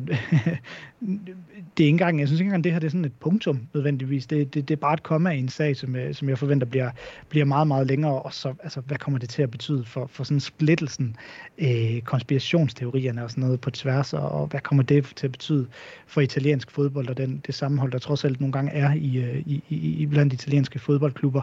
det 1.78 1.84
er 1.84 1.88
ikke 1.88 1.90
engang, 1.90 2.20
jeg 2.20 2.28
synes 2.28 2.40
ikke 2.40 2.48
engang, 2.48 2.64
det 2.64 2.72
her 2.72 2.80
det 2.80 2.88
er 2.88 2.92
sådan 2.92 3.06
et 3.06 3.14
punktum 3.20 3.68
nødvendigvis. 3.74 4.28
Det, 4.28 4.54
det, 4.54 4.68
det 4.68 4.76
er 4.76 4.80
bare 4.80 4.94
et 4.94 5.04
komma 5.04 5.30
i 5.30 5.40
en 5.40 5.50
sag, 5.50 5.76
som, 5.76 5.96
øh, 5.96 6.14
som 6.14 6.30
jeg 6.30 6.38
forventer 6.38 6.68
bliver, 6.68 6.92
bliver 7.30 7.46
meget, 7.46 7.68
meget 7.68 7.88
længere. 7.88 8.22
Og 8.22 8.34
så, 8.34 8.54
altså, 8.64 8.82
hvad 8.82 8.98
kommer 8.98 9.20
det 9.20 9.30
til 9.30 9.42
at 9.42 9.52
betyde 9.52 9.86
for, 9.86 10.08
for 10.08 10.24
sådan 10.24 10.40
splittelsen, 10.40 11.16
øh, 11.58 12.02
konspirationsteorierne 12.02 13.24
og 13.24 13.30
sådan 13.32 13.44
noget 13.44 13.62
på 13.62 13.72
tværs, 13.72 14.14
og, 14.14 14.30
og 14.30 14.48
hvad 14.48 14.60
kommer 14.60 14.84
det 14.84 15.12
til 15.16 15.28
at 15.28 15.32
betyde 15.32 15.68
for 16.08 16.22
italiensk 16.22 16.72
fodbold 16.72 17.10
og 17.10 17.18
den, 17.18 17.42
det 17.48 17.56
sammenhold, 17.56 17.92
der 17.92 17.98
trods 17.98 18.26
alt 18.26 18.40
nogle 18.40 18.54
gange 18.54 18.72
er 18.72 18.94
i, 18.94 19.18
øh, 19.18 19.38
i, 19.38 19.64
i, 19.70 19.76
i 19.76 20.06
blandt 20.06 20.34
italienske 20.34 20.80
fodboldklubber 20.80 21.42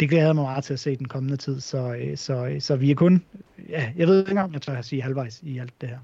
det 0.00 0.08
glæder 0.08 0.26
jeg 0.26 0.34
mig 0.34 0.44
meget 0.44 0.64
til 0.64 0.72
at 0.72 0.80
se 0.80 0.96
den 0.96 1.08
kommende 1.08 1.36
tid, 1.36 1.60
så, 1.60 1.94
øh, 1.94 2.16
så, 2.16 2.56
så 2.58 2.76
vi 2.76 2.90
er 2.90 2.94
kun, 2.94 3.24
ja, 3.68 3.92
jeg 3.96 4.06
ved 4.06 4.18
ikke 4.18 4.30
engang, 4.30 4.52
jeg 4.52 4.62
tør 4.62 4.76
at 4.76 4.84
sige 4.84 5.02
halvvejs 5.02 5.40
i 5.42 5.58
alt 5.58 5.80
det 5.80 5.88
her. 5.88 5.98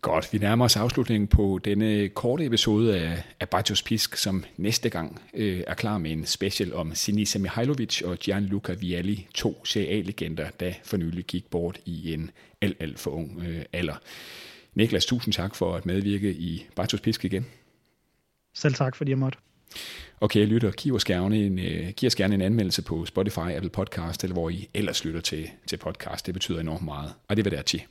Godt, 0.00 0.32
vi 0.32 0.38
nærmer 0.38 0.64
os 0.64 0.76
afslutningen 0.76 1.28
på 1.28 1.60
denne 1.64 2.08
korte 2.08 2.44
episode 2.44 3.00
af, 3.00 3.22
af 3.40 3.48
Bajos 3.48 3.82
Pisk, 3.82 4.16
som 4.16 4.44
næste 4.56 4.90
gang 4.90 5.20
øh, 5.34 5.62
er 5.66 5.74
klar 5.74 5.98
med 5.98 6.12
en 6.12 6.26
special 6.26 6.74
om 6.74 6.94
Sinisa 6.94 7.38
Mihailovic 7.38 8.02
og 8.02 8.16
Gianluca 8.16 8.72
Vialli, 8.72 9.28
to 9.34 9.64
CA-legender, 9.66 10.50
der 10.60 10.72
for 10.84 10.96
nylig 10.96 11.24
gik 11.24 11.50
bort 11.50 11.80
i 11.84 12.14
en 12.14 12.30
alt, 12.60 12.76
alt 12.80 12.98
for 12.98 13.10
ung 13.10 13.42
øh, 13.46 13.62
alder. 13.72 13.94
Niklas, 14.74 15.06
tusind 15.06 15.32
tak 15.32 15.54
for 15.54 15.76
at 15.76 15.86
medvirke 15.86 16.32
i 16.32 16.66
Bajos 16.76 17.00
Pisk 17.00 17.24
igen. 17.24 17.46
Selv 18.54 18.74
tak, 18.74 18.96
fordi 18.96 19.10
jeg 19.10 19.18
måtte. 19.18 19.38
Okay, 20.20 20.46
lytter, 20.46 20.70
giv 20.70 20.94
os, 20.94 21.04
gerne 21.04 21.36
en, 21.36 21.58
øh, 21.58 21.88
giv 21.96 22.06
os 22.06 22.14
gerne 22.14 22.34
en 22.34 22.42
anmeldelse 22.42 22.82
på 22.82 23.06
Spotify, 23.06 23.38
Apple 23.38 23.70
Podcast, 23.70 24.24
eller 24.24 24.34
hvor 24.34 24.50
I 24.50 24.68
ellers 24.74 25.04
lytter 25.04 25.20
til, 25.20 25.50
til 25.66 25.76
podcast. 25.76 26.26
Det 26.26 26.34
betyder 26.34 26.60
enormt 26.60 26.84
meget. 26.84 27.14
Og 27.28 27.36
det 27.36 27.44
vil 27.44 27.52
det 27.52 27.64
til. 27.64 27.82